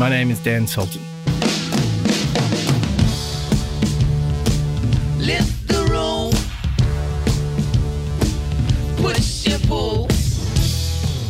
My 0.00 0.08
name 0.08 0.30
is 0.30 0.38
Dan 0.38 0.66
Sultan. 0.66 1.02
Lift 5.18 5.68
the 5.68 5.86
rope. 5.92 6.32
Push 8.96 9.46
and 9.48 9.62
pull. 9.64 10.08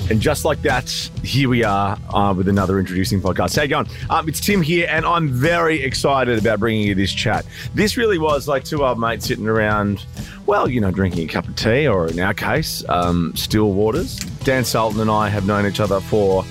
And 0.09 0.21
just 0.21 0.45
like 0.45 0.63
that, 0.63 0.89
here 1.25 1.49
we 1.49 1.65
are 1.65 1.99
uh, 2.15 2.33
with 2.33 2.47
another 2.47 2.79
introducing 2.79 3.21
podcast. 3.21 3.57
How 3.57 3.63
you 3.63 3.69
going? 3.71 3.89
Um, 4.09 4.29
it's 4.29 4.39
Tim 4.39 4.63
here, 4.63 4.87
and 4.89 5.05
I'm 5.05 5.31
very 5.31 5.83
excited 5.83 6.39
about 6.39 6.61
bringing 6.61 6.87
you 6.87 6.95
this 6.95 7.13
chat. 7.13 7.45
This 7.75 7.97
really 7.97 8.19
was 8.19 8.47
like 8.47 8.63
two 8.63 8.85
old 8.85 9.01
mates 9.01 9.27
sitting 9.27 9.49
around, 9.49 10.07
well, 10.47 10.71
you 10.71 10.81
know, 10.81 10.93
drinking 10.93 11.29
a 11.29 11.33
cup 11.33 11.49
of 11.49 11.57
tea, 11.57 11.89
or 11.89 12.07
in 12.07 12.21
our 12.21 12.35
case, 12.35 12.85
um, 12.89 13.35
still 13.35 13.73
waters. 13.73 14.21
Dan 14.45 14.65
Sultan 14.65 15.01
and 15.01 15.11
I 15.11 15.29
have 15.29 15.45
known 15.45 15.67
each 15.67 15.81
other 15.81 15.99
for 15.99 16.45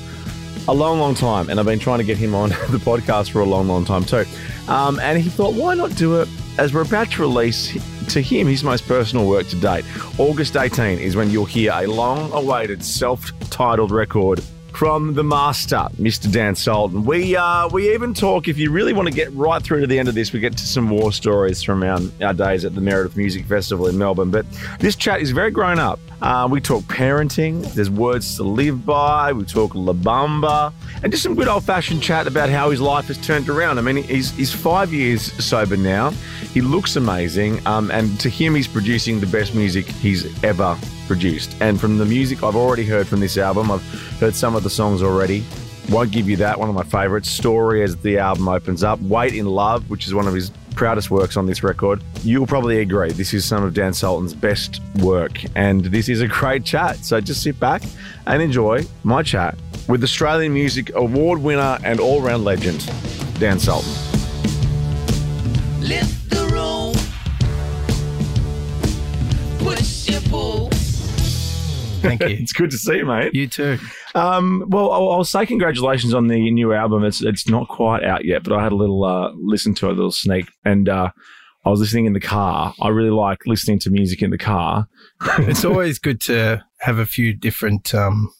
a 0.70 0.74
long, 0.74 1.00
long 1.00 1.16
time, 1.16 1.50
and 1.50 1.60
I've 1.60 1.66
been 1.66 1.80
trying 1.80 1.98
to 1.98 2.04
get 2.04 2.18
him 2.18 2.36
on 2.36 2.50
the 2.70 2.78
podcast 2.78 3.32
for 3.32 3.42
a 3.42 3.46
long, 3.46 3.68
long 3.68 3.86
time 3.86 4.04
too. 4.04 4.24
Um, 4.68 5.00
and 5.00 5.18
he 5.18 5.30
thought, 5.30 5.56
why 5.56 5.74
not 5.74 5.96
do 5.96 6.22
it 6.22 6.30
as 6.60 6.74
we're 6.74 6.84
about 6.84 7.10
to 7.12 7.22
release 7.22 7.74
to 8.10 8.22
him 8.22 8.48
his 8.48 8.64
most 8.64 8.86
personal 8.88 9.28
work 9.28 9.48
to 9.48 9.56
date. 9.56 9.86
August 10.18 10.58
18 10.58 11.00
is 11.00 11.16
when 11.16 11.30
you'll 11.30 11.46
hear 11.46 11.72
a 11.74 11.88
long 11.88 12.32
awaited 12.34 12.84
self 12.84 13.32
titled 13.50 13.92
record 13.92 14.44
from 14.80 15.14
the 15.14 15.26
master, 15.26 15.90
Mr. 15.98 16.32
Dan 16.32 16.56
Sultan. 16.56 17.04
We 17.04 17.36
uh, 17.36 17.68
we 17.68 17.94
even 17.94 18.14
talk, 18.14 18.48
if 18.48 18.58
you 18.58 18.72
really 18.72 18.94
want 18.94 19.10
to 19.10 19.14
get 19.14 19.30
right 19.34 19.62
through 19.62 19.82
to 19.82 19.88
the 19.88 20.00
end 20.00 20.08
of 20.08 20.16
this, 20.16 20.32
we 20.32 20.40
get 20.40 20.56
to 20.56 20.66
some 20.66 20.90
war 20.90 21.12
stories 21.12 21.62
from 21.62 21.84
our, 21.84 22.00
our 22.22 22.34
days 22.34 22.64
at 22.64 22.76
the 22.76 22.80
Meredith 22.80 23.18
Music 23.18 23.46
Festival 23.46 23.88
in 23.88 23.98
Melbourne. 23.98 24.32
But 24.32 24.46
this 24.80 24.96
chat 24.96 25.20
is 25.20 25.32
very 25.32 25.52
grown 25.52 25.80
up. 25.80 26.00
Uh, 26.22 26.48
we 26.50 26.62
talk 26.62 26.86
parenting, 26.86 27.62
there's 27.74 27.90
words 27.90 28.38
to 28.38 28.44
live 28.44 28.86
by, 28.86 29.34
we 29.34 29.44
talk 29.44 29.76
La 29.76 29.92
Bamba, 29.92 30.72
and 31.04 31.12
just 31.12 31.24
some 31.24 31.36
good 31.36 31.50
old 31.50 31.66
fashioned 31.66 32.02
chat 32.02 32.26
about 32.26 32.50
how 32.50 32.70
his 32.70 32.80
life 32.80 33.08
has 33.08 33.18
turned 33.18 33.50
around. 33.50 33.80
I 33.80 33.82
mean, 33.82 34.02
he's, 34.04 34.32
he's 34.32 34.54
five 34.54 34.94
years 34.94 35.34
sober 35.44 35.76
now. 35.76 36.12
He 36.54 36.62
looks 36.62 36.96
amazing, 36.96 37.60
um, 37.68 37.92
and 37.92 38.18
to 38.22 38.30
him, 38.30 38.56
he's 38.56 38.68
producing 38.68 39.20
the 39.20 39.28
best 39.28 39.54
music 39.54 39.88
he's 39.88 40.42
ever 40.42 40.78
produced. 41.10 41.56
And 41.60 41.82
from 41.82 41.98
the 41.98 42.06
music 42.06 42.44
I've 42.44 42.56
already 42.56 42.86
heard 42.86 43.08
from 43.08 43.20
this 43.20 43.36
album, 43.36 43.72
I've 43.72 43.84
heard 44.20 44.36
some 44.36 44.56
of 44.56 44.64
the 44.64 44.70
songs 44.70 45.02
already. 45.02 45.44
Won't 45.90 46.12
give 46.12 46.30
you 46.30 46.38
that. 46.38 46.60
One 46.60 46.70
of 46.70 46.76
my 46.76 46.84
favorites. 46.84 47.30
Story 47.30 47.84
as 47.84 47.98
the 47.98 48.20
album 48.20 48.48
opens 48.48 48.84
up. 48.84 49.02
Wait 49.02 49.34
in 49.34 49.48
Love, 49.48 49.90
which 49.90 50.06
is 50.06 50.14
one 50.14 50.28
of 50.28 50.36
his 50.36 50.52
proudest 50.76 51.10
works 51.10 51.36
on 51.36 51.48
this 51.48 51.64
record. 51.64 52.04
You'll 52.22 52.46
probably 52.46 52.80
agree 52.80 53.12
this 53.12 53.34
is 53.34 53.44
some 53.44 53.64
of 53.64 53.74
Dan 53.74 53.92
Sultan's 53.92 54.36
best 54.36 54.82
work, 55.00 55.42
and 55.56 55.86
this 55.86 56.08
is 56.08 56.22
a 56.22 56.28
great 56.28 56.64
chat. 56.64 56.98
So 56.98 57.20
just 57.20 57.42
sit 57.42 57.60
back 57.60 57.82
and 58.28 58.40
enjoy 58.40 58.86
my 59.04 59.24
chat 59.24 59.58
with 59.88 60.04
Australian 60.04 60.54
Music 60.54 60.92
Award 60.94 61.42
winner 61.42 61.80
and 61.84 62.00
all 62.00 62.22
round 62.22 62.46
legend, 62.46 62.86
Dan 63.40 63.58
Sultan. 63.60 63.92
Thank 72.02 72.22
you. 72.22 72.28
It's 72.40 72.54
good 72.54 72.72
to 72.72 72.78
see 72.78 72.98
you, 72.98 73.06
mate. 73.06 73.34
you 73.34 73.48
too. 73.48 73.78
Um, 74.16 74.66
well, 74.68 74.92
I'll, 74.92 75.10
I'll 75.10 75.24
say 75.24 75.46
congratulations 75.46 76.14
on 76.14 76.28
the 76.28 76.52
new 76.52 76.74
album. 76.74 77.04
It's 77.04 77.22
it's 77.22 77.48
not 77.48 77.68
quite 77.68 78.04
out 78.04 78.26
yet, 78.26 78.44
but 78.44 78.54
I 78.54 78.64
had 78.64 78.72
a 78.72 78.76
little 78.76 79.04
uh, 79.04 79.32
listen 79.36 79.74
to 79.76 79.88
a 79.88 79.92
little 79.92 80.12
sneak, 80.12 80.48
and 80.66 80.88
uh, 80.90 81.12
I 81.66 81.70
was 81.70 81.80
listening 81.80 82.06
in 82.06 82.14
the 82.14 82.20
car. 82.20 82.74
I 82.82 82.88
really 82.90 83.10
like 83.10 83.40
listening 83.46 83.80
to 83.80 83.90
music 83.90 84.22
in 84.22 84.30
the 84.32 84.38
car. 84.38 84.88
it's 85.40 85.66
always 85.66 86.00
good 86.00 86.22
to 86.22 86.64
have 86.80 86.98
a 86.98 87.06
few 87.06 87.34
different, 87.34 87.94
um, 87.94 88.32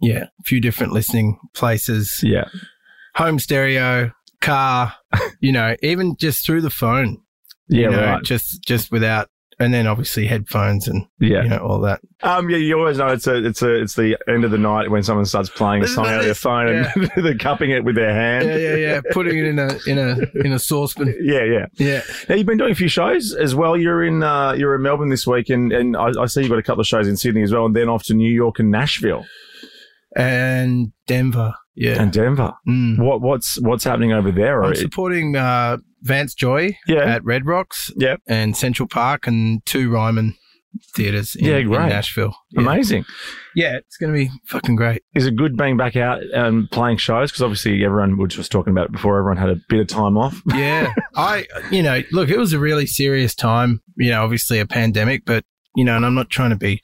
yeah, 0.00 0.24
a 0.24 0.42
few 0.44 0.60
different 0.60 0.92
listening 0.92 1.38
places. 1.54 2.20
Yeah, 2.22 2.44
Home 3.16 3.38
stereo, 3.40 4.12
car, 4.40 4.94
you 5.40 5.50
know, 5.52 5.74
even 5.82 6.16
just 6.16 6.46
through 6.46 6.60
the 6.60 6.70
phone. 6.70 7.18
yeah, 7.68 7.90
you 7.90 7.90
know, 7.90 8.04
right. 8.04 8.22
Just 8.22 8.62
just 8.64 8.92
without, 8.92 9.28
and 9.60 9.74
then 9.74 9.86
obviously 9.86 10.26
headphones 10.26 10.86
and 10.86 11.04
Yeah, 11.18 11.42
you 11.42 11.48
know 11.48 11.58
all 11.58 11.80
that. 11.80 12.00
um, 12.22 12.48
yeah. 12.48 12.58
You 12.58 12.78
always 12.78 12.98
know 12.98 13.08
it's 13.08 13.26
a 13.26 13.44
it's 13.44 13.60
a 13.62 13.74
it's 13.82 13.94
the 13.96 14.16
end 14.28 14.44
of 14.44 14.50
the 14.50 14.58
night 14.58 14.90
when 14.90 15.02
someone 15.02 15.24
starts 15.26 15.48
playing 15.50 15.82
a 15.82 15.88
song 15.88 16.06
out 16.06 16.20
of 16.20 16.24
their 16.24 16.34
phone 16.34 16.68
and 16.68 17.10
they're 17.24 17.36
cupping 17.36 17.70
it 17.70 17.84
with 17.84 17.94
their 17.96 18.14
hand. 18.14 18.46
Yeah, 18.46 18.56
yeah, 18.56 18.74
yeah. 18.76 19.00
Putting 19.12 19.36
it 19.38 19.44
in 19.46 19.58
a 19.58 19.78
in 19.86 19.98
a 19.98 20.16
in 20.46 20.52
a 20.52 20.58
saucepan. 20.58 21.14
Yeah, 21.20 21.42
yeah. 21.44 21.66
Yeah. 21.76 22.00
Now 22.28 22.36
you've 22.36 22.46
been 22.46 22.58
doing 22.58 22.72
a 22.72 22.76
few 22.76 22.88
shows 22.88 23.34
as 23.34 23.54
well. 23.54 23.76
You're 23.76 24.04
in 24.04 24.22
uh, 24.22 24.52
you're 24.52 24.74
in 24.76 24.82
Melbourne 24.82 25.08
this 25.08 25.26
week, 25.26 25.48
and, 25.50 25.72
and 25.72 25.96
I, 25.96 26.10
I 26.22 26.26
see 26.26 26.40
you've 26.42 26.50
got 26.50 26.58
a 26.58 26.62
couple 26.62 26.80
of 26.80 26.86
shows 26.86 27.08
in 27.08 27.16
Sydney 27.16 27.42
as 27.42 27.52
well, 27.52 27.66
and 27.66 27.74
then 27.74 27.88
off 27.88 28.04
to 28.04 28.14
New 28.14 28.30
York 28.32 28.58
and 28.60 28.70
Nashville 28.70 29.24
And 30.16 30.92
Denver. 31.06 31.54
Yeah. 31.74 32.00
and 32.02 32.12
Denver. 32.12 32.52
Mm. 32.66 32.98
What 32.98 33.20
what's 33.20 33.60
what's 33.60 33.84
happening 33.84 34.12
over 34.12 34.32
there? 34.32 34.62
I'm 34.64 34.74
supporting 34.74 35.36
uh, 35.36 35.76
Vance 36.02 36.34
Joy 36.34 36.76
yeah, 36.86 37.04
at 37.04 37.24
Red 37.24 37.46
Rocks 37.46 37.90
yeah, 37.96 38.16
and 38.28 38.56
Central 38.56 38.88
Park 38.88 39.26
and 39.26 39.64
two 39.66 39.90
Ryman 39.90 40.36
theaters 40.94 41.34
in, 41.34 41.46
Yeah, 41.46 41.56
in 41.56 41.68
great. 41.68 41.88
Nashville. 41.88 42.36
Yeah. 42.50 42.60
amazing. 42.60 43.04
Yeah, 43.54 43.76
it's 43.76 43.96
going 43.96 44.12
to 44.12 44.18
be 44.18 44.30
fucking 44.46 44.76
great. 44.76 45.02
Is 45.14 45.26
it 45.26 45.34
good 45.36 45.56
being 45.56 45.76
back 45.76 45.96
out 45.96 46.22
and 46.32 46.70
playing 46.70 46.98
shows? 46.98 47.30
Because 47.30 47.42
obviously 47.42 47.84
everyone 47.84 48.12
we 48.12 48.16
were 48.18 48.28
just 48.28 48.52
talking 48.52 48.72
about 48.72 48.86
it 48.86 48.92
before. 48.92 49.18
Everyone 49.18 49.38
had 49.38 49.48
a 49.50 49.60
bit 49.68 49.80
of 49.80 49.86
time 49.88 50.16
off. 50.16 50.40
Yeah. 50.54 50.92
I, 51.16 51.46
you 51.70 51.82
know, 51.82 52.02
look, 52.12 52.28
it 52.28 52.38
was 52.38 52.52
a 52.52 52.58
really 52.58 52.86
serious 52.86 53.34
time, 53.34 53.80
you 53.96 54.10
know, 54.10 54.22
obviously 54.22 54.58
a 54.60 54.66
pandemic, 54.66 55.24
but, 55.24 55.44
you 55.74 55.84
know, 55.84 55.96
and 55.96 56.04
I'm 56.06 56.14
not 56.14 56.30
trying 56.30 56.50
to 56.50 56.56
be 56.56 56.80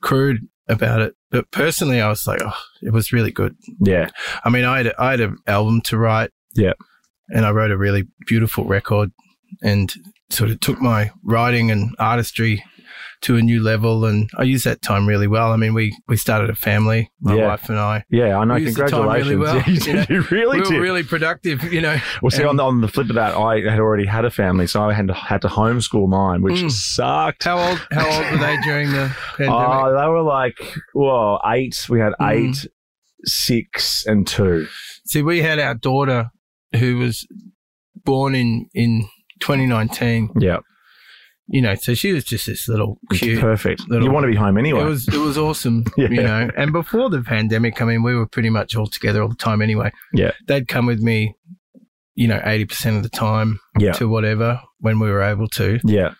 crude 0.00 0.48
about 0.68 1.00
it, 1.00 1.14
but 1.30 1.50
personally, 1.50 2.00
I 2.00 2.08
was 2.08 2.26
like, 2.26 2.40
oh, 2.44 2.56
it 2.82 2.92
was 2.92 3.12
really 3.12 3.30
good. 3.30 3.56
Yeah, 3.80 4.10
I 4.44 4.50
mean, 4.50 4.64
I 4.64 4.78
had, 4.78 4.92
I 4.98 5.10
had 5.12 5.20
an 5.20 5.38
album 5.46 5.80
to 5.82 5.98
write. 5.98 6.30
Yeah. 6.54 6.72
And 7.30 7.44
I 7.46 7.50
wrote 7.50 7.70
a 7.70 7.76
really 7.78 8.04
beautiful 8.26 8.64
record 8.64 9.10
and 9.62 9.92
sort 10.30 10.50
of 10.50 10.60
took 10.60 10.80
my 10.80 11.10
writing 11.24 11.70
and 11.70 11.94
artistry 11.98 12.62
to 13.20 13.36
a 13.36 13.42
new 13.42 13.60
level. 13.60 14.04
And 14.04 14.30
I 14.38 14.44
used 14.44 14.64
that 14.64 14.80
time 14.80 15.06
really 15.08 15.26
well. 15.26 15.50
I 15.52 15.56
mean, 15.56 15.74
we, 15.74 15.96
we 16.06 16.16
started 16.16 16.50
a 16.50 16.54
family, 16.54 17.10
my 17.20 17.34
Yeah. 17.34 17.48
wife 17.48 17.68
and 17.68 17.76
I. 17.78 18.04
yeah. 18.10 18.38
I 18.38 18.44
know. 18.44 18.54
We 18.54 18.62
used 18.62 18.76
the 18.76 18.82
time 18.86 19.02
Congratulations. 19.02 19.28
really 19.28 19.36
well, 19.36 19.56
Yeah, 19.56 19.68
you, 19.68 19.80
did, 19.80 20.08
you 20.08 20.20
really 20.30 20.60
we 20.60 20.76
were 20.76 20.80
really 20.82 21.02
productive, 21.02 21.64
you 21.72 21.80
know. 21.80 21.96
well, 22.22 22.30
see, 22.30 22.42
and- 22.42 22.50
on 22.50 22.56
the, 22.56 22.62
on 22.62 22.80
the 22.80 22.86
flip 22.88 23.08
of 23.08 23.16
that, 23.16 23.34
I 23.34 23.56
had 23.68 23.80
already 23.80 24.06
had 24.06 24.24
a 24.24 24.30
family, 24.30 24.66
so 24.68 24.82
I 24.88 24.92
had 24.92 25.08
to, 25.08 25.14
had 25.14 25.42
to 25.42 25.48
homeschool 25.48 26.08
mine, 26.08 26.42
which 26.42 26.60
Mm. 26.62 26.70
sucked. 26.70 27.42
How 27.44 27.58
old, 27.58 27.78
how 27.90 28.06
old 28.06 28.30
were 28.32 28.38
they 28.38 28.56
during 28.62 28.92
the 28.92 29.12
pandemic? 29.36 29.52
Oh, 29.52 29.98
they 30.00 30.06
were 30.08 30.22
like, 30.22 30.54
well, 30.94 31.40
eight. 31.46 31.86
We 31.88 31.98
had 31.98 32.12
Mm. 32.20 32.30
eight, 32.30 32.66
six, 33.24 34.06
and 34.06 34.26
two. 34.26 34.66
See, 35.06 35.22
we 35.22 35.42
had 35.42 35.58
our 35.58 35.74
daughter 35.74 36.30
who 36.76 36.98
was 36.98 37.26
born 38.04 38.34
in, 38.34 38.68
in 38.74 39.08
2019, 39.40 40.30
Yeah, 40.40 40.58
you 41.48 41.62
know, 41.62 41.74
so 41.74 41.94
she 41.94 42.12
was 42.12 42.24
just 42.24 42.46
this 42.46 42.68
little 42.68 42.98
cute. 43.12 43.40
perfect. 43.40 43.88
little- 43.88 44.06
you 44.06 44.12
want 44.12 44.24
to 44.24 44.30
be 44.30 44.36
home 44.36 44.58
anyway. 44.58 44.82
It 44.82 44.84
was, 44.84 45.08
it 45.08 45.16
was 45.18 45.38
awesome, 45.38 45.84
Yeah. 45.96 46.08
you 46.10 46.22
know, 46.22 46.50
and 46.56 46.72
before 46.72 47.08
the 47.10 47.22
pandemic, 47.22 47.80
I 47.80 47.84
mean, 47.86 48.02
we 48.02 48.14
were 48.14 48.26
pretty 48.26 48.50
much 48.50 48.76
all 48.76 48.86
together 48.86 49.22
all 49.22 49.28
the 49.28 49.34
time 49.34 49.62
anyway. 49.62 49.90
Yeah. 50.12 50.32
They'd 50.46 50.68
come 50.68 50.86
with 50.86 51.00
me, 51.00 51.34
you 52.14 52.28
know, 52.28 52.38
80% 52.40 52.96
of 52.98 53.02
the 53.02 53.08
time 53.08 53.60
yeah, 53.78 53.92
to 53.92 54.08
whatever 54.08 54.60
when 54.80 54.98
we 55.00 55.10
were 55.10 55.22
able 55.22 55.48
to. 55.48 55.80
yeah. 55.84 56.14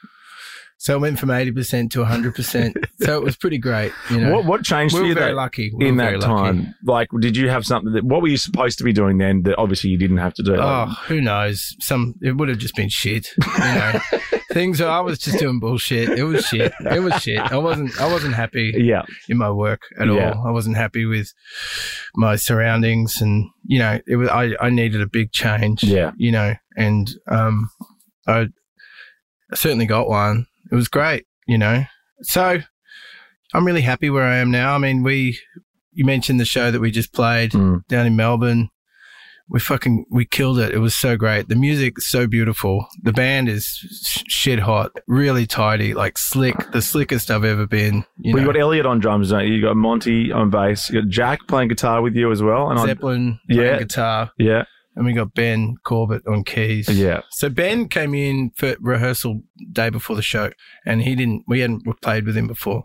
So 0.81 0.95
it 0.95 1.01
went 1.01 1.19
from 1.19 1.31
80% 1.31 1.91
to 1.91 2.05
100%. 2.05 2.85
so 3.01 3.17
it 3.19 3.25
was 3.25 3.37
pretty 3.37 3.59
great, 3.59 3.93
you 4.11 4.21
know. 4.21 4.33
What 4.33 4.45
what 4.45 4.63
changed 4.65 4.95
we 4.95 4.99
for 5.01 5.03
were 5.03 5.09
you 5.09 5.15
very 5.15 5.33
though, 5.33 5.37
lucky. 5.37 5.73
We 5.77 5.89
in 5.89 5.97
that 5.97 6.21
lucky. 6.21 6.25
time? 6.27 6.75
Like, 6.85 7.09
did 7.19 7.37
you 7.37 7.49
have 7.51 7.65
something 7.67 7.93
that? 7.95 8.05
What 8.05 8.23
were 8.23 8.29
you 8.29 8.37
supposed 8.37 8.79
to 8.79 8.85
be 8.85 8.93
doing 8.93 9.19
then 9.19 9.43
that 9.43 9.59
obviously 9.59 9.91
you 9.91 9.99
didn't 9.99 10.19
have 10.19 10.35
to 10.35 10.43
do? 10.45 10.55
Oh, 10.55 10.87
Like, 10.89 10.97
who 11.09 11.21
knows? 11.21 11.75
Some 11.81 12.15
it 12.23 12.37
would 12.37 12.49
have 12.49 12.59
just 12.59 12.77
been 12.77 12.89
shit. 12.89 13.29
You 13.45 13.59
know, 13.75 14.01
things. 14.53 14.81
I 14.81 15.01
was 15.01 15.19
just 15.19 15.41
doing 15.41 15.59
bullshit. 15.59 16.11
It 16.17 16.23
was 16.23 16.47
shit. 16.47 16.73
It 16.81 17.01
was 17.01 17.15
shit. 17.23 17.39
I 17.41 17.57
wasn't. 17.57 18.01
I 18.01 18.07
wasn't 18.11 18.35
happy 18.37 18.73
yeah, 18.77 19.03
in 19.29 19.37
my 19.37 19.51
work 19.51 19.83
at 19.99 20.07
Yeah. 20.07 20.31
all. 20.35 20.47
I 20.47 20.53
wasn't 20.53 20.77
happy 20.77 21.07
with 21.07 21.33
my 22.15 22.37
surroundings, 22.37 23.21
and 23.21 23.49
you 23.65 23.81
know, 23.81 23.99
it 24.07 24.15
was. 24.15 24.29
I 24.29 24.55
I 24.61 24.71
needed 24.71 25.01
a 25.01 25.09
big 25.09 25.33
change. 25.33 25.83
Yeah. 25.83 26.13
You 26.17 26.31
know, 26.31 26.55
and 26.77 27.11
um, 27.27 27.69
I, 28.29 28.43
I 29.51 29.57
certainly 29.57 29.87
got 29.87 30.09
one. 30.09 30.47
It 30.71 30.75
was 30.75 30.89
great. 30.89 31.27
You 31.47 31.59
know, 31.59 31.85
so 32.23 32.59
I'm 33.55 33.65
really 33.67 33.81
happy 33.83 34.11
where 34.11 34.25
I 34.25 34.37
am 34.37 34.51
now. 34.51 34.75
I 34.75 34.79
mean, 34.79 35.03
we. 35.03 35.39
You 35.93 36.05
mentioned 36.05 36.39
the 36.39 36.45
show 36.45 36.71
that 36.71 36.81
we 36.81 36.91
just 36.93 37.13
played 37.13 37.51
Mm. 37.53 37.85
down 37.89 38.07
in 38.07 38.15
Melbourne. 38.15 38.69
We 39.51 39.59
fucking 39.61 40.05
we 40.11 40.27
killed 40.27 40.59
it. 40.61 40.73
It 40.75 40.79
was 40.79 40.95
so 40.95 41.17
great. 41.17 41.49
The 41.49 41.57
music 41.57 41.95
is 41.97 42.07
so 42.09 42.27
beautiful. 42.29 42.87
The 43.03 43.15
band 43.15 43.49
is 43.49 43.65
sh- 43.67 44.23
shit 44.29 44.59
hot, 44.61 44.93
really 45.09 45.47
tidy, 45.47 45.95
like 45.95 46.19
slick, 46.19 46.55
the 46.73 46.83
slickest 46.83 47.31
I've 47.31 47.45
ever 47.45 47.67
been. 47.67 48.05
You 48.19 48.35
well, 48.35 48.43
know, 48.45 48.49
you 48.51 48.53
got 48.55 48.61
Elliot 48.61 48.87
on 48.87 49.01
drums, 49.01 49.31
don't 49.31 49.47
you? 49.49 49.55
You 49.55 49.63
got 49.63 49.75
Monty 49.77 50.31
on 50.31 50.51
bass. 50.51 50.91
You 50.91 51.01
got 51.01 51.09
Jack 51.11 51.41
playing 51.49 51.69
guitar 51.71 52.03
with 52.03 52.15
you 52.15 52.31
as 52.31 52.43
well, 52.43 52.71
and 52.71 52.79
Zeppelin 52.79 53.41
playing 53.51 53.61
Yeah. 53.63 53.79
guitar, 53.79 54.31
yeah, 54.39 54.65
and 54.99 55.07
we 55.07 55.13
got 55.15 55.33
Ben 55.33 55.77
Corbett 55.85 56.27
on 56.27 56.43
keys. 56.45 56.89
yeah, 56.91 57.21
So 57.31 57.49
Ben 57.49 57.89
came 57.89 58.15
in 58.15 58.51
for 58.57 58.75
rehearsal 58.81 59.41
day 59.73 59.89
before 59.89 60.17
the 60.17 60.23
show, 60.23 60.51
and 60.85 61.01
he 61.03 61.15
didn't. 61.15 61.45
We 61.47 61.61
hadn't 61.61 61.85
played 62.03 62.27
with 62.27 62.37
him 62.37 62.49
before, 62.49 62.85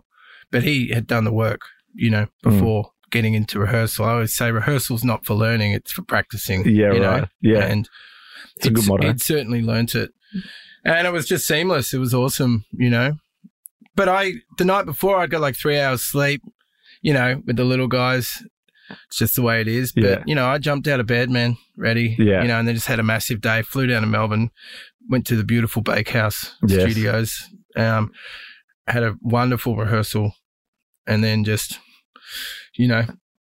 but 0.50 0.62
he 0.62 0.88
had 0.94 1.06
done 1.06 1.24
the 1.24 1.32
work, 1.32 1.60
you 1.94 2.08
know, 2.10 2.26
Mm. 2.44 2.52
before 2.52 2.90
getting 3.10 3.34
into 3.34 3.58
rehearsal. 3.58 4.04
I 4.04 4.12
always 4.12 4.34
say 4.34 4.50
rehearsal's 4.52 5.04
not 5.04 5.26
for 5.26 5.34
learning; 5.34 5.72
it's 5.72 5.92
for 5.92 6.02
practicing. 6.02 6.64
Yeah, 6.68 6.92
you 6.92 7.00
know? 7.00 7.10
right. 7.10 7.28
Yeah. 7.40 7.64
and 7.64 7.88
It's 8.56 8.66
a 8.66 8.70
good 8.70 8.86
motto. 8.86 9.06
He'd 9.08 9.20
certainly 9.20 9.60
learnt 9.62 9.94
it, 9.96 10.12
and 10.84 11.06
it 11.06 11.12
was 11.12 11.26
just 11.26 11.46
seamless. 11.46 11.92
It 11.92 11.98
was 11.98 12.14
awesome, 12.14 12.64
you 12.72 12.90
know. 12.90 13.16
But 13.96 14.08
I, 14.08 14.34
the 14.58 14.64
night 14.64 14.86
before, 14.86 15.16
I 15.18 15.26
got 15.26 15.40
like 15.40 15.56
three 15.56 15.78
hours 15.78 16.02
sleep, 16.02 16.42
you 17.02 17.12
know, 17.12 17.42
with 17.46 17.56
the 17.56 17.64
little 17.64 17.86
guys. 17.88 18.42
It's 19.08 19.18
just 19.18 19.36
the 19.36 19.42
way 19.42 19.60
it 19.60 19.68
is. 19.68 19.92
But 19.92 20.04
Yeah. 20.04 20.22
you 20.26 20.34
know, 20.34 20.46
I 20.46 20.58
jumped 20.58 20.86
out 20.88 21.00
of 21.00 21.06
bed, 21.06 21.30
man, 21.30 21.56
ready. 21.76 22.16
Yeah. 22.18 22.42
You 22.42 22.48
know, 22.48 22.58
and 22.58 22.66
then 22.68 22.74
just 22.74 22.86
had 22.86 22.98
a 23.00 23.02
massive 23.04 23.40
day. 23.40 23.62
Flew 23.62 23.86
down 23.86 24.02
to 24.02 24.08
Melbourne, 24.08 24.50
went 25.08 25.26
to 25.26 25.36
the 25.36 25.44
beautiful 25.44 25.82
Bakehouse 25.82 26.54
Yes. 26.66 26.82
Studios. 26.82 27.32
Um, 27.76 28.12
had 28.86 29.02
a 29.02 29.14
wonderful 29.22 29.76
rehearsal, 29.76 30.34
and 31.06 31.24
then 31.24 31.42
just, 31.44 31.78
you 32.76 32.86
know, 32.86 33.04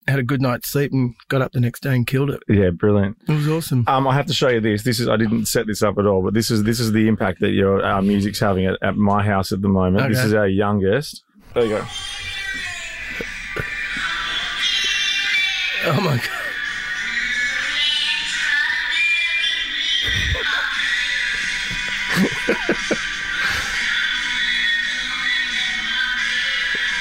had 0.07 0.19
a 0.19 0.23
good 0.23 0.41
night's 0.41 0.69
sleep 0.69 0.91
and 0.93 1.15
got 1.29 1.41
up 1.41 1.51
the 1.51 1.59
next 1.59 1.81
day 1.81 1.95
and 1.95 2.05
killed 2.07 2.29
it. 2.29 2.41
yeah, 2.47 2.69
brilliant. 2.69 3.17
It 3.27 3.33
was 3.33 3.47
awesome. 3.47 3.83
Um, 3.87 4.07
I 4.07 4.13
have 4.15 4.27
to 4.27 4.33
show 4.33 4.49
you 4.49 4.61
this. 4.61 4.83
This 4.83 4.99
is 4.99 5.07
I 5.09 5.17
didn't 5.17 5.47
set 5.47 5.67
this 5.67 5.81
up 5.83 5.97
at 5.97 6.05
all, 6.05 6.21
but 6.23 6.33
this 6.33 6.49
is 6.51 6.63
this 6.63 6.79
is 6.79 6.91
the 6.93 7.07
impact 7.07 7.39
that 7.41 7.51
your 7.51 7.83
our 7.83 8.01
music's 8.01 8.39
having 8.39 8.65
at, 8.65 8.77
at 8.81 8.95
my 8.95 9.23
house 9.25 9.51
at 9.51 9.61
the 9.61 9.67
moment. 9.69 10.07
This 10.09 10.23
is 10.23 10.33
our 10.33 10.47
youngest. 10.47 11.23
There 11.53 11.63
you 11.63 11.69
go. 11.69 11.85
Oh 15.87 16.01
my 16.01 16.17
god. 16.17 16.27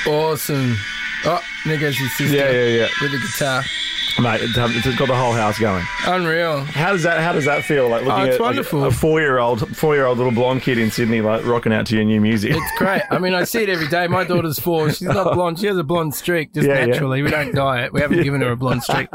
awesome. 0.07 0.77
Oh, 1.25 1.43
there 1.65 1.79
goes 1.79 1.97
his 1.97 2.15
sister 2.15 2.37
Yeah, 2.37 2.51
yeah, 2.51 2.67
yeah, 2.67 2.89
with 3.01 3.13
the 3.13 3.19
guitar. 3.19 3.65
Mate. 4.20 4.40
It's, 4.43 4.55
got 4.99 5.08
the 5.08 5.14
whole 5.16 5.32
house 5.32 5.58
going. 5.58 5.84
Unreal. 6.06 6.61
How 6.64 6.93
does 6.93 7.02
that 7.02 7.20
How 7.20 7.32
does 7.32 7.44
that 7.46 7.64
feel? 7.64 7.88
Like 7.88 8.05
looking 8.05 8.20
Oh, 8.20 8.25
it's 8.25 8.34
at 8.37 8.40
like, 8.40 8.49
wonderful. 8.49 8.84
a 8.84 8.90
four 8.90 9.20
year 9.20 9.38
old 9.38 9.76
four 9.76 9.94
year 9.94 10.06
old 10.06 10.19
little 10.19 10.32
blonde 10.32 10.62
kid 10.62 10.78
in 10.78 10.90
Sydney, 10.90 11.20
like 11.20 11.44
rocking 11.44 11.72
out 11.72 11.87
to 11.87 11.96
your 11.96 12.05
new 12.05 12.20
music. 12.20 12.52
It's 12.55 12.78
great. 12.78 13.02
I 13.11 13.19
mean, 13.19 13.34
I 13.34 13.44
see 13.44 13.62
it 13.62 13.69
every 13.69 13.88
day. 13.88 14.06
My 14.06 14.25
daughter's 14.25 14.58
four. 14.58 14.88
She's 14.90 15.02
not 15.02 15.34
blonde. 15.34 15.58
She 15.58 15.66
has 15.66 15.76
a 15.76 15.84
blonde 15.84 16.14
streak 16.14 16.52
just 16.55 16.66
Yeah, 16.66 16.81
yeah. 16.81 16.87
naturally. 16.87 17.22
We 17.22 17.31
don't 17.31 17.55
dye 17.55 17.84
it. 17.84 17.93
We 17.93 18.00
haven't 18.00 18.22
given 18.22 18.40
her 18.40 18.52
a 18.52 18.56
blonde 18.56 18.82
streak. 18.82 19.08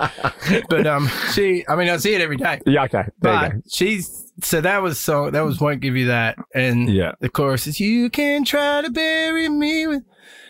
But 0.69 0.87
um, 0.87 1.07
she, 1.33 1.65
I 1.67 1.75
mean, 1.75 1.89
I 1.89 1.97
see 1.97 2.13
it 2.15 2.21
every 2.21 2.37
day. 2.37 2.59
yeah, 2.65 2.83
okay. 2.83 3.03
There 3.21 3.33
you 3.33 3.39
But 3.39 3.51
go. 3.53 3.61
she's 3.71 4.25
so 4.41 4.61
that 4.61 4.81
was 4.81 4.97
song 4.97 5.31
that 5.31 5.41
was 5.41 5.59
won't 5.59 5.81
give 5.81 5.97
you 5.97 6.07
that, 6.07 6.37
and 6.55 6.89
Yeah. 6.89 7.11
the 7.19 7.27
chorus 7.29 7.67
is 7.67 7.79
you 7.79 8.09
can 8.09 8.45
try 8.45 8.81
to 8.81 8.89
bury 8.89 9.49
me 9.49 9.85
with, 9.87 10.03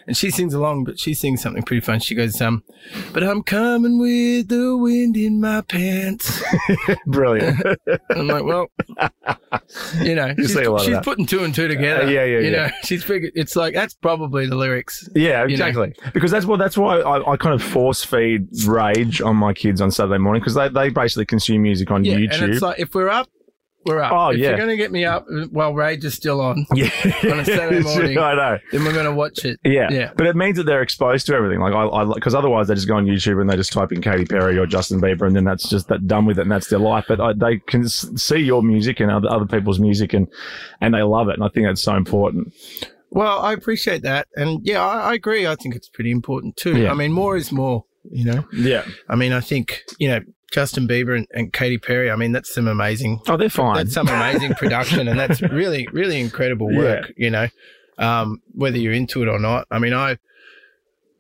and 0.10 0.18
she 0.18 0.32
sings 0.32 0.56
along, 0.56 0.86
but 0.86 1.00
she 1.00 1.14
sings 1.14 1.40
something 1.42 1.62
pretty 1.62 1.82
fun. 1.82 2.00
She 2.00 2.16
goes, 2.16 2.42
um, 2.42 2.64
but 3.14 3.24
I'm 3.24 3.44
coming 3.44 4.00
with 4.00 4.48
the 4.48 4.76
wind 4.76 5.16
in 5.16 5.40
my 5.40 5.62
pants. 5.62 6.44
Brilliant. 7.06 7.62
I'm 8.10 8.28
like, 8.28 8.44
well, 8.44 8.68
you 10.02 10.16
know, 10.16 10.28
You 10.38 10.46
she's, 10.48 10.54
see 10.56 10.64
a 10.64 10.72
lot 10.72 10.82
of 10.82 10.86
she's 10.88 11.00
putting 11.04 11.28
two 11.28 11.44
and 11.44 11.54
two 11.54 11.68
together. 11.68 12.04
Uh, 12.06 12.10
yeah, 12.10 12.24
yeah, 12.26 12.40
You 12.40 12.50
yeah. 12.52 12.68
know, 12.68 12.70
she's 12.84 13.04
figured. 13.04 13.34
It's 13.36 13.56
like 13.56 13.74
that's 13.76 13.94
probably 13.94 14.48
the 14.48 14.56
lyrics. 14.56 15.08
Yeah, 15.16 15.46
You 15.46 15.58
know? 15.58 15.68
exactly. 15.68 15.94
Because 16.14 16.32
that's 16.32 16.46
what 16.48 16.58
that's 16.58 16.78
why 16.78 17.02
I, 17.02 17.34
I 17.34 17.38
kind 17.38 17.54
of 17.54 17.62
force 17.62 18.04
feed 18.04 18.48
rage 18.66 19.22
on 19.22 19.36
my 19.36 19.54
kids 19.54 19.80
on 19.80 19.92
Saturday 19.92 20.18
morning 20.18 20.42
because 20.42 20.56
they, 20.56 20.70
they 20.70 20.90
basically 20.90 21.26
consume 21.28 21.62
music 21.62 21.92
on 21.92 22.04
Yeah, 22.04 22.16
YouTube. 22.16 22.42
and 22.42 22.52
it's 22.54 22.62
like 22.64 22.80
if 22.80 22.96
we're 22.96 23.10
up, 23.10 23.30
we're 23.86 24.02
up. 24.02 24.12
Oh, 24.12 24.30
if 24.30 24.38
yeah. 24.38 24.50
you're 24.50 24.58
gonna 24.58 24.76
get 24.76 24.92
me 24.92 25.06
up 25.06 25.26
uh, 25.32 25.46
while 25.52 25.74
Rage 25.74 26.04
is 26.04 26.14
still 26.14 26.42
on, 26.42 26.66
yeah, 26.76 26.90
on 27.24 27.40
a 27.40 27.46
Saturday 27.46 27.82
morning. 27.82 28.18
I 28.18 28.34
know. 28.36 28.58
then 28.72 28.84
we're 28.84 28.94
gonna 28.94 29.14
watch 29.14 29.46
it. 29.46 29.60
Yeah. 29.64 29.88
Yeah. 29.90 30.12
but 30.16 30.28
it 30.28 30.36
means 30.36 30.58
that 30.58 30.66
they're 30.66 30.82
exposed 30.82 31.26
to 31.28 31.36
everything. 31.36 31.60
Like 31.60 31.74
I, 31.74 32.06
because 32.14 32.36
otherwise 32.36 32.68
they 32.68 32.76
just 32.76 32.88
go 32.88 32.98
on 32.98 33.06
YouTube 33.06 33.40
and 33.40 33.50
they 33.50 33.56
just 33.56 33.72
type 33.72 33.92
in 33.92 34.02
Katy 34.02 34.26
Perry 34.26 34.58
or 34.58 34.66
Justin 34.66 35.00
Bieber, 35.00 35.26
and 35.26 35.36
then 35.36 35.46
that's 35.46 35.70
just 35.70 35.88
that 35.88 36.08
done 36.08 36.26
with 36.26 36.40
it, 36.40 36.44
and 36.44 36.52
that's 36.52 36.68
their 36.68 36.80
life. 36.80 37.06
But 37.08 37.22
I, 37.22 37.34
they 37.34 37.60
can 37.60 37.88
see 37.88 38.40
your 38.40 38.62
music 38.62 39.00
and 39.00 39.10
other 39.10 39.30
other 39.30 39.46
people's 39.46 39.80
music, 39.80 40.14
and 40.14 40.28
and 40.82 40.94
they 40.94 41.02
love 41.02 41.30
it, 41.30 41.36
and 41.36 41.44
I 41.44 41.50
think 41.50 41.66
that's 41.66 41.82
so 41.82 41.96
important. 41.96 42.54
Well, 43.12 43.40
I 43.40 43.54
appreciate 43.54 44.04
that, 44.04 44.28
and 44.36 44.60
yeah, 44.64 44.86
I, 44.86 45.12
I 45.12 45.14
agree. 45.14 45.48
I 45.48 45.56
think 45.56 45.76
it's 45.76 45.90
pretty 45.90 46.12
important 46.12 46.58
too. 46.58 46.78
Yeah. 46.78 46.92
I 46.92 46.94
mean, 46.94 47.12
more 47.12 47.38
is 47.38 47.52
more. 47.52 47.86
You 48.12 48.26
know, 48.26 48.46
Yeah. 48.54 48.86
I 49.08 49.16
mean, 49.16 49.34
I 49.34 49.40
think 49.40 49.84
you 50.00 50.08
know 50.10 50.20
Justin 50.52 50.88
Bieber 50.88 51.16
and, 51.16 51.28
and 51.34 51.54
Katy 51.54 51.78
Perry. 51.78 52.10
I 52.10 52.16
mean, 52.16 52.32
that's 52.32 52.54
some 52.54 52.68
amazing. 52.68 53.22
Oh, 53.28 53.38
they're 53.38 53.50
fine. 53.50 53.76
That's 53.76 53.94
some 53.94 54.08
amazing 54.08 54.54
production, 54.58 55.08
and 55.08 55.20
that's 55.20 55.42
really, 55.42 55.88
really 55.92 56.20
incredible 56.20 56.74
work. 56.76 57.14
You 57.18 57.30
know, 57.30 57.48
um, 58.00 58.42
whether 58.54 58.78
you're 58.78 58.94
into 58.94 59.22
it 59.22 59.28
or 59.28 59.38
not. 59.40 59.68
I 59.70 59.78
mean, 59.80 59.94
I, 59.94 60.18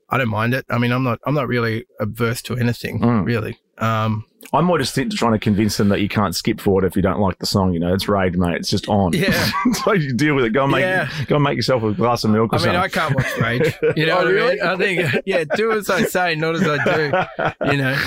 I 0.09 0.17
don't 0.17 0.29
mind 0.29 0.53
it. 0.55 0.65
I 0.69 0.79
mean, 0.79 0.91
I'm 0.91 1.03
not, 1.03 1.19
I'm 1.25 1.35
not 1.35 1.47
really 1.47 1.85
averse 1.99 2.41
to 2.43 2.57
anything, 2.57 2.99
Mm. 3.01 3.23
really. 3.25 3.57
Um, 3.77 4.25
I'm 4.53 4.65
more 4.65 4.79
just 4.79 4.95
th- 4.95 5.13
trying 5.15 5.33
to 5.33 5.39
convince 5.39 5.77
them 5.77 5.89
that 5.89 6.01
you 6.01 6.07
can't 6.09 6.33
skip 6.35 6.59
forward 6.59 6.83
if 6.85 6.95
you 6.95 7.01
don't 7.01 7.19
like 7.19 7.37
the 7.39 7.45
song. 7.45 7.73
You 7.73 7.79
know, 7.79 7.93
it's 7.93 8.07
rage, 8.07 8.35
mate. 8.35 8.55
It's 8.55 8.69
just 8.69 8.87
on. 8.87 9.13
Yeah. 9.13 9.51
so 9.83 9.93
you 9.93 10.13
deal 10.13 10.33
with 10.33 10.45
it. 10.45 10.51
Go 10.53 10.63
and 10.63 10.71
make 10.71 10.81
Yeah. 10.81 11.09
go 11.27 11.35
and 11.35 11.43
make 11.43 11.55
yourself 11.55 11.83
a 11.83 11.93
glass 11.93 12.23
of 12.23 12.31
milk 12.31 12.53
or 12.53 12.57
something. 12.59 12.75
I 12.75 12.81
mean, 12.83 12.89
something. 12.89 13.19
I 13.19 13.23
can't 13.23 13.61
watch 13.61 13.71
Rage. 13.81 13.95
You 13.97 14.05
know 14.07 14.13
Oh, 14.19 14.23
what 14.23 14.33
really? 14.33 14.61
I 14.61 14.75
mean? 14.75 14.99
I 14.99 15.11
think, 15.11 15.23
yeah, 15.25 15.43
do 15.55 15.71
as 15.73 15.89
I 15.89 16.03
say, 16.03 16.35
not 16.35 16.55
as 16.55 16.63
I 16.65 16.83
do. 16.83 17.71
You 17.71 17.77
know, 17.77 17.97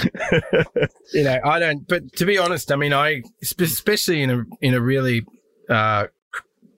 you 1.13 1.23
know, 1.25 1.39
I 1.45 1.59
don't. 1.59 1.87
But 1.87 2.13
to 2.17 2.25
be 2.25 2.39
honest, 2.39 2.73
I 2.73 2.77
mean, 2.77 2.93
I 2.93 3.23
especially 3.43 4.23
in 4.23 4.31
a 4.31 4.45
in 4.61 4.75
a 4.75 4.81
really 4.81 5.25
uh, 5.69 6.07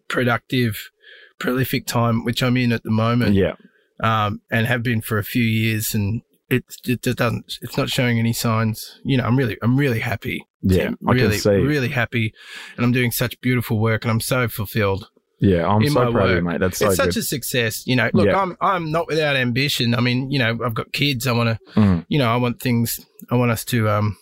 productive, 0.08 0.90
prolific 1.38 1.86
time, 1.86 2.24
which 2.24 2.42
I'm 2.42 2.56
in 2.56 2.72
at 2.72 2.82
the 2.82 2.90
moment, 2.90 3.34
yeah. 3.34 3.54
um, 4.02 4.40
and 4.50 4.66
have 4.66 4.82
been 4.82 5.00
for 5.00 5.18
a 5.18 5.24
few 5.24 5.42
years, 5.44 5.94
and 5.94 6.22
it 6.50 6.64
it 6.86 7.02
just 7.02 7.18
doesn't. 7.18 7.58
It's 7.62 7.76
not 7.76 7.88
showing 7.88 8.18
any 8.18 8.32
signs. 8.32 9.00
You 9.04 9.16
know, 9.16 9.24
I'm 9.24 9.36
really 9.36 9.56
I'm 9.62 9.76
really 9.76 10.00
happy. 10.00 10.46
Yeah. 10.62 10.84
Tim. 10.84 10.98
I 11.06 11.12
really, 11.12 11.30
can 11.32 11.40
see. 11.40 11.50
really 11.50 11.88
happy, 11.88 12.32
and 12.76 12.84
I'm 12.84 12.92
doing 12.92 13.10
such 13.10 13.40
beautiful 13.40 13.78
work, 13.78 14.04
and 14.04 14.10
I'm 14.10 14.20
so 14.20 14.48
fulfilled 14.48 15.08
yeah. 15.40 15.66
I'm 15.66 15.86
so 15.88 16.10
proud 16.12 16.30
of 16.30 16.36
you, 16.36 16.42
mate. 16.42 16.60
That's 16.60 16.78
so 16.78 16.86
it's 16.86 16.96
good. 16.96 17.04
such 17.12 17.16
a 17.16 17.22
success. 17.22 17.86
You 17.86 17.96
know, 17.96 18.08
look, 18.14 18.26
Yeah. 18.26 18.40
I'm 18.40 18.56
I'm 18.60 18.90
not 18.90 19.06
without 19.08 19.36
ambition. 19.36 19.94
I 19.94 20.00
mean, 20.00 20.30
you 20.30 20.38
know, 20.38 20.58
I've 20.64 20.74
got 20.74 20.92
kids. 20.92 21.26
I 21.26 21.32
want 21.32 21.50
to, 21.50 21.80
Mm. 21.80 22.06
you 22.08 22.18
know, 22.18 22.28
I 22.30 22.36
want 22.36 22.60
things. 22.60 23.04
I 23.30 23.34
want 23.36 23.50
us 23.50 23.64
to, 23.66 23.88
um, 23.90 24.16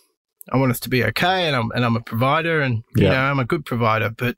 I 0.51 0.57
want 0.57 0.71
us 0.71 0.79
to 0.81 0.89
be 0.89 1.03
okay, 1.05 1.47
and 1.47 1.55
I'm 1.55 1.71
and 1.75 1.85
I'm 1.85 1.95
a 1.95 2.01
provider, 2.01 2.59
and 2.61 2.83
you 2.95 3.03
Yeah. 3.05 3.11
know, 3.11 3.19
I'm 3.19 3.39
a 3.39 3.45
good 3.45 3.63
provider. 3.65 4.09
But 4.09 4.35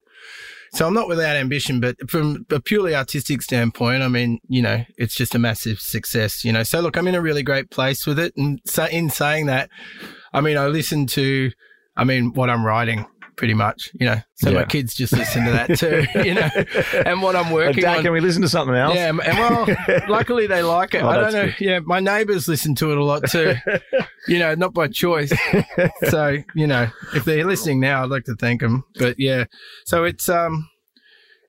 so 0.75 0.85
I'm 0.85 0.93
not 0.93 1.07
without 1.07 1.35
ambition. 1.35 1.79
But 1.79 1.95
from 2.09 2.45
a 2.51 2.59
purely 2.59 2.93
artistic 2.95 3.41
standpoint, 3.41 4.03
I 4.03 4.07
mean, 4.07 4.39
you 4.47 4.61
know, 4.61 4.83
it's 4.97 5.15
just 5.15 5.33
a 5.35 5.39
massive 5.39 5.79
success. 5.79 6.43
You 6.45 6.51
know, 6.51 6.63
so 6.63 6.81
look, 6.81 6.97
I'm 6.97 7.07
in 7.07 7.15
a 7.15 7.21
really 7.21 7.43
great 7.43 7.71
place 7.71 8.05
with 8.05 8.19
it. 8.19 8.33
And 8.37 8.59
so 8.65 8.85
in 8.85 9.09
saying 9.09 9.47
that, 9.47 9.69
I 10.33 10.41
mean, 10.41 10.57
I 10.57 10.67
listen 10.67 11.07
to, 11.07 11.51
I 11.97 12.03
mean, 12.03 12.33
what 12.33 12.49
I'm 12.49 12.65
writing. 12.65 13.05
Pretty 13.37 13.53
much, 13.53 13.91
you 13.99 14.05
know. 14.05 14.21
So 14.35 14.49
Yeah. 14.49 14.59
my 14.59 14.63
kids 14.63 14.95
just 14.95 15.11
listen 15.11 15.43
to 15.43 15.51
that 15.51 15.77
too, 15.77 16.05
you 16.23 16.33
know. 16.35 16.49
And 17.05 17.21
what 17.21 17.35
I'm 17.35 17.51
working 17.51 17.81
Dad, 17.81 17.97
on. 17.97 18.03
can 18.03 18.13
we 18.13 18.21
listen 18.21 18.41
to 18.43 18.47
something 18.47 18.73
else? 18.73 18.95
Yeah, 18.95 19.09
and 19.09 19.17
well, 19.17 19.67
luckily 20.07 20.47
they 20.47 20.63
like 20.63 20.93
it. 20.93 21.03
Oh, 21.03 21.09
I 21.09 21.17
don't 21.19 21.33
know. 21.33 21.45
good. 21.47 21.55
Yeah, 21.59 21.79
my 21.79 21.99
neighbours 21.99 22.47
listen 22.47 22.75
to 22.75 22.93
it 22.93 22.97
a 22.97 23.03
lot 23.03 23.29
too. 23.29 23.55
you 24.29 24.39
know, 24.39 24.55
not 24.55 24.73
by 24.73 24.87
choice. 24.87 25.33
so 26.07 26.37
you 26.55 26.65
know, 26.65 26.87
if 27.13 27.25
they're 27.25 27.43
listening 27.43 27.81
now, 27.81 28.03
I'd 28.05 28.09
like 28.09 28.23
to 28.23 28.35
thank 28.35 28.61
them. 28.61 28.85
But 28.97 29.19
yeah, 29.19 29.43
so 29.85 30.05
it's 30.05 30.29
um, 30.29 30.69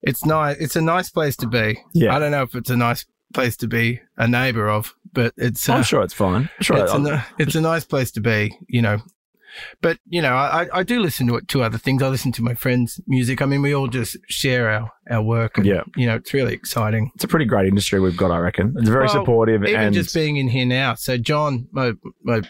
it's 0.07 0.25
nice. 0.25 0.57
It's 0.59 0.77
a 0.77 0.81
nice 0.81 1.11
place 1.11 1.37
to 1.37 1.47
be. 1.47 1.79
Yeah. 1.93 2.15
I 2.15 2.19
don't 2.19 2.31
know 2.31 2.43
if 2.43 2.55
it's 2.55 2.71
a 2.71 2.77
nice 2.77 3.05
place 3.35 3.57
to 3.59 3.67
be 3.69 4.01
a 4.17 4.27
neighbour 4.29 4.69
of, 4.71 4.95
but 5.13 5.35
it's. 5.37 5.69
Uh, 5.69 5.75
I'm 5.75 5.83
sure 5.83 6.03
it's 6.03 6.15
fine. 6.15 6.49
I'm 6.59 6.63
sure 6.63 6.77
it's, 6.79 6.91
a, 6.93 6.95
I'll- 6.95 7.01
ni- 7.01 7.21
it's 7.39 7.55
a 7.55 7.61
nice 7.61 7.85
place 7.85 8.11
to 8.13 8.21
be. 8.21 8.57
You 8.69 8.83
know. 8.83 8.99
But 9.81 9.99
you 10.07 10.21
know, 10.21 10.35
I, 10.35 10.69
I 10.71 10.83
do 10.83 11.01
listen 11.01 11.27
to 11.29 11.37
it 11.37 11.49
to 11.49 11.63
other 11.63 11.79
things. 11.79 12.03
I 12.03 12.09
listen 12.09 12.31
to 12.33 12.43
my 12.43 12.53
friends' 12.55 13.01
music. 13.07 13.41
I 13.41 13.47
mean, 13.47 13.63
we 13.63 13.75
all 13.75 13.87
just 13.89 14.17
share 14.29 14.69
our, 14.69 14.91
our 15.11 15.23
work. 15.23 15.57
And, 15.57 15.67
Yeah. 15.67 15.83
You 15.97 16.07
know, 16.07 16.17
it's 16.17 16.35
really 16.35 16.53
exciting. 16.53 17.11
it's 17.15 17.25
a 17.25 17.29
pretty 17.29 17.47
great 17.47 17.67
industry 17.67 17.99
we've 17.99 18.19
got, 18.19 18.31
I 18.31 18.37
reckon. 18.39 18.75
It's 18.77 18.89
very 18.91 19.07
Well, 19.07 19.15
supportive 19.15 19.65
even 19.65 19.81
and 19.81 19.95
just 19.95 20.15
being 20.15 20.37
in 20.37 20.49
here 20.49 20.67
now. 20.67 20.93
So 20.95 21.17
John, 21.17 21.69
my 21.73 21.93
my 22.23 22.43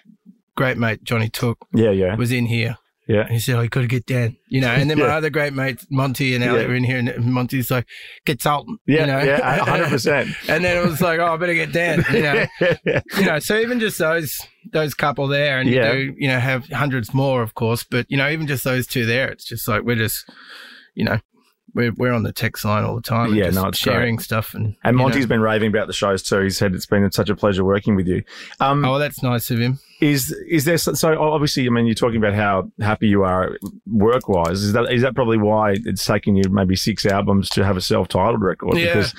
great 0.57 0.79
mate 0.79 1.05
Johnny 1.05 1.29
Took 1.29 1.59
yeah, 1.73 1.91
yeah, 1.91 2.17
was 2.17 2.33
in 2.33 2.47
here. 2.47 2.77
Yeah. 3.09 3.29
He 3.29 3.39
said, 3.39 3.57
"Oh, 3.57 3.61
you 3.63 3.69
got 3.69 3.83
to 3.83 3.87
get 3.87 4.07
down," 4.07 4.37
you 4.49 4.61
know. 4.61 4.69
And 4.69 4.91
then 4.91 4.99
my 4.99 5.07
other 5.07 5.31
great 5.31 5.53
mates 5.53 5.87
Monty 5.91 6.35
and 6.35 6.43
Elliot 6.43 6.63
Yeah. 6.63 6.69
were 6.69 6.75
in 6.75 6.85
here, 6.85 6.99
and 6.99 7.33
Monty's 7.33 7.71
like, 7.71 7.87
"Get 8.25 8.43
Sultan," 8.43 8.79
Yeah, 8.87 9.01
you 9.01 9.07
know. 9.07 9.19
yeah, 9.23 9.65
hundred 9.65 9.89
percent. 9.89 10.31
and 10.49 10.65
then 10.65 10.77
it 10.77 10.89
was 10.89 11.01
like, 11.01 11.19
"Oh, 11.21 11.27
I 11.35 11.37
better 11.37 11.55
get 11.55 11.73
down," 11.73 12.05
you 12.13 12.23
know. 12.23 12.47
you 13.19 13.25
know, 13.25 13.39
so 13.39 13.59
even 13.59 13.81
just 13.81 13.99
those 13.99 14.37
those 14.73 14.95
couple 14.95 15.29
there, 15.29 15.59
and 15.61 15.71
Yeah. 15.71 15.93
you 15.93 16.13
do, 16.13 16.17
you 16.19 16.29
know, 16.29 16.41
have 16.41 16.67
hundreds 16.69 17.15
more, 17.15 17.43
of 17.43 17.55
course, 17.55 17.85
but 17.85 18.07
you 18.09 18.17
know, 18.17 18.29
even 18.29 18.47
just 18.47 18.65
those 18.65 18.87
two 18.87 19.07
there, 19.07 19.29
it's 19.31 19.45
just 19.45 19.69
like 19.69 19.83
we're 19.83 19.97
just, 19.97 20.29
you 20.95 21.05
know, 21.05 21.19
we're 21.77 21.93
we're 21.93 22.13
on 22.13 22.25
the 22.25 22.33
text 22.33 22.65
line 22.65 22.83
all 22.85 22.97
the 22.97 23.03
time, 23.03 23.35
Yeah, 23.35 23.45
just 23.45 23.55
no, 23.57 23.69
it's 23.69 23.79
sharing 23.79 24.19
stuff, 24.19 24.55
and 24.55 24.75
And 24.83 24.95
you 24.95 24.99
know. 24.99 25.05
Monty's 25.05 25.27
been 25.27 25.41
raving 25.41 25.69
about 25.69 25.87
the 25.87 25.93
shows 25.93 26.23
too. 26.23 26.41
He 26.41 26.51
said 26.51 26.75
it's 26.75 26.87
been 26.87 27.09
such 27.13 27.29
a 27.31 27.37
pleasure 27.37 27.65
working 27.65 27.95
with 27.95 28.09
you. 28.09 28.25
Um, 28.59 28.85
Oh, 28.85 28.99
that's 28.99 29.23
nice 29.23 29.51
of 29.53 29.59
him. 29.61 29.79
Is 30.01 30.31
is 30.49 30.65
there 30.65 30.77
so 30.79 31.19
obviously? 31.23 31.67
I 31.67 31.71
mean, 31.71 31.87
you're 31.87 31.95
talking 31.95 32.19
about 32.19 32.35
how 32.35 32.71
happy 32.81 33.09
you 33.09 33.23
are 33.23 33.57
work 33.87 34.29
wise. 34.29 34.63
Is 34.63 34.73
that 34.75 34.93
is 34.93 35.01
that 35.03 35.15
probably 35.15 35.39
why 35.39 35.77
it's 35.85 36.05
taken 36.05 36.37
you 36.37 36.43
maybe 36.51 36.77
six 36.77 37.07
albums 37.07 37.49
to 37.51 37.65
have 37.65 37.77
a 37.77 37.81
self 37.81 38.09
titled 38.09 38.43
record? 38.43 38.77
Yeah. 38.77 38.95
Because 38.95 39.15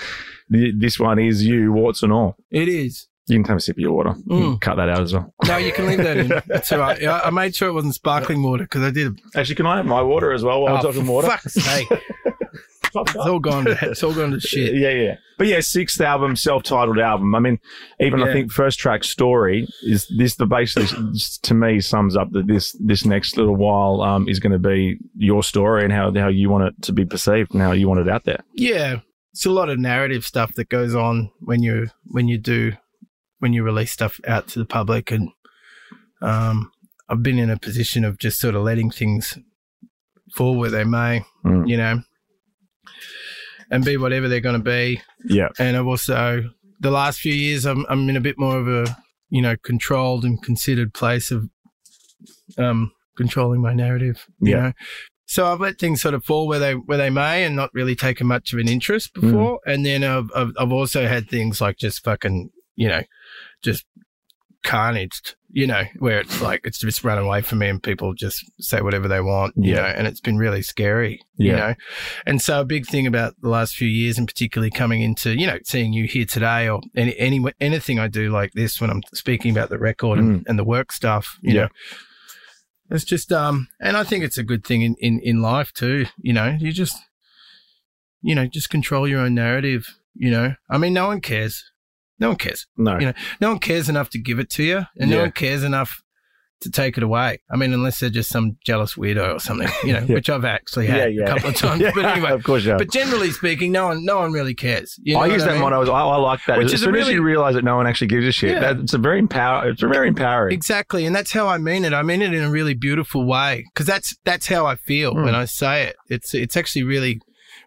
this 0.50 1.00
one 1.00 1.20
is 1.20 1.44
you, 1.46 1.72
warts 1.72 2.04
and 2.04 2.14
all. 2.14 2.36
It 2.52 2.68
is. 2.68 3.08
You 3.30 3.36
can 3.38 3.46
have 3.46 3.58
a 3.58 3.60
sip 3.60 3.76
of 3.76 3.80
your 3.80 3.92
water. 3.92 4.14
Mm. 4.30 4.62
Cut 4.62 4.76
that 4.76 4.88
out 4.88 5.02
as 5.02 5.14
well. 5.14 5.34
No, 5.48 5.58
you 5.58 5.74
can 5.74 5.86
leave 5.88 5.98
that 5.98 6.16
in. 6.16 6.32
It's 6.50 6.72
all 6.72 6.80
right. 6.80 7.04
I, 7.04 7.22
I 7.24 7.30
made 7.30 7.54
sure 7.56 7.68
it 7.68 7.74
wasn't 7.74 7.96
sparkling 7.96 8.42
water 8.42 8.64
because 8.64 8.84
I 8.84 8.92
did. 8.92 9.20
Actually, 9.36 9.56
can 9.56 9.66
I 9.66 9.76
have 9.78 9.86
my 9.86 10.02
water 10.02 10.32
as 10.32 10.44
well 10.46 10.62
while 10.62 10.74
Oh, 10.74 10.76
we're 10.78 10.94
talking 10.94 11.08
water? 11.08 11.28
fuck's 11.28 11.54
sake. 11.56 11.88
It's 13.02 13.16
all 13.16 13.40
gone 13.40 13.66
to 13.66 13.78
it's 13.82 14.04
all 14.04 14.14
gone 14.14 14.32
to 14.32 14.40
shit. 14.40 14.74
Yeah, 14.76 14.90
yeah. 14.92 15.16
But 15.38 15.48
yeah, 15.48 15.60
sixth 15.60 16.02
album, 16.02 16.36
self-titled 16.36 16.98
album. 16.98 17.36
I 17.36 17.40
mean, 17.40 17.60
even 18.00 18.24
I 18.24 18.34
think 18.34 18.52
first 18.52 18.80
track 18.80 19.04
story 19.04 19.68
is 19.84 20.08
this. 20.18 20.36
The 20.36 20.46
basically 20.48 20.88
to 21.44 21.54
me 21.54 21.80
sums 21.80 22.16
up 22.18 22.32
that 22.32 22.48
this 22.48 22.76
this 22.80 23.06
next 23.06 23.38
little 23.38 23.56
while 23.56 24.02
um, 24.02 24.28
is 24.28 24.40
going 24.40 24.54
to 24.54 24.60
be 24.60 24.98
your 25.16 25.44
story 25.44 25.84
and 25.84 25.94
how 25.94 26.12
how 26.14 26.28
you 26.28 26.50
want 26.50 26.64
it 26.64 26.82
to 26.84 26.92
be 26.94 27.06
perceived 27.06 27.54
and 27.54 27.62
how 27.62 27.72
you 27.72 27.88
want 27.88 28.00
it 28.00 28.10
out 28.10 28.24
there. 28.24 28.40
Yeah, 28.54 29.02
it's 29.32 29.46
a 29.46 29.52
lot 29.52 29.70
of 29.70 29.78
narrative 29.78 30.26
stuff 30.26 30.54
that 30.56 30.70
goes 30.70 30.96
on 30.96 31.30
when 31.40 31.62
you 31.62 31.88
when 32.06 32.28
you 32.28 32.40
do 32.40 32.74
when 33.40 33.54
you 33.54 33.62
release 33.64 33.92
stuff 33.92 34.20
out 34.28 34.48
to 34.48 34.60
the 34.60 34.66
public, 34.66 35.12
and 35.12 35.30
um, 36.24 36.72
I've 37.10 37.22
been 37.22 37.38
in 37.38 37.52
a 37.52 37.58
position 37.60 38.04
of 38.04 38.18
just 38.18 38.40
sort 38.40 38.56
of 38.56 38.64
letting 38.64 38.90
things 38.90 39.38
fall 40.34 40.58
where 40.58 40.72
they 40.72 40.84
may, 40.84 41.24
Mm. 41.46 41.70
you 41.70 41.78
know, 41.78 42.02
and 43.72 43.84
be 43.84 43.98
whatever 43.98 44.28
they're 44.28 44.40
going 44.40 44.60
to 44.60 44.64
be. 44.64 45.02
Yeah, 45.26 45.50
And 45.60 45.76
I've 45.78 45.88
also 45.88 46.44
the 46.80 46.92
last 46.92 47.20
few 47.20 47.34
years, 47.34 47.66
I'm 47.66 47.86
I'm 47.90 48.08
in 48.10 48.16
a 48.18 48.22
bit 48.22 48.38
more 48.38 48.58
of 48.58 48.68
a 48.68 48.98
you 49.30 49.42
know 49.42 49.56
controlled 49.64 50.24
and 50.24 50.42
considered 50.42 50.94
place 50.94 51.32
of 51.32 51.50
um 52.58 52.92
controlling 53.18 53.62
my 53.62 53.74
narrative. 53.74 54.26
You 54.40 54.52
Yeah. 54.52 54.62
know. 54.62 54.72
So 55.30 55.52
I've 55.52 55.60
let 55.60 55.78
things 55.78 56.02
sort 56.02 56.14
of 56.14 56.24
fall 56.24 56.48
where 56.48 56.60
they 56.60 56.74
where 56.74 56.98
they 56.98 57.10
may, 57.10 57.44
and 57.44 57.56
not 57.56 57.74
really 57.74 57.96
taken 57.96 58.28
much 58.28 58.54
of 58.54 58.60
an 58.60 58.70
interest 58.70 59.14
before. 59.14 59.60
And 59.66 59.86
then 59.86 60.04
I've, 60.04 60.30
I've 60.34 60.52
I've 60.58 60.72
also 60.72 61.06
had 61.08 61.30
things 61.30 61.60
like 61.60 61.78
just 61.78 62.04
fucking 62.04 62.50
you 62.76 62.88
know, 62.88 63.02
just 63.62 63.86
carnaged. 64.64 65.36
You 65.50 65.66
know, 65.66 65.84
where 66.00 66.20
it's 66.20 66.42
like 66.42 66.62
it's 66.66 66.78
just 66.78 67.04
run 67.04 67.18
away 67.18 67.42
from 67.42 67.60
me, 67.60 67.70
and 67.70 67.82
people 67.82 68.14
just 68.14 68.44
say 68.60 68.82
whatever 68.82 69.08
they 69.08 69.22
want. 69.22 69.54
You 69.56 69.74
Yeah. 69.74 69.82
know, 69.82 69.88
and 69.88 70.06
it's 70.08 70.20
been 70.20 70.38
really 70.38 70.62
scary. 70.62 71.22
You 71.38 71.54
know, 71.54 71.74
and 72.26 72.42
so 72.42 72.62
a 72.62 72.66
big 72.66 72.86
thing 72.86 73.08
about 73.08 73.34
the 73.42 73.50
last 73.50 73.76
few 73.76 73.88
years, 73.88 74.18
and 74.18 74.28
particularly 74.28 74.70
coming 74.72 75.02
into, 75.02 75.36
you 75.40 75.48
know, 75.48 75.58
seeing 75.64 75.94
you 75.94 76.06
here 76.06 76.26
today 76.26 76.68
or 76.68 76.82
any, 76.96 77.18
any 77.18 77.44
anything 77.62 77.98
I 77.98 78.08
do 78.08 78.30
like 78.30 78.52
this 78.54 78.82
when 78.82 78.90
I'm 78.90 79.02
speaking 79.14 79.52
about 79.52 79.70
the 79.70 79.80
record 79.80 80.20
and, 80.20 80.46
and 80.48 80.60
the 80.60 80.64
work 80.66 80.92
stuff, 80.92 81.38
you 81.42 81.54
Yeah. 81.56 81.62
know, 81.62 81.70
it's 82.92 83.04
just, 83.06 83.32
um, 83.32 83.68
and 83.80 83.96
I 83.98 84.04
think 84.04 84.24
it's 84.24 84.38
a 84.38 84.44
good 84.44 84.66
thing 84.66 84.82
in, 84.82 84.96
in, 85.00 85.20
in 85.22 85.42
life 85.42 85.72
too. 85.74 86.06
You 86.18 86.34
know, 86.34 86.58
you 86.60 86.72
just, 86.72 86.98
you 88.22 88.36
know, 88.36 88.48
just 88.48 88.70
control 88.70 89.08
your 89.08 89.22
own 89.22 89.34
narrative. 89.36 89.88
You 90.14 90.32
know, 90.32 90.56
I 90.70 90.78
mean, 90.78 90.94
no 90.94 91.08
one 91.08 91.22
cares. 91.22 91.64
No 92.20 92.30
one 92.30 92.38
cares. 92.38 92.66
no, 92.78 93.00
You 93.00 93.08
know, 93.08 93.14
no 93.42 93.50
one 93.50 93.60
cares 93.60 93.90
enough 93.90 94.10
to 94.12 94.20
give 94.20 94.40
it 94.40 94.50
to 94.52 94.64
you, 94.64 94.78
and 95.00 95.10
Yeah. 95.10 95.18
no 95.18 95.22
one 95.24 95.32
cares 95.32 95.64
enough 95.64 96.02
to 96.62 96.72
take 96.72 96.98
it 96.98 97.04
away. 97.04 97.38
I 97.52 97.56
mean, 97.56 97.72
unless 97.72 98.00
they're 98.00 98.10
just 98.10 98.30
some 98.32 98.58
jealous 98.66 98.96
weirdo 98.96 99.36
or 99.36 99.40
something, 99.40 99.68
you 99.84 99.94
know, 99.94 100.00
Yeah. 100.08 100.16
which 100.16 100.28
I've 100.28 100.44
actually 100.44 100.88
had 100.88 101.14
yeah, 101.14 101.20
yeah, 101.20 101.24
a 101.26 101.28
couple 101.36 101.50
of 101.50 101.56
times. 101.56 101.84
But 101.94 102.06
anyway, 102.06 102.32
of 102.32 102.44
course, 102.44 102.66
yeah. 102.66 102.78
but 102.78 102.90
generally 102.92 103.30
speaking, 103.30 103.72
no 103.72 103.86
one, 103.90 104.04
no 104.04 104.18
one 104.22 104.32
really 104.32 104.56
cares. 104.56 104.96
You 105.04 105.14
know 105.14 105.20
I 105.20 105.28
use 105.28 105.44
that 105.44 105.52
mean? 105.52 105.62
motto. 105.62 105.84
as- 105.84 105.90
I, 105.90 106.00
I 106.02 106.16
like 106.16 106.40
that. 106.48 106.58
Which 106.58 106.74
as 106.74 106.82
soon 106.82 106.96
as 106.96 107.10
you 107.10 107.22
realize 107.22 107.54
that 107.54 107.64
no 107.64 107.76
one 107.76 107.86
actually 107.86 108.08
gives 108.08 108.26
a 108.26 108.32
shit, 108.32 108.54
Yeah. 108.54 108.60
that, 108.74 108.78
it's 108.80 108.96
a 108.96 108.98
very 108.98 109.20
empower. 109.20 109.70
It's 109.70 109.84
a 109.84 109.88
very 109.88 110.08
empowering. 110.08 110.52
Exactly, 110.56 111.06
and 111.06 111.16
that's 111.16 111.32
how 111.32 111.48
I 111.48 111.60
mean 111.60 111.86
it. 111.86 111.94
I 111.94 112.02
mean 112.02 112.24
it 112.24 112.34
in 112.34 112.42
a 112.42 112.50
really 112.50 112.74
beautiful 112.74 113.24
way 113.28 113.64
because 113.72 113.86
that's 113.86 114.16
that's 114.26 114.48
how 114.48 114.66
I 114.66 114.78
feel 114.78 115.14
Mm. 115.14 115.26
when 115.26 115.36
I 115.36 115.46
say 115.46 115.84
it. 115.90 115.96
It's 116.10 116.34
it's 116.34 116.58
actually 116.58 116.86
really, 116.86 117.20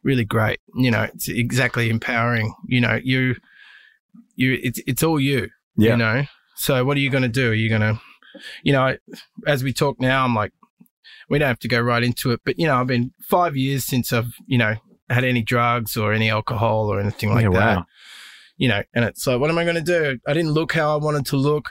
really 0.02 0.25
great. 0.25 0.59
You 0.75 0.90
know, 0.90 1.02
it's 1.04 1.28
exactly 1.28 1.90
empowering. 1.90 2.52
You 2.66 2.80
know, 2.80 2.99
you 3.04 3.37
you 4.37 4.59
it's 4.63 4.81
it's 4.87 5.03
all 5.03 5.21
you. 5.21 5.49
Yeah. 5.77 5.93
You 5.93 5.97
know, 5.97 6.25
so 6.57 6.85
what 6.85 6.97
are 6.97 7.01
you 7.01 7.11
going 7.11 7.23
to 7.23 7.29
do? 7.29 7.51
Are 7.51 7.55
you 7.55 7.69
going 7.69 7.81
to, 7.81 8.01
you 8.63 8.73
know, 8.73 8.97
as 9.47 9.65
we 9.65 9.73
talk 9.73 10.01
now, 10.01 10.25
I'm 10.25 10.35
like, 10.35 10.53
we 11.31 11.39
don't 11.39 11.49
have 11.49 11.59
to 11.61 11.69
go 11.69 11.81
right 11.81 12.03
into 12.03 12.33
it, 12.33 12.41
but 12.45 12.59
you 12.59 12.67
know, 12.67 12.77
I've 12.77 12.87
been 12.87 13.13
five 13.23 13.57
years 13.57 13.87
since 13.87 14.13
I've 14.13 14.35
you 14.47 14.59
know 14.59 14.75
had 15.09 15.25
any 15.25 15.43
drugs 15.43 15.97
or 15.97 16.13
any 16.13 16.29
alcohol 16.29 16.93
or 16.93 17.01
anything 17.01 17.33
like 17.33 17.45
yeah, 17.45 17.51
that 17.51 17.77
wow. 17.79 17.87
you 18.59 18.69
know, 18.69 18.83
and 18.95 19.05
it's 19.05 19.27
like, 19.27 19.41
what 19.41 19.51
am 19.51 19.59
I 19.59 19.65
going 19.65 19.77
to 19.77 19.81
do? 19.83 20.19
I 20.27 20.35
didn't 20.35 20.53
look 20.53 20.73
how 20.73 20.93
I 20.93 20.97
wanted 21.03 21.25
to 21.27 21.37
look. 21.37 21.71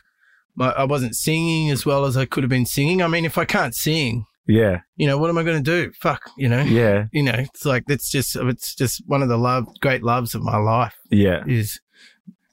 My, 0.55 0.71
I 0.71 0.85
wasn't 0.85 1.15
singing 1.15 1.69
as 1.69 1.85
well 1.85 2.05
as 2.05 2.17
I 2.17 2.25
could 2.25 2.43
have 2.43 2.49
been 2.49 2.65
singing. 2.65 3.01
I 3.01 3.07
mean, 3.07 3.25
if 3.25 3.37
I 3.37 3.45
can't 3.45 3.75
sing, 3.75 4.25
Yeah, 4.47 4.81
you 4.95 5.05
know, 5.05 5.17
what 5.17 5.29
am 5.29 5.37
I 5.37 5.43
going 5.43 5.63
to 5.63 5.71
do? 5.83 5.91
Fuck, 6.01 6.31
you 6.35 6.49
know, 6.49 6.61
yeah, 6.61 7.05
you 7.11 7.21
know, 7.21 7.35
it's 7.35 7.65
like, 7.65 7.83
it's 7.87 8.09
just, 8.09 8.35
it's 8.35 8.73
just 8.73 9.03
one 9.05 9.21
of 9.21 9.29
the 9.29 9.37
love, 9.37 9.67
great 9.79 10.03
loves 10.03 10.33
of 10.33 10.41
my 10.41 10.57
life 10.57 10.95
yeah. 11.11 11.43
is 11.47 11.79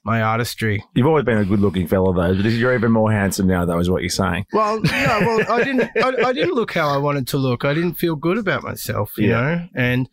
my 0.07 0.21
artistry. 0.21 0.83
You've 0.95 1.05
always 1.05 1.25
been 1.25 1.37
a 1.37 1.45
good-looking 1.45 1.87
fella, 1.87 2.13
though. 2.15 2.41
But 2.41 2.51
you're 2.51 2.73
even 2.73 2.91
more 2.91 3.11
handsome 3.11 3.45
now, 3.45 3.65
though, 3.65 3.77
is 3.77 3.89
what 3.89 4.01
you're 4.01 4.09
saying. 4.09 4.45
Well, 4.53 4.79
no, 4.81 4.91
well, 4.91 5.51
I 5.51 5.63
didn't, 5.63 5.81
I, 6.03 6.29
I 6.29 6.33
didn't 6.33 6.55
look 6.55 6.73
how 6.73 6.89
I 6.89 6.97
wanted 6.97 7.27
to 7.27 7.37
look. 7.37 7.65
I 7.65 7.73
didn't 7.73 7.95
feel 7.95 8.15
good 8.15 8.37
about 8.37 8.63
myself, 8.63 9.11
you 9.17 9.27
Yeah. 9.29 9.41
know, 9.41 9.67
and 9.75 10.09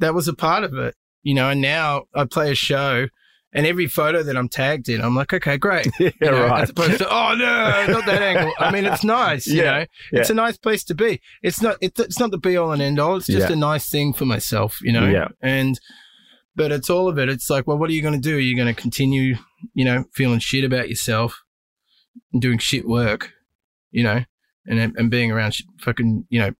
that 0.00 0.14
was 0.14 0.26
a 0.28 0.34
part 0.34 0.64
of 0.64 0.74
it, 0.74 0.96
you 1.22 1.34
know, 1.34 1.50
and 1.50 1.60
now 1.60 2.04
I 2.14 2.24
play 2.24 2.50
a 2.50 2.54
show 2.56 3.06
and 3.54 3.66
every 3.66 3.86
photo 3.86 4.22
that 4.22 4.34
I'm 4.34 4.48
tagged 4.48 4.88
in, 4.88 5.02
I'm 5.02 5.14
like, 5.14 5.34
okay, 5.34 5.58
great. 5.58 5.86
yeah, 6.00 6.08
you 6.22 6.30
know, 6.30 6.46
right. 6.46 6.62
As 6.62 6.70
opposed 6.70 6.96
to, 6.98 7.06
oh 7.08 7.34
no, 7.34 7.86
not 7.92 8.06
that 8.06 8.22
angle. 8.22 8.54
I 8.58 8.70
mean, 8.72 8.86
it's 8.86 9.04
nice, 9.04 9.46
you 9.46 9.62
Yeah, 9.62 9.80
know. 9.80 10.20
It's 10.20 10.30
a 10.30 10.34
nice 10.34 10.56
place 10.56 10.84
to 10.84 10.94
be. 10.94 11.20
It's 11.42 11.60
not. 11.60 11.76
It's, 11.82 12.00
it's 12.00 12.18
not 12.18 12.30
the 12.30 12.38
be 12.38 12.56
all 12.56 12.72
and 12.72 12.80
end 12.80 12.98
all. 12.98 13.16
It's 13.16 13.26
just 13.26 13.48
Yeah. 13.50 13.52
a 13.52 13.56
nice 13.56 13.90
thing 13.90 14.14
for 14.14 14.24
myself, 14.24 14.78
you 14.80 14.90
know. 14.90 15.06
Yeah. 15.06 15.28
And, 15.42 15.78
but 16.54 16.72
it's 16.72 16.90
all 16.90 17.08
of 17.08 17.18
it. 17.18 17.28
It's 17.28 17.50
like, 17.50 17.66
well, 17.66 17.78
what 17.78 17.90
are 17.90 17.94
you 17.94 18.02
going 18.02 18.20
to 18.20 18.28
do? 18.28 18.36
Are 18.36 18.40
you 18.40 18.56
going 18.56 18.72
to 18.72 18.80
continue, 18.80 19.36
you 19.74 19.84
know, 19.84 20.04
feeling 20.12 20.38
shit 20.38 20.64
about 20.64 20.88
yourself 20.88 21.40
and 22.32 22.42
doing 22.42 22.58
shit 22.58 22.86
work, 22.86 23.30
you 23.90 24.02
know, 24.02 24.24
and 24.66 24.78
and 24.96 25.10
being 25.10 25.30
around 25.30 25.56
fucking, 25.80 26.26
you 26.28 26.40
know, 26.40 26.52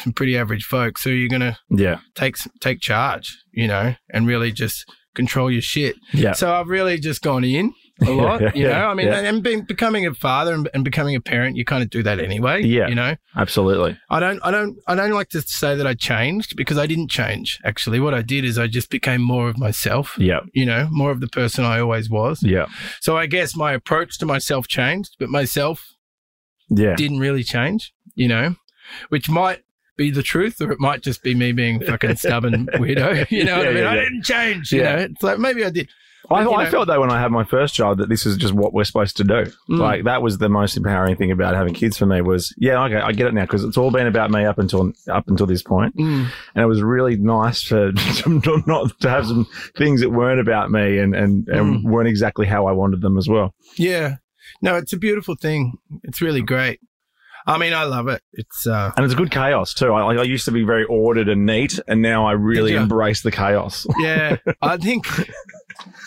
some 0.00 0.12
pretty 0.12 0.36
average 0.36 0.64
folks? 0.64 1.02
So 1.02 1.10
you're 1.10 1.28
going 1.28 1.40
to 1.40 1.58
yeah, 1.70 1.98
take 2.14 2.36
take 2.60 2.80
charge, 2.80 3.36
you 3.52 3.66
know, 3.66 3.94
and 4.10 4.26
really 4.26 4.52
just 4.52 4.84
control 5.14 5.50
your 5.50 5.62
shit. 5.62 5.96
yeah, 6.12 6.32
So 6.32 6.52
I've 6.52 6.68
really 6.68 6.98
just 6.98 7.22
gone 7.22 7.44
in 7.44 7.74
a 8.06 8.10
lot, 8.22 8.56
you 8.56 8.66
know. 8.68 8.72
I 8.88 8.94
mean, 8.94 9.06
Yeah. 9.08 9.20
and 9.20 9.42
being, 9.42 9.62
becoming 9.62 10.06
a 10.06 10.14
father 10.14 10.52
and, 10.54 10.68
and 10.74 10.84
becoming 10.84 11.14
a 11.14 11.20
parent, 11.20 11.56
you 11.56 11.64
kind 11.64 11.82
of 11.82 11.90
do 11.90 12.02
that 12.02 12.18
anyway. 12.20 12.62
Yeah. 12.62 12.88
You 12.88 12.94
know, 12.94 13.16
absolutely. 13.36 13.98
I 14.10 14.20
don't, 14.20 14.40
I 14.44 14.50
don't, 14.50 14.76
I 14.86 14.94
don't 14.94 15.10
like 15.12 15.28
to 15.30 15.42
say 15.42 15.74
that 15.76 15.86
I 15.86 15.94
changed 15.94 16.56
because 16.56 16.78
I 16.78 16.86
didn't 16.86 17.08
change. 17.10 17.58
Actually, 17.64 18.00
what 18.00 18.14
I 18.14 18.22
did 18.22 18.44
is 18.44 18.58
I 18.58 18.66
just 18.66 18.90
became 18.90 19.20
more 19.22 19.48
of 19.48 19.58
myself. 19.58 20.14
Yeah, 20.18 20.40
You 20.52 20.66
know, 20.66 20.88
more 20.90 21.10
of 21.10 21.20
the 21.20 21.28
person 21.28 21.64
I 21.64 21.80
always 21.80 22.08
was. 22.10 22.42
yeah, 22.42 22.66
So 23.00 23.16
I 23.16 23.26
guess 23.26 23.56
my 23.56 23.72
approach 23.72 24.18
to 24.18 24.26
myself 24.26 24.68
changed, 24.68 25.16
but 25.18 25.28
myself 25.28 25.86
yeah. 26.68 26.94
didn't 26.96 27.18
really 27.18 27.42
change. 27.44 27.92
You 28.14 28.28
know, 28.28 28.56
which 29.08 29.30
might 29.30 29.62
be 29.96 30.10
the 30.10 30.22
truth, 30.22 30.60
or 30.60 30.70
it 30.72 30.80
might 30.80 31.02
just 31.02 31.22
be 31.22 31.34
me 31.34 31.52
being 31.52 31.80
fucking 31.80 32.16
stubborn 32.16 32.66
weirdo. 32.74 33.26
You 33.30 33.44
know 33.44 33.58
what 33.58 33.68
I 33.68 33.70
mean? 33.72 33.82
yeah, 33.82 33.90
I 33.90 33.94
yeah. 33.94 34.02
didn't 34.02 34.22
change. 34.24 34.72
You 34.72 34.80
Yeah. 34.82 34.96
know, 34.96 35.02
it's 35.02 35.22
like 35.22 35.38
maybe 35.38 35.64
I 35.64 35.70
did. 35.70 35.88
I, 36.30 36.44
I 36.46 36.70
felt 36.70 36.86
that 36.86 37.00
when 37.00 37.10
I 37.10 37.20
had 37.20 37.30
my 37.32 37.44
first 37.44 37.74
child 37.74 37.98
that 37.98 38.08
this 38.08 38.24
is 38.26 38.36
just 38.36 38.54
what 38.54 38.72
we're 38.72 38.84
supposed 38.84 39.16
to 39.18 39.24
do. 39.24 39.44
Mm. 39.68 39.78
Like 39.78 40.04
that 40.04 40.22
was 40.22 40.38
the 40.38 40.48
most 40.48 40.76
empowering 40.76 41.16
thing 41.16 41.30
about 41.30 41.54
having 41.54 41.74
kids 41.74 41.98
for 41.98 42.06
me 42.06 42.20
was 42.20 42.54
yeah 42.56 42.82
okay 42.84 42.96
I 42.96 43.12
get 43.12 43.26
it 43.26 43.34
now 43.34 43.42
because 43.42 43.64
it's 43.64 43.76
all 43.76 43.90
been 43.90 44.06
about 44.06 44.30
me 44.30 44.44
up 44.44 44.58
until 44.58 44.92
up 45.10 45.28
until 45.28 45.46
this 45.46 45.62
point 45.62 45.96
Mm. 45.96 46.28
and 46.54 46.62
it 46.62 46.66
was 46.66 46.80
really 46.82 47.16
nice 47.16 47.62
for 47.62 47.92
to 48.22 48.62
not 48.66 48.98
to 49.00 49.10
have 49.10 49.26
some 49.26 49.46
things 49.76 50.00
that 50.00 50.10
weren't 50.10 50.40
about 50.40 50.70
me 50.70 50.98
and 50.98 51.14
and, 51.14 51.48
and 51.48 51.84
weren't 51.84 52.08
exactly 52.08 52.46
how 52.46 52.66
I 52.66 52.72
wanted 52.72 53.00
them 53.02 53.18
as 53.18 53.28
well. 53.28 53.54
Yeah. 53.76 54.16
No, 54.60 54.76
it's 54.76 54.92
a 54.92 54.98
beautiful 54.98 55.34
thing. 55.34 55.74
It's 56.04 56.20
really 56.20 56.42
great. 56.42 56.80
I 57.44 57.58
mean, 57.58 57.72
I 57.74 57.82
love 57.84 58.06
it. 58.06 58.22
It's 58.32 58.66
uh 58.68 58.92
And 58.96 59.04
it's 59.04 59.14
good 59.16 59.32
chaos 59.32 59.74
too. 59.74 59.92
I, 59.92 60.14
I 60.14 60.22
used 60.22 60.44
to 60.44 60.52
be 60.52 60.62
very 60.62 60.84
ordered 60.84 61.28
and 61.28 61.44
neat, 61.44 61.80
and 61.88 62.00
now 62.00 62.24
I 62.26 62.32
really 62.32 62.74
embrace 62.74 63.22
the 63.22 63.32
chaos. 63.32 63.84
yeah, 63.98 64.36
I 64.62 64.76
think 64.76 65.04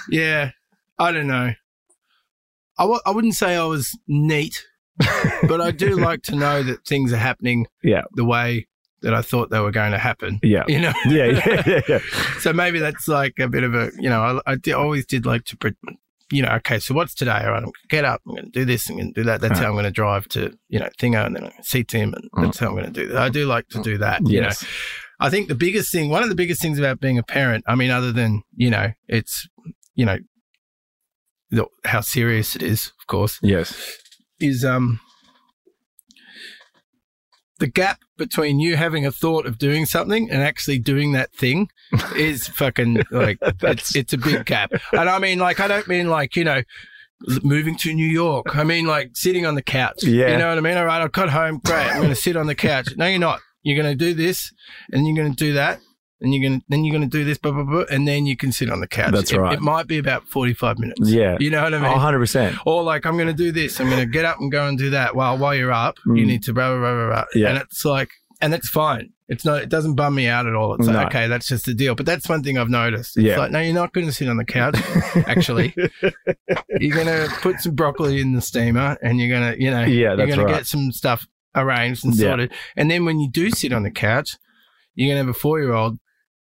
yeah, 0.09 0.51
I 0.99 1.11
don't 1.11 1.27
know. 1.27 1.53
I 2.77 2.83
w- 2.83 3.01
I 3.05 3.11
wouldn't 3.11 3.35
say 3.35 3.55
I 3.55 3.65
was 3.65 3.97
neat, 4.07 4.63
but 5.47 5.61
I 5.61 5.71
do 5.71 5.95
like 5.95 6.23
to 6.23 6.35
know 6.35 6.63
that 6.63 6.85
things 6.85 7.13
are 7.13 7.17
happening 7.17 7.67
Yeah. 7.83 8.03
the 8.13 8.25
way 8.25 8.67
that 9.01 9.13
I 9.13 9.21
thought 9.21 9.49
they 9.49 9.59
were 9.59 9.71
going 9.71 9.91
to 9.91 9.97
happen. 9.97 10.39
Yeah, 10.41 10.63
You 10.67 10.81
know, 10.81 10.93
yeah, 11.07 11.25
yeah, 11.25 11.63
yeah, 11.65 11.81
yeah. 11.87 11.99
so 12.39 12.51
maybe 12.53 12.79
that's 12.79 13.07
like 13.07 13.39
a 13.39 13.47
bit 13.47 13.63
of 13.63 13.75
a 13.75 13.91
you 13.99 14.09
know 14.09 14.41
I, 14.45 14.53
I 14.53 14.71
always 14.71 15.05
did 15.05 15.25
like 15.25 15.45
to 15.45 15.75
you 16.31 16.41
know 16.41 16.49
okay 16.53 16.79
so 16.79 16.95
what's 16.95 17.13
today 17.13 17.43
all 17.43 17.51
right 17.51 17.63
I'm 17.63 17.71
get 17.89 18.03
up 18.03 18.21
I'm 18.25 18.33
going 18.33 18.45
to 18.45 18.51
do 18.51 18.65
this 18.65 18.89
I'm 18.89 18.95
going 18.95 19.13
to 19.13 19.21
do 19.21 19.25
that 19.25 19.41
that's 19.41 19.59
how 19.59 19.67
I'm 19.67 19.73
going 19.73 19.85
to 19.85 19.91
drive 19.91 20.27
to 20.29 20.57
you 20.69 20.79
know 20.79 20.89
Thingo 20.99 21.23
and 21.23 21.35
then 21.35 21.43
I'm 21.43 21.49
going 21.51 21.61
to 21.61 21.69
see 21.69 21.83
Tim 21.83 22.13
and 22.13 22.31
mm. 22.31 22.43
that's 22.43 22.57
how 22.57 22.69
I'm 22.69 22.73
going 22.73 22.91
to 22.91 22.91
do 22.91 23.07
that 23.09 23.17
I 23.17 23.29
do 23.29 23.45
like 23.45 23.67
to 23.69 23.81
do 23.81 23.99
that 23.99 24.27
you 24.27 24.41
know 24.41 24.49
I 25.19 25.29
think 25.29 25.49
the 25.49 25.55
biggest 25.55 25.91
thing 25.91 26.09
one 26.09 26.23
of 26.23 26.29
the 26.29 26.35
biggest 26.35 26.61
things 26.61 26.79
about 26.79 26.99
being 26.99 27.19
a 27.19 27.23
parent 27.23 27.63
I 27.67 27.75
mean 27.75 27.91
other 27.91 28.11
than 28.11 28.41
you 28.55 28.71
know 28.71 28.91
it's 29.07 29.47
you 29.95 30.05
know 30.05 30.17
the, 31.51 31.65
how 31.85 32.01
serious 32.01 32.55
it 32.55 32.63
is 32.63 32.91
of 32.99 33.07
course 33.07 33.39
Yes. 33.41 33.97
is 34.39 34.63
um 34.65 34.99
the 37.59 37.67
gap 37.67 37.99
between 38.17 38.59
you 38.59 38.75
having 38.75 39.05
a 39.05 39.11
thought 39.11 39.45
of 39.45 39.57
doing 39.57 39.85
something 39.85 40.29
and 40.29 40.41
actually 40.41 40.77
doing 40.79 41.13
that 41.13 41.31
thing 41.33 41.69
is 42.15 42.47
fucking 42.47 43.01
like 43.11 43.37
it's 43.63 43.95
it's 43.95 44.11
a 44.13 44.17
big 44.17 44.45
gap. 44.45 44.71
And 44.91 45.09
I 45.09 45.19
mean 45.19 45.39
like 45.39 45.59
I 45.61 45.67
don't 45.67 45.87
mean 45.87 46.09
like, 46.09 46.35
you 46.35 46.43
know, 46.43 46.63
moving 47.43 47.77
to 47.77 47.93
New 47.93 48.05
York. 48.07 48.57
I 48.57 48.65
mean, 48.65 48.85
like 48.85 49.11
sitting 49.13 49.45
on 49.45 49.55
the 49.55 49.61
couch. 49.61 50.03
Yeah. 50.03 50.31
You 50.31 50.37
know 50.37 50.49
what 50.49 50.57
I 50.57 50.61
mean? 50.61 50.75
All 50.75 50.85
right, 50.85 51.01
I've 51.01 51.13
got 51.13 51.29
home. 51.29 51.61
Great. 51.63 51.87
I'm 51.87 51.97
going 51.97 52.09
to 52.09 52.15
sit 52.15 52.35
on 52.35 52.47
the 52.47 52.55
couch. 52.55 52.89
No, 52.97 53.05
you're 53.07 53.19
not. 53.19 53.39
You're 53.63 53.81
going 53.81 53.97
to 53.97 54.05
do 54.05 54.13
this 54.13 54.51
and 54.91 55.07
you're 55.07 55.15
going 55.15 55.33
to 55.33 55.37
do 55.43 55.53
that. 55.53 55.79
And 56.25 56.33
you're 56.33 56.41
going 56.49 56.59
to, 56.59 56.65
then 56.69 56.83
you're 56.83 56.91
going 56.97 57.07
to 57.07 57.17
do 57.17 57.23
this, 57.23 57.37
blah, 57.37 57.51
blah, 57.51 57.63
blah. 57.63 57.83
And 57.91 58.07
then 58.07 58.25
you 58.25 58.35
can 58.35 58.51
sit 58.51 58.71
on 58.71 58.79
the 58.81 58.87
couch. 58.87 59.13
That's 59.13 59.31
It- 59.31 59.37
right. 59.37 59.53
It 59.53 59.61
might 59.61 59.85
be 59.85 59.99
about 59.99 60.27
45 60.27 60.79
minutes. 60.79 61.01
Yeah. 61.07 61.37
You 61.39 61.51
know 61.51 61.61
what 61.63 61.73
I 61.75 61.79
mean? 61.79 61.91
100%. 61.91 62.57
Or 62.65 62.81
like, 62.81 63.05
I'm 63.05 63.13
going 63.15 63.27
to 63.27 63.33
do 63.33 63.51
this. 63.51 63.79
I'm 63.79 63.87
going 63.89 63.99
to 63.99 64.07
get 64.11 64.25
up 64.25 64.39
and 64.39 64.51
go 64.51 64.67
and 64.67 64.75
do 64.77 64.89
that. 64.89 65.15
Well, 65.15 65.37
while 65.37 65.53
you're 65.53 65.71
up, 65.71 65.99
you 66.05 66.13
Mm. 66.13 66.25
need 66.25 66.43
to 66.45 66.53
blah, 66.53 66.69
blah, 66.71 66.79
blah, 66.79 66.93
blah, 66.95 67.07
blah. 67.09 67.25
Yeah. 67.35 67.49
And 67.49 67.57
it's 67.59 67.85
like, 67.85 68.09
and 68.41 68.51
that's 68.51 68.67
fine. 68.69 69.11
It's 69.27 69.45
not, 69.45 69.61
it 69.61 69.69
doesn't 69.69 69.95
bum 69.95 70.13
me 70.15 70.27
out 70.27 70.45
at 70.47 70.53
all. 70.55 70.73
It's 70.75 70.87
No. 70.87 70.93
like, 70.93 71.07
okay, 71.07 71.27
that's 71.27 71.47
just 71.47 71.65
the 71.65 71.73
deal. 71.73 71.93
But 71.95 72.05
that's 72.07 72.27
one 72.27 72.43
thing 72.43 72.57
I've 72.57 72.69
noticed. 72.69 73.17
It's 73.17 73.25
Yeah. 73.25 73.37
like, 73.37 73.51
no, 73.51 73.59
you're 73.59 73.73
not 73.73 73.93
going 73.93 74.07
to 74.07 74.13
sit 74.13 74.27
on 74.27 74.37
the 74.37 74.45
couch, 74.45 74.75
actually. 75.27 75.73
you're 76.79 76.95
going 76.95 77.07
to 77.07 77.29
put 77.41 77.59
some 77.59 77.75
broccoli 77.75 78.19
in 78.19 78.33
the 78.33 78.41
steamer 78.41 78.97
and 79.01 79.19
you're 79.19 79.29
going 79.29 79.53
to, 79.53 79.61
you 79.63 79.71
know, 79.71 79.83
Yeah, 79.83 80.15
you're 80.15 80.27
going 80.27 80.39
to 80.39 80.53
get 80.53 80.65
some 80.65 80.91
stuff 80.91 81.27
arranged 81.55 82.03
and 82.05 82.15
Yeah. 82.15 82.29
sorted. 82.31 82.51
And 82.75 82.89
then 82.89 83.05
when 83.05 83.19
you 83.19 83.29
do 83.29 83.49
sit 83.51 83.73
on 83.73 83.83
the 83.83 83.91
couch, 83.91 84.37
you're 84.95 85.07
going 85.13 85.21
to 85.21 85.27
have 85.27 85.35
a 85.35 85.37
four 85.39 85.59
year 85.59 85.73
old 85.73 85.97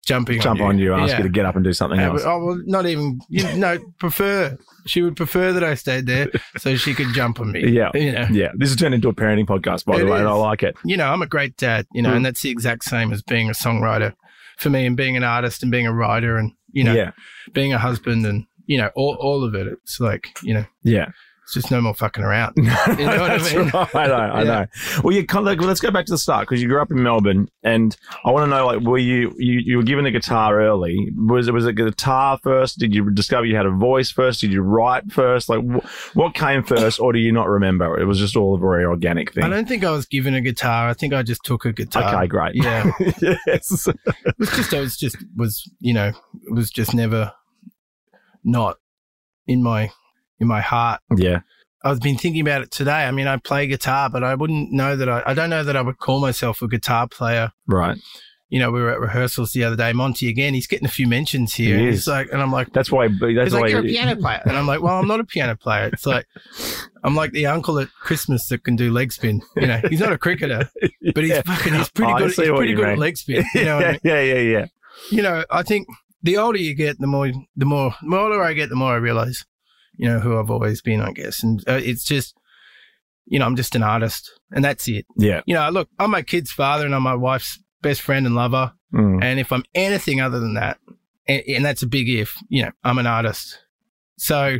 jumping 0.05 0.39
Jump 0.41 0.59
on 0.61 0.77
you, 0.77 0.93
ask 0.93 1.11
Yeah. 1.11 1.17
you 1.17 1.23
to 1.23 1.29
get 1.29 1.45
up 1.45 1.55
and 1.55 1.63
do 1.63 1.71
something 1.73 1.99
Uh, 1.99 2.11
else. 2.11 2.23
Oh, 2.25 2.43
well, 2.45 2.61
not 2.65 2.85
even, 2.85 3.19
you 3.29 3.43
know, 3.57 3.77
prefer. 3.99 4.57
She 4.85 5.01
would 5.01 5.15
prefer 5.15 5.53
that 5.53 5.63
I 5.63 5.75
stayed 5.75 6.05
there 6.07 6.27
so 6.57 6.75
she 6.75 6.93
could 6.93 7.13
jump 7.13 7.39
on 7.39 7.51
me. 7.51 7.67
Yeah. 7.71 7.89
You 7.93 8.11
know, 8.11 8.27
Yeah, 8.31 8.49
this 8.55 8.69
has 8.69 8.75
turned 8.77 8.93
into 8.95 9.07
a 9.09 9.13
parenting 9.13 9.45
podcast, 9.47 9.85
by 9.85 9.95
It 9.95 9.99
the 9.99 10.05
way, 10.11 10.19
and. 10.19 10.27
I 10.27 10.33
like 10.33 10.61
it. 10.63 10.75
you 10.83 10.97
know, 10.97 11.07
I'm 11.11 11.21
a 11.21 11.27
great 11.27 11.55
dad, 11.57 11.85
you 11.93 12.01
know, 12.01 12.09
Mm. 12.11 12.15
and 12.17 12.25
that's 12.25 12.41
the 12.41 12.49
exact 12.49 12.83
same 12.83 13.13
as 13.13 13.21
being 13.21 13.49
a 13.49 13.53
songwriter 13.53 14.13
for 14.57 14.69
me 14.69 14.85
and 14.85 14.97
being 14.97 15.15
an 15.17 15.23
artist 15.23 15.63
and 15.63 15.71
being 15.71 15.87
a 15.87 15.93
writer 15.93 16.35
and, 16.37 16.51
you 16.71 16.83
know, 16.83 16.93
yeah, 16.93 17.11
being 17.53 17.71
a 17.73 17.77
husband 17.77 18.25
and, 18.25 18.45
you 18.65 18.77
know, 18.77 18.89
all, 18.95 19.15
all 19.21 19.43
of 19.43 19.55
it. 19.55 19.67
It's 19.67 19.99
like, 19.99 20.27
you 20.43 20.53
know, 20.53 20.65
yeah. 20.83 21.07
It's 21.43 21.53
just 21.55 21.71
no 21.71 21.81
more 21.81 21.93
fucking 21.93 22.23
around. 22.23 22.53
You 22.57 22.63
know 22.63 23.19
what 23.21 23.31
I 23.31 23.37
mean? 23.55 23.69
right. 23.69 23.95
I 23.95 24.07
know, 24.07 24.13
I 24.15 24.37
Yeah. 24.39 24.43
know. 24.43 24.65
Well, 25.03 25.13
you 25.15 25.25
kind 25.25 25.47
of, 25.47 25.57
well, 25.59 25.67
let's 25.67 25.79
go 25.81 25.91
back 25.91 26.05
to 26.05 26.11
the 26.13 26.17
start 26.17 26.47
because 26.47 26.61
you 26.61 26.67
grew 26.69 26.81
up 26.81 26.89
in 26.91 27.01
Melbourne, 27.03 27.49
and 27.63 27.95
I 28.25 28.31
want 28.31 28.45
to 28.45 28.49
know, 28.49 28.65
like, 28.65 28.79
were 28.81 28.97
you, 28.97 29.33
you 29.37 29.59
you 29.59 29.77
were 29.77 29.83
given 29.83 30.05
a 30.05 30.11
guitar 30.11 30.61
early? 30.61 31.09
Was 31.17 31.47
it 31.47 31.53
was 31.53 31.65
it 31.65 31.73
guitar 31.73 32.39
first? 32.43 32.79
Did 32.79 32.93
you 32.95 33.09
discover 33.11 33.45
you 33.45 33.55
had 33.55 33.65
a 33.65 33.71
voice 33.71 34.09
first? 34.11 34.41
Did 34.41 34.51
you 34.53 34.61
write 34.61 35.11
first? 35.11 35.49
Like, 35.49 35.61
wh- 35.65 36.15
what 36.15 36.33
came 36.33 36.63
first, 36.63 36.99
or 36.99 37.11
do 37.13 37.19
you 37.19 37.31
not 37.31 37.47
remember? 37.49 37.99
It 37.99 38.05
was 38.05 38.19
just 38.19 38.35
all 38.37 38.55
a 38.55 38.59
very 38.59 38.85
organic 38.85 39.33
thing. 39.33 39.43
I 39.43 39.49
don't 39.49 39.67
think 39.67 39.83
I 39.83 39.91
was 39.91 40.05
given 40.05 40.33
a 40.35 40.41
guitar. 40.41 40.87
I 40.89 40.93
think 40.93 41.13
I 41.13 41.23
just 41.23 41.43
took 41.43 41.65
a 41.65 41.73
guitar. 41.73 42.15
Okay, 42.15 42.27
great. 42.27 42.55
Yeah. 42.55 42.91
yes. 43.47 43.87
It 43.87 43.95
was 44.37 44.49
just, 44.51 44.73
I 44.73 44.79
was 44.79 44.97
just, 44.97 45.17
was, 45.35 45.69
you 45.79 45.93
know, 45.93 46.07
it 46.09 46.53
was 46.53 46.69
just 46.69 46.93
never 46.93 47.31
not 48.43 48.77
in 49.47 49.61
my, 49.63 49.91
in 50.43 50.47
my 50.47 50.61
heart. 50.61 51.01
Yeah. 51.15 51.39
I've 51.83 51.99
been 51.99 52.17
thinking 52.17 52.41
about 52.41 52.61
it 52.61 52.71
today. 52.71 53.03
I 53.05 53.11
mean, 53.11 53.27
I 53.27 53.35
play 53.37 53.67
guitar, 53.67 54.09
but 54.09 54.23
I 54.23 54.35
wouldn't 54.35 54.71
know 54.71 54.95
that 54.95 55.09
I, 55.09 55.23
I 55.25 55.33
don't 55.33 55.49
know 55.49 55.63
that 55.63 55.75
I 55.75 55.81
would 55.81 55.97
call 55.97 56.21
myself 56.21 56.61
a 56.61 56.67
guitar 56.67 57.07
player. 57.09 57.51
Right. 57.67 57.97
You 58.49 58.59
know, 58.59 58.71
we 58.71 58.79
were 58.81 58.91
at 58.91 58.99
rehearsals 59.01 59.51
the 59.51 59.63
other 59.63 59.75
day. 59.75 59.91
Monty 59.93 60.29
again, 60.29 60.53
he's 60.53 60.67
getting 60.67 60.85
a 60.85 60.91
few 60.91 61.07
mentions 61.07 61.55
here. 61.55 61.77
He 61.77 61.87
He's 61.87 62.07
like, 62.07 62.27
and 62.31 62.41
I'm 62.41 62.51
like, 62.51 62.71
That's 62.71 62.91
why. 62.91 63.07
That's 63.07 63.21
he's 63.21 63.53
why. 63.53 63.59
like, 63.61 63.71
you're 63.71 63.79
a 63.79 63.83
piano 63.83 64.15
player. 64.21 64.41
And 64.45 64.55
I'm 64.55 64.67
like, 64.67 64.81
well, 64.81 64.97
I'm 64.97 65.07
not 65.07 65.19
a 65.19 65.23
piano 65.25 65.57
player. 65.57 65.89
It's 65.91 66.05
like, 66.05 66.25
I'm 67.03 67.15
like 67.15 67.31
the 67.31 67.47
uncle 67.47 67.79
at 67.79 67.89
Christmas 68.01 68.47
that 68.49 68.63
can 68.63 68.75
do 68.75 68.91
leg 68.91 69.11
spin. 69.11 69.41
You 69.57 69.67
know, 69.67 69.81
he's 69.89 69.99
not 69.99 70.13
a 70.13 70.17
cricketer, 70.17 70.69
but 71.15 71.23
he's 71.23 71.29
Yeah. 71.31 71.41
fucking, 71.41 71.73
he's 71.73 71.89
pretty 71.89 72.13
I 72.13 72.19
good. 72.19 72.25
He's 72.27 72.35
pretty 72.35 72.73
good 72.75 72.83
mean. 72.83 72.91
at 72.93 72.97
leg 72.99 73.17
spin. 73.17 73.43
You 73.55 73.65
know, 73.65 73.75
what 73.77 73.85
I 73.87 73.91
mean? 73.93 73.99
yeah, 74.03 74.21
yeah, 74.21 74.33
yeah, 74.35 74.59
yeah. 74.59 74.65
you 75.09 75.21
know, 75.23 75.43
I 75.49 75.63
think 75.63 75.87
the 76.21 76.37
older 76.37 76.59
you 76.59 76.75
get, 76.75 76.97
the 76.99 77.07
more, 77.07 77.29
the 77.57 77.65
more, 77.65 77.93
the 78.07 78.15
older 78.17 78.41
I 78.41 78.53
get, 78.53 78.69
the 78.69 78.75
more 78.75 78.93
I 78.93 78.97
realize, 78.97 79.43
you 79.95 80.07
know, 80.07 80.19
who 80.19 80.37
I've 80.37 80.49
always 80.51 80.81
been, 80.81 81.01
I 81.01 81.11
guess. 81.11 81.43
And 81.43 81.59
uh, 81.67 81.79
it's 81.83 82.03
just, 82.03 82.35
you 83.25 83.39
know, 83.39 83.45
I'm 83.45 83.55
just 83.55 83.75
an 83.75 83.83
artist 83.83 84.31
and 84.51 84.63
that's 84.63 84.87
it. 84.87 85.05
Yeah. 85.17 85.41
You 85.45 85.53
know, 85.55 85.69
look, 85.69 85.89
I'm 85.99 86.11
my 86.11 86.21
kid's 86.21 86.51
father 86.51 86.85
and 86.85 86.93
I'm 86.95 87.03
my 87.03 87.15
wife's 87.15 87.59
best 87.81 88.01
friend 88.01 88.25
and 88.25 88.35
lover. 88.35 88.73
Mm. 88.93 89.23
And 89.23 89.39
if 89.39 89.51
I'm 89.51 89.63
anything 89.75 90.19
other 90.21 90.39
than 90.39 90.55
that, 90.55 90.77
and, 91.27 91.41
and 91.47 91.65
that's 91.65 91.83
a 91.83 91.87
big 91.87 92.09
if, 92.09 92.35
you 92.49 92.63
know, 92.63 92.71
I'm 92.83 92.97
an 92.97 93.07
artist. 93.07 93.59
So 94.17 94.57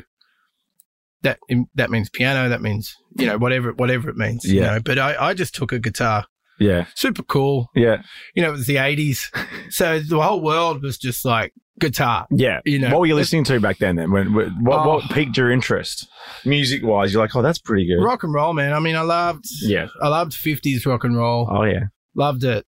that, 1.23 1.39
that 1.75 1.89
means 1.91 2.09
piano. 2.09 2.49
That 2.49 2.61
means, 2.61 2.95
you 3.17 3.25
know, 3.25 3.37
whatever, 3.37 3.71
whatever 3.73 4.09
it 4.09 4.17
means, 4.17 4.43
you 4.45 4.59
Yeah. 4.61 4.73
know, 4.75 4.79
but 4.81 4.97
I, 4.99 5.29
I 5.29 5.33
just 5.33 5.55
took 5.55 5.71
a 5.71 5.79
guitar, 5.79 6.25
Yeah. 6.59 6.85
super 6.95 7.23
cool. 7.23 7.69
Yeah. 7.75 8.01
You 8.35 8.43
know, 8.43 8.49
it 8.49 8.53
was 8.53 8.67
the 8.67 8.77
eighties. 8.77 9.31
So 9.69 9.99
the 9.99 10.21
whole 10.21 10.41
world 10.41 10.83
was 10.83 10.99
just 10.99 11.25
like 11.25 11.51
guitar. 11.83 12.25
Yeah. 12.31 12.59
You 12.65 12.79
know, 12.79 12.89
what 12.89 12.99
were 13.01 13.05
you 13.05 13.15
listening 13.15 13.43
to 13.45 13.59
back 13.59 13.77
then? 13.77 13.95
Then, 13.95 14.11
when, 14.11 14.33
when- 14.33 14.63
what, 14.63 14.85
what 14.87 15.03
Oh. 15.03 15.13
piqued 15.13 15.37
your 15.37 15.51
interest, 15.51 16.07
music 16.45 16.81
wise? 16.83 17.13
You're 17.13 17.21
like, 17.21 17.35
oh, 17.35 17.41
that's 17.41 17.59
pretty 17.59 17.85
good. 17.87 18.03
rock 18.03 18.23
and 18.23 18.33
roll, 18.33 18.53
man. 18.53 18.73
I 18.73 18.79
mean, 18.79 18.95
I 18.95 19.01
loved, 19.01 19.45
Yeah. 19.61 19.87
I 20.01 20.07
loved 20.07 20.33
fifties 20.33 20.85
rock 20.85 21.03
and 21.03 21.15
roll. 21.17 21.47
Oh 21.51 21.63
yeah. 21.63 21.85
Loved 22.15 22.43
it. 22.43 22.65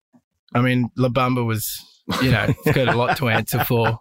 I 0.54 0.60
mean, 0.60 0.90
La 0.96 1.08
Bamba 1.08 1.44
was, 1.46 1.78
you 2.20 2.30
know, 2.30 2.46
it's 2.48 2.76
got 2.76 2.88
a 2.88 2.96
lot 2.96 3.16
to 3.18 3.28
answer 3.28 3.64
for 3.64 4.00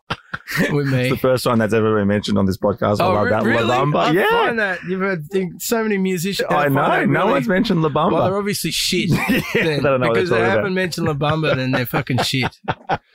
with 0.71 0.87
me. 0.87 1.01
It's 1.03 1.11
the 1.11 1.17
first 1.17 1.43
time 1.43 1.59
that's 1.59 1.73
ever 1.73 1.97
been 1.97 2.07
mentioned 2.07 2.37
on 2.37 2.45
this 2.45 2.57
podcast. 2.57 2.99
I 2.99 3.05
love 3.05 3.29
that. 3.29 3.41
Oh, 3.41 3.45
really? 3.45 3.63
La 3.63 3.83
Bamba. 3.85 3.95
I 3.99 4.11
yeah. 4.11 4.29
find 4.29 4.59
that 4.59 4.83
you've 4.83 4.99
heard 5.01 5.25
so 5.61 5.83
many 5.83 5.97
musicians. 5.97 6.47
I 6.51 6.67
know. 6.67 7.05
No 7.05 7.21
really- 7.21 7.31
one's 7.33 7.47
mentioned 7.47 7.81
La 7.81 7.89
Bamba. 7.89 8.11
Well, 8.13 8.23
they're 8.25 8.37
obviously 8.37 8.71
shit. 8.71 9.09
yeah, 9.09 9.41
then, 9.53 9.63
they 9.63 9.79
don't 9.79 10.01
know 10.01 10.07
what 10.07 10.13
because 10.15 10.29
they're 10.29 10.43
haven't 10.45 10.65
about. 10.65 10.71
mentioned 10.73 11.07
La 11.07 11.13
Bamba, 11.13 11.55
then 11.55 11.71
they're 11.71 11.85
fucking 11.85 12.19
shit. 12.19 12.55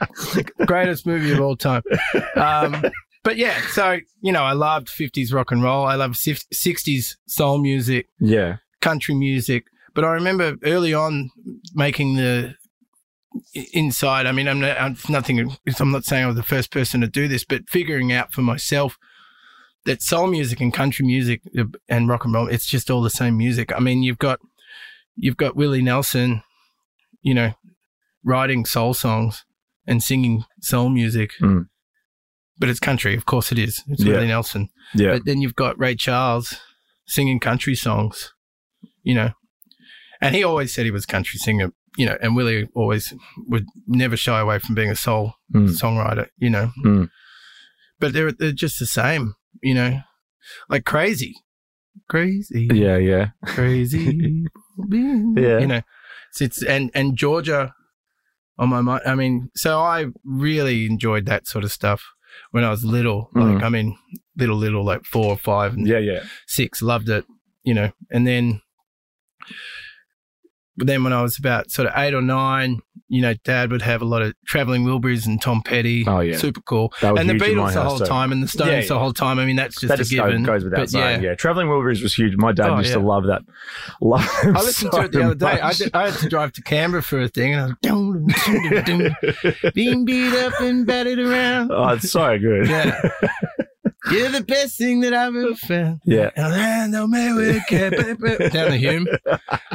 Greatest 0.67 1.07
movie 1.07 1.33
of 1.33 1.41
all 1.41 1.57
time. 1.57 1.83
Um, 2.37 2.85
but 3.23 3.37
yeah, 3.37 3.61
so 3.69 3.99
you 4.21 4.33
know, 4.33 4.43
I 4.43 4.53
loved 4.53 4.89
fifties 4.89 5.33
rock 5.33 5.51
and 5.51 5.63
roll. 5.63 5.85
I 5.85 5.97
loved 5.97 6.17
sixties 6.17 7.19
soul 7.27 7.59
music, 7.59 8.07
Yeah. 8.21 8.57
country 8.81 9.15
music. 9.15 9.65
But 9.95 10.05
I 10.05 10.13
remember 10.13 10.57
early 10.63 10.93
on 10.93 11.31
making 11.75 12.17
the 12.17 12.55
inside. 13.73 14.27
I 14.27 14.33
mean, 14.33 14.49
I'm, 14.49 14.61
not, 14.61 14.81
I'm 14.81 14.97
nothing. 15.09 15.57
I'm 15.81 15.93
not 15.93 16.05
saying 16.05 16.25
I 16.25 16.27
was 16.27 16.37
the 16.37 16.43
first 16.43 16.71
person 16.71 17.01
to 17.01 17.07
do 17.07 17.29
this, 17.29 17.45
but 17.45 17.69
figuring 17.69 18.13
out 18.13 18.33
for 18.33 18.43
myself 18.43 18.99
that 19.85 20.03
soul 20.03 20.27
music 20.27 20.61
and 20.61 20.73
country 20.75 21.07
music 21.07 21.43
uh, 21.59 21.65
and 21.89 22.09
rock 22.09 22.25
and 22.25 22.35
roll, 22.35 22.49
it's 22.49 22.67
just 22.67 22.91
all 22.91 23.03
the 23.03 23.11
same 23.11 23.37
music. 23.39 23.73
I 23.75 23.81
mean, 23.81 24.03
you've 24.03 24.19
got 24.19 24.41
you've 25.15 25.37
got 25.37 25.57
Willie 25.57 25.83
Nelson, 25.83 26.43
you 27.23 27.35
know, 27.35 27.53
writing 28.25 28.65
soul 28.67 28.95
songs 28.95 29.45
and 29.87 30.03
singing 30.03 30.45
soul 30.61 30.89
music. 30.89 31.33
Mm. 31.41 31.69
But 32.59 32.69
it's 32.69 32.81
country, 32.81 33.15
of 33.17 33.27
course 33.27 33.53
it 33.53 33.59
is. 33.59 33.83
It's 33.89 34.03
Yeah. 34.03 34.15
Willie 34.15 34.29
Nelson. 34.29 34.69
Yeah. 34.95 35.13
But 35.13 35.25
then 35.25 35.41
you've 35.41 35.55
got 35.55 35.79
Ray 35.79 35.95
Charles 35.95 36.59
singing 37.07 37.39
country 37.39 37.75
songs, 37.75 38.33
you 39.03 39.15
know. 39.15 39.31
And 40.21 40.35
he 40.35 40.43
always 40.43 40.73
said 40.73 40.87
he 40.87 40.91
was 40.91 41.05
a 41.05 41.09
country 41.09 41.39
singer, 41.39 41.73
you 41.97 42.07
know, 42.07 42.17
and 42.21 42.37
Willie 42.37 42.69
always 42.75 43.13
would 43.49 43.67
never 43.87 44.17
shy 44.17 44.39
away 44.41 44.59
from 44.59 44.75
being 44.75 44.91
a 44.91 44.97
soul 44.97 45.35
Mm. 45.55 45.69
songwriter, 45.71 46.29
you 46.39 46.51
know. 46.51 46.73
Mm. 46.85 47.09
But 48.01 48.13
they're 48.13 48.33
they're 48.33 48.53
just 48.53 48.79
the 48.79 48.87
same, 48.87 49.35
you 49.63 49.75
know. 49.75 50.01
Like 50.69 50.85
crazy. 50.85 51.35
Crazy. 52.09 52.69
Yeah. 52.73 52.97
Yeah. 52.99 53.29
Crazy. 53.47 54.45
Yeah. 54.79 55.59
You 55.61 55.67
know. 55.67 55.81
It's, 56.31 56.41
it's 56.41 56.63
and 56.63 56.91
and 56.95 57.17
Georgia 57.17 57.73
on 58.59 58.69
my 58.69 58.83
mind. 58.83 59.03
I 59.07 59.15
mean, 59.15 59.49
so 59.55 59.81
I 59.81 60.07
really 60.25 60.85
enjoyed 60.87 61.25
that 61.27 61.47
sort 61.47 61.65
of 61.65 61.73
stuff 61.73 62.03
when 62.51 62.63
I 62.65 62.71
was 62.71 62.85
little. 62.85 63.31
Like 63.35 63.57
Mhm. 63.59 63.63
I 63.63 63.69
mean, 63.71 63.97
little 64.37 64.57
little 64.59 64.85
like 64.85 65.05
4 65.05 65.25
or 65.25 65.37
5 65.39 65.73
and 65.75 65.87
Yeah. 65.89 65.99
Yeah. 65.99 66.23
six, 66.47 66.83
loved 66.83 67.09
it, 67.09 67.25
you 67.65 67.73
know. 67.73 67.91
And 68.11 68.27
then, 68.27 68.61
but 70.77 70.87
then 70.87 71.05
when 71.05 71.13
I 71.13 71.23
was 71.23 71.39
about 71.39 71.71
sort 71.71 71.89
of 71.89 71.95
eight 71.97 72.15
or 72.15 72.23
nine, 72.23 72.81
you 73.09 73.23
know, 73.23 73.35
Dad 73.45 73.71
would 73.71 73.83
have 73.83 74.03
a 74.03 74.05
lot 74.05 74.23
of 74.23 74.35
traveling 74.47 74.85
Wilburys 74.85 75.27
and 75.27 75.41
Tom 75.41 75.63
Petty. 75.65 76.05
Oh, 76.07 76.21
yeah. 76.21 76.37
super 76.37 76.61
cool. 76.63 76.93
And 77.03 77.29
the 77.29 77.35
huge 77.35 77.43
in 77.43 77.57
my 77.57 77.71
Beatles 77.71 77.75
the 77.75 77.83
whole 77.83 77.99
too. 77.99 78.05
time, 78.07 78.33
and 78.33 78.43
the 78.43 78.49
Stones 78.49 78.71
Yeah, 78.71 78.81
yeah. 78.81 78.87
the 78.89 78.99
whole 78.99 79.13
time. 79.13 79.39
I 79.39 79.45
mean, 79.47 79.55
that's 79.57 79.77
just 79.81 79.89
that 79.89 79.95
a 79.95 80.03
just 80.03 80.11
given. 80.11 80.43
goes 80.43 80.65
without 80.65 80.79
But 80.79 80.91
saying. 80.91 81.23
Yeah. 81.23 81.35
Traveling 81.37 81.69
Wilburys 81.69 82.03
was 82.03 82.15
huge. 82.15 82.37
My 82.37 82.53
dad 82.53 82.71
Oh, 82.71 82.79
used 82.79 82.93
to 82.95 82.99
love 82.99 83.25
that. 83.27 83.43
Love 84.01 84.29
I 84.45 84.49
listened 84.63 84.91
so 84.93 85.01
to 85.01 85.05
it 85.07 85.13
the 85.13 85.23
other 85.25 85.35
day. 85.37 85.61
I, 85.61 85.73
did, 85.75 85.95
I 85.95 86.11
had 86.11 86.19
to 86.21 86.29
drive 86.29 86.53
to 86.55 86.63
Canberra 86.63 87.03
for 87.03 87.21
a 87.21 87.29
thing, 87.29 87.55
and 87.55 87.61
I 87.63 87.67
was 87.67 87.77
dum, 87.83 88.27
dum, 88.27 88.85
dum, 88.85 88.99
dum, 89.43 89.55
being 89.75 90.05
beat 90.05 90.35
up 90.35 90.61
and 90.61 90.85
battered 90.87 91.19
around. 91.21 91.71
oh, 91.73 91.89
it's 91.91 92.11
so 92.11 92.37
good. 92.39 92.69
Yeah. 92.69 93.01
You're 94.11 94.29
the 94.31 94.45
best 94.47 94.79
thing 94.79 95.01
that 95.01 95.13
I've 95.15 95.35
ever 95.35 95.55
found. 95.55 96.01
Yeah. 96.05 96.31
And 96.37 96.93
no 96.93 97.07
man 97.07 97.35
will 97.37 97.61
care. 97.69 97.91
Down 97.91 98.17
the 98.71 98.77
Hume. 98.79 99.07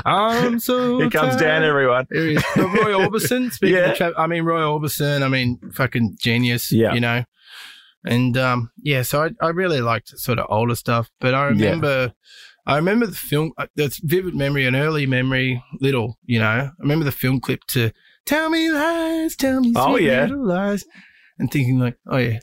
I'm 0.06 0.60
so 0.60 1.00
Here 1.00 1.10
comes 1.10 1.36
Dan, 1.36 1.63
everyone. 1.63 2.08
There 2.10 2.26
he 2.28 2.36
is. 2.36 2.44
Roy 2.56 2.94
Orbison. 2.94 3.52
Speaking 3.52 3.76
Yeah. 3.78 3.91
of 3.91 3.98
tra- 3.98 4.13
I 4.17 4.28
mean, 4.28 4.44
Roy 4.44 4.62
Orbison, 4.62 5.22
I 5.24 5.28
mean, 5.28 5.60
fucking 5.74 6.17
genius, 6.20 6.72
Yeah. 6.72 6.94
you 6.94 7.00
know. 7.00 7.24
And 8.06 8.36
um, 8.38 8.72
yeah, 8.82 9.04
so 9.04 9.24
I, 9.24 9.30
I 9.46 9.50
really 9.50 9.82
liked 9.82 10.17
sort 10.17 10.39
of 10.39 10.48
older 10.50 10.76
stuff. 10.76 11.10
But 11.20 11.34
I 11.36 11.44
Yeah. 11.50 11.65
remember, 11.65 12.13
I 12.65 12.76
remember 12.78 13.06
the 13.08 13.15
film, 13.15 13.52
uh, 13.58 13.67
that's 13.76 14.00
vivid 14.00 14.34
memory, 14.36 14.65
an 14.65 14.76
early 14.76 15.06
memory, 15.06 15.63
little, 15.80 16.17
you 16.26 16.39
know. 16.39 16.48
I 16.48 16.70
remember 16.80 17.06
the 17.06 17.12
film 17.12 17.39
clip 17.41 17.63
to 17.70 17.91
Tell 18.26 18.50
Me 18.50 18.72
Lies, 18.72 19.36
Tell 19.36 19.62
Me 19.62 19.74
Oh, 19.76 19.96
Sweet 19.96 20.06
yeah. 20.08 20.22
Little 20.22 20.46
Lies. 20.48 20.86
And 21.39 21.52
thinking, 21.52 21.80
like, 21.80 21.98
oh, 22.08 22.17
yeah. 22.17 22.39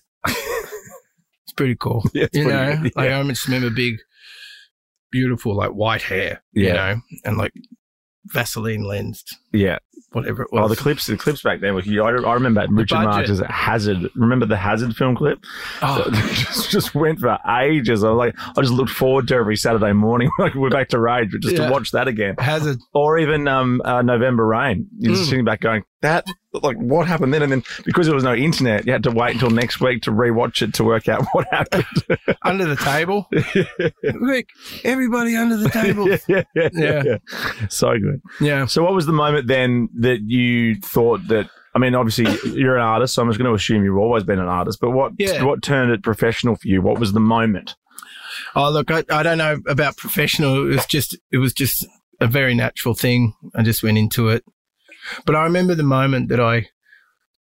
Pretty 1.58 1.76
cool. 1.76 2.02
Yeah, 2.14 2.28
you 2.32 2.44
pretty 2.44 2.48
know, 2.48 2.82
good, 2.82 2.92
like. 2.96 3.10
I 3.10 3.22
just 3.24 3.46
remember 3.46 3.70
big, 3.70 3.96
beautiful, 5.10 5.54
like 5.54 5.70
white 5.70 6.02
hair. 6.02 6.42
You 6.52 6.72
know, 6.72 7.00
and 7.24 7.36
like 7.36 7.52
Vaseline 8.26 8.84
lensed, 8.84 9.36
Yeah. 9.52 9.78
whatever 10.12 10.42
it 10.42 10.52
was. 10.52 10.62
Oh, 10.64 10.68
the 10.68 10.76
clips, 10.76 11.06
the 11.06 11.16
clips 11.16 11.42
back 11.42 11.60
then. 11.60 11.74
I, 11.74 12.00
I 12.00 12.34
remember 12.34 12.66
Richard. 12.70 12.96
Marx's 13.02 13.40
Hazard. 13.48 14.10
Remember 14.14 14.46
the 14.46 14.56
Hazard 14.56 14.94
film 14.96 15.16
clip? 15.16 15.38
Oh, 15.82 16.08
just, 16.12 16.70
just 16.70 16.94
went 16.94 17.18
for 17.20 17.38
ages. 17.48 18.04
I 18.04 18.10
was 18.10 18.16
like, 18.18 18.34
I 18.56 18.60
just 18.62 18.72
looked 18.72 18.90
forward 18.90 19.28
to 19.28 19.34
every 19.36 19.56
Saturday 19.56 19.92
morning. 19.92 20.30
Like 20.38 20.54
we're 20.54 20.70
back 20.70 20.88
to 20.90 21.00
Rage, 21.00 21.30
but 21.32 21.40
just 21.42 21.56
Yeah. 21.56 21.66
to 21.66 21.72
watch 21.72 21.90
that 21.92 22.08
again. 22.08 22.36
Hazard. 22.38 22.78
Or 22.94 23.18
even 23.18 23.48
um, 23.48 23.82
uh, 23.84 24.02
November 24.02 24.46
Rain. 24.46 24.86
You're 24.98 25.12
just 25.14 25.26
Mm. 25.26 25.30
sitting 25.30 25.44
back 25.44 25.60
going, 25.60 25.82
that, 26.00 26.24
like, 26.52 26.76
what 26.76 27.08
happened 27.08 27.34
then? 27.34 27.42
And 27.42 27.50
then 27.50 27.64
because 27.84 28.06
there 28.06 28.14
was 28.14 28.22
no 28.22 28.32
internet, 28.32 28.86
you 28.86 28.92
had 28.92 29.02
to 29.02 29.10
wait 29.10 29.32
until 29.34 29.50
next 29.50 29.80
week 29.80 30.02
to 30.02 30.12
rewatch 30.12 30.62
it 30.62 30.72
to 30.74 30.84
work 30.84 31.08
out 31.08 31.26
what 31.32 31.46
happened. 31.50 31.84
under 32.44 32.66
the 32.66 32.76
table. 32.76 33.26
Quick, 34.18 34.48
everybody 34.84 35.36
under 35.36 35.56
the 35.56 35.68
table. 35.70 36.08
yeah, 36.28 36.42
yeah, 36.54 36.68
yeah, 36.72 37.02
Yeah. 37.04 37.66
So 37.68 37.92
good. 37.98 38.20
yeah. 38.40 38.66
So, 38.66 38.82
what 38.84 38.94
was 38.94 39.06
the 39.06 39.12
moment 39.12 39.37
then 39.46 39.88
that 40.00 40.20
you 40.22 40.76
thought 40.76 41.26
that? 41.28 41.48
I 41.74 41.78
mean, 41.78 41.94
obviously, 41.94 42.26
you're 42.58 42.76
an 42.76 42.82
artist, 42.82 43.14
so 43.14 43.22
I'm 43.22 43.28
just 43.28 43.38
going 43.38 43.50
to 43.50 43.54
assume 43.54 43.84
you've 43.84 43.98
always 43.98 44.24
been 44.24 44.38
an 44.38 44.48
artist. 44.48 44.78
But 44.80 44.90
what 44.90 45.12
Yeah. 45.18 45.44
what 45.44 45.62
turned 45.62 45.92
it 45.92 46.02
professional 46.02 46.56
for 46.56 46.66
you? 46.66 46.82
What 46.82 46.98
was 46.98 47.12
the 47.12 47.20
moment? 47.20 47.76
Oh, 48.54 48.70
look, 48.70 48.90
I, 48.90 49.04
I 49.10 49.22
don't 49.22 49.38
know 49.38 49.58
about 49.68 49.96
professional. 49.96 50.64
It 50.70 50.74
was 50.74 50.86
just, 50.86 51.16
it 51.30 51.38
was 51.38 51.52
just 51.52 51.86
a 52.20 52.26
very 52.26 52.54
natural 52.54 52.94
thing. 52.94 53.34
I 53.54 53.62
just 53.62 53.82
went 53.82 53.98
into 53.98 54.28
it. 54.28 54.44
But 55.24 55.36
I 55.36 55.42
remember 55.44 55.74
the 55.74 55.82
moment 55.82 56.28
that 56.30 56.40
I, 56.40 56.66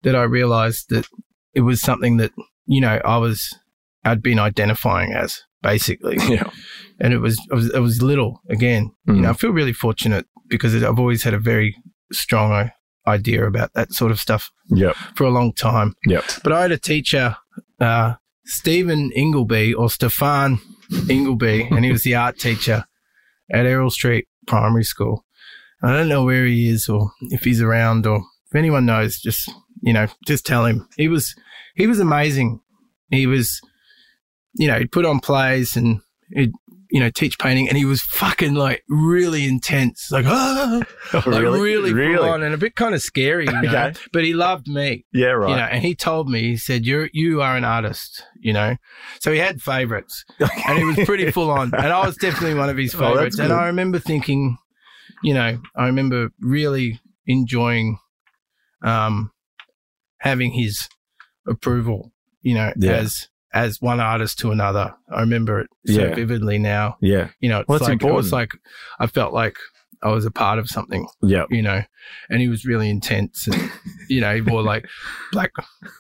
that 0.02 0.14
I 0.16 0.22
realized 0.22 0.88
that 0.90 1.06
it 1.54 1.60
was 1.62 1.80
something 1.80 2.16
that, 2.18 2.32
you 2.66 2.80
know, 2.80 3.00
I 3.04 3.16
was, 3.18 3.54
I'd 4.04 4.22
been 4.22 4.38
identifying 4.38 5.12
as 5.12 5.42
basically. 5.62 6.16
Yeah. 6.28 6.50
And 7.00 7.12
it 7.12 7.18
was, 7.18 7.38
it 7.50 7.54
was, 7.54 7.70
it 7.74 7.80
was 7.80 8.02
little 8.02 8.40
again. 8.48 8.92
You 9.06 9.14
Mm. 9.14 9.20
know, 9.22 9.30
I 9.30 9.32
feel 9.34 9.50
really 9.50 9.72
fortunate 9.72 10.26
because 10.48 10.74
I've 10.82 10.98
always 10.98 11.22
had 11.22 11.34
a 11.34 11.38
very 11.38 11.76
strong 12.12 12.70
idea 13.06 13.46
about 13.46 13.72
that 13.74 13.92
sort 13.92 14.10
of 14.12 14.18
stuff 14.20 14.50
Yep. 14.70 14.94
for 15.14 15.24
a 15.24 15.30
long 15.30 15.52
time. 15.52 15.94
Yep. 16.06 16.24
But 16.42 16.52
I 16.52 16.62
had 16.62 16.72
a 16.72 16.78
teacher, 16.78 17.36
uh, 17.80 18.14
Stephen 18.46 19.10
Ingleby 19.12 19.74
or 19.74 19.90
Stefan 19.90 20.58
Ingleby, 21.08 21.68
and 21.70 21.84
he 21.84 21.92
was 21.92 22.02
the 22.02 22.14
art 22.14 22.38
teacher 22.38 22.84
at 23.52 23.66
Errol 23.66 23.90
Street 23.90 24.26
Primary 24.46 24.84
School. 24.84 25.24
I 25.82 25.92
don't 25.92 26.08
know 26.08 26.24
where 26.24 26.46
he 26.46 26.68
is 26.68 26.88
or 26.88 27.10
if 27.30 27.42
he's 27.44 27.60
around 27.60 28.06
or 28.06 28.16
if 28.46 28.54
anyone 28.54 28.86
knows, 28.86 29.18
just, 29.20 29.50
you 29.82 29.92
know, 29.92 30.06
just 30.26 30.46
tell 30.46 30.64
him. 30.64 30.88
He 30.96 31.08
was, 31.08 31.34
he 31.74 31.86
was 31.86 32.00
amazing. 32.00 32.60
He 33.10 33.26
was, 33.26 33.60
you 34.54 34.66
know, 34.66 34.78
he'd 34.78 34.92
put 34.92 35.04
on 35.04 35.20
plays 35.20 35.76
and 35.76 36.00
he'd, 36.30 36.52
you 36.94 37.00
know, 37.00 37.10
teach 37.10 37.40
painting 37.40 37.68
and 37.68 37.76
he 37.76 37.84
was 37.84 38.00
fucking 38.02 38.54
like 38.54 38.84
really 38.88 39.44
intense, 39.48 40.12
like, 40.12 40.24
ah, 40.28 40.80
like 41.12 41.24
really, 41.42 41.90
full 41.92 42.24
on 42.24 42.44
and 42.44 42.54
a 42.54 42.56
bit 42.56 42.76
kind 42.76 42.94
of 42.94 43.02
scary, 43.02 43.46
you 43.46 43.52
know? 43.62 43.68
Okay. 43.68 43.92
but 44.12 44.22
he 44.22 44.32
loved 44.32 44.68
me 44.68 45.04
Yeah. 45.12 45.30
Right. 45.30 45.50
you 45.50 45.56
know, 45.56 45.62
and 45.64 45.82
he 45.82 45.96
told 45.96 46.28
me, 46.30 46.42
he 46.42 46.56
said, 46.56 46.86
"You're 46.86 47.08
you 47.12 47.42
are 47.42 47.56
an 47.56 47.64
artist," 47.64 48.22
you 48.40 48.52
know. 48.52 48.76
So 49.18 49.32
he 49.32 49.40
had 49.40 49.60
favorites, 49.60 50.24
and 50.38 50.78
he 50.78 50.84
was 50.84 50.96
pretty 51.04 51.28
full 51.32 51.50
on, 51.50 51.72
and 51.74 51.88
I 51.88 52.06
was 52.06 52.16
definitely 52.20 52.54
one 52.54 52.70
of 52.70 52.76
his 52.76 52.94
Oh, 52.94 52.98
favorites. 53.00 53.40
and. 53.40 53.52
I 53.52 53.66
remember 53.66 53.98
thinking, 53.98 54.56
you 55.24 55.34
know, 55.34 55.58
I 55.76 55.86
remember 55.86 56.28
really 56.40 57.00
enjoying, 57.26 57.98
um, 58.84 59.32
having 60.20 60.52
his 60.52 60.88
approval, 61.48 62.12
you 62.42 62.54
know, 62.54 62.72
Yeah. 62.76 62.92
as 62.92 63.28
as 63.54 63.80
one 63.80 64.00
artist 64.00 64.38
to 64.40 64.50
another. 64.50 64.94
I 65.10 65.20
remember 65.20 65.60
it 65.60 65.68
so 65.86 65.92
Yeah. 66.06 66.14
vividly 66.14 66.58
now. 66.58 66.96
yeah. 67.00 67.28
You 67.40 67.48
know, 67.48 67.60
it's 67.60 67.68
Well, 67.68 67.78
like 67.80 68.02
it 68.02 68.12
was 68.12 68.32
like 68.32 68.50
I 68.98 69.06
felt 69.06 69.32
like 69.32 69.56
I 70.02 70.08
was 70.10 70.26
a 70.26 70.30
part 70.30 70.58
of 70.58 70.68
something 70.68 71.06
Yeah. 71.22 71.44
you 71.48 71.62
know, 71.62 71.82
and 72.28 72.40
he 72.42 72.48
was 72.48 72.66
really 72.66 72.90
intense 72.90 73.46
and, 73.46 73.70
you 74.10 74.20
know, 74.20 74.34
he 74.34 74.40
wore 74.42 74.60
like 74.62 74.86
black, 75.32 75.50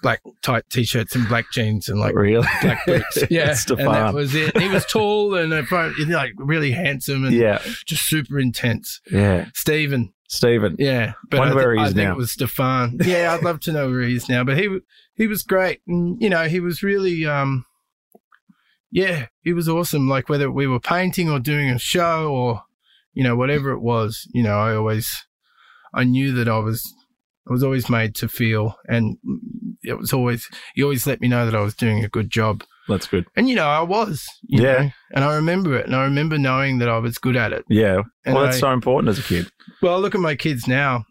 black 0.02 0.20
tight 0.42 0.64
t-shirts 0.70 1.14
and 1.14 1.26
black 1.28 1.46
jeans 1.52 1.88
and 1.88 1.98
like 2.00 2.14
really. 2.14 2.46
black 2.60 2.84
boots. 2.84 3.24
Yeah. 3.30 3.54
and 3.70 3.78
that 3.88 4.12
was 4.12 4.34
it. 4.34 4.58
He 4.60 4.68
was 4.68 4.84
tall 4.84 5.34
and 5.36 5.52
uh, 5.54 5.62
front- 5.62 5.96
you 5.96 6.04
know, 6.06 6.16
like 6.16 6.32
really 6.36 6.72
handsome 6.72 7.24
and 7.24 7.34
yeah. 7.34 7.62
just 7.86 8.04
super 8.06 8.38
intense. 8.38 9.00
Yeah. 9.10 9.46
Stephen. 9.54 10.12
Stephen. 10.28 10.76
Yeah. 10.78 11.12
But 11.30 11.40
Wonder 11.40 11.54
I, 11.54 11.58
thi- 11.60 11.66
where 11.66 11.74
he 11.74 11.80
I 11.80 11.84
think 11.86 11.96
now. 11.96 12.12
it 12.12 12.16
was 12.16 12.32
Stefan. 12.32 12.98
Yeah. 13.04 13.34
I'd 13.34 13.44
love 13.44 13.60
to 13.60 13.72
know 13.72 13.88
where 13.88 14.02
he 14.02 14.16
is 14.16 14.28
now, 14.28 14.44
but 14.44 14.58
he, 14.58 14.78
he 15.14 15.26
was 15.26 15.42
great. 15.42 15.80
And, 15.86 16.20
you 16.20 16.28
know, 16.30 16.44
he 16.48 16.60
was 16.60 16.82
really, 16.82 17.26
um, 17.26 17.64
yeah, 18.90 19.26
he 19.42 19.52
was 19.52 19.68
awesome. 19.68 20.08
Like 20.08 20.28
whether 20.28 20.50
we 20.50 20.66
were 20.66 20.80
painting 20.80 21.30
or 21.30 21.38
doing 21.40 21.70
a 21.70 21.78
show 21.78 22.30
or, 22.32 22.62
you 23.12 23.22
know, 23.22 23.36
whatever 23.36 23.70
it 23.70 23.80
was, 23.80 24.28
you 24.32 24.42
know, 24.42 24.56
I 24.56 24.74
always, 24.74 25.24
I 25.92 26.04
knew 26.04 26.32
that 26.32 26.48
I 26.48 26.58
was, 26.58 26.82
I 27.48 27.52
was 27.52 27.62
always 27.62 27.90
made 27.90 28.14
to 28.16 28.28
feel, 28.28 28.76
and 28.88 29.18
it 29.82 29.98
was 29.98 30.12
always, 30.12 30.48
he 30.74 30.82
always 30.82 31.06
let 31.06 31.20
me 31.20 31.28
know 31.28 31.44
that 31.44 31.54
I 31.54 31.60
was 31.60 31.74
doing 31.74 32.02
a 32.02 32.08
good 32.08 32.30
job. 32.30 32.64
That's 32.88 33.06
good. 33.06 33.24
And, 33.36 33.48
you 33.48 33.54
know, 33.56 33.66
I 33.66 33.80
was, 33.82 34.24
Yeah. 34.46 34.60
know, 34.82 34.90
and 35.14 35.24
I 35.24 35.34
remember 35.36 35.74
it. 35.76 35.86
And 35.86 35.96
I 35.96 36.04
remember 36.04 36.36
knowing 36.38 36.78
that 36.78 36.88
I 36.88 36.98
was 36.98 37.16
good 37.18 37.36
at 37.36 37.52
it. 37.52 37.64
Yeah. 37.68 38.02
And 38.26 38.34
well, 38.34 38.44
that's 38.44 38.56
I- 38.56 38.60
so 38.60 38.72
important 38.72 39.08
as 39.08 39.18
a 39.18 39.22
kid. 39.22 39.46
Well, 39.80 39.94
I 39.94 39.98
look 39.98 40.14
at 40.14 40.20
my 40.20 40.34
kids 40.34 40.68
now. 40.68 41.04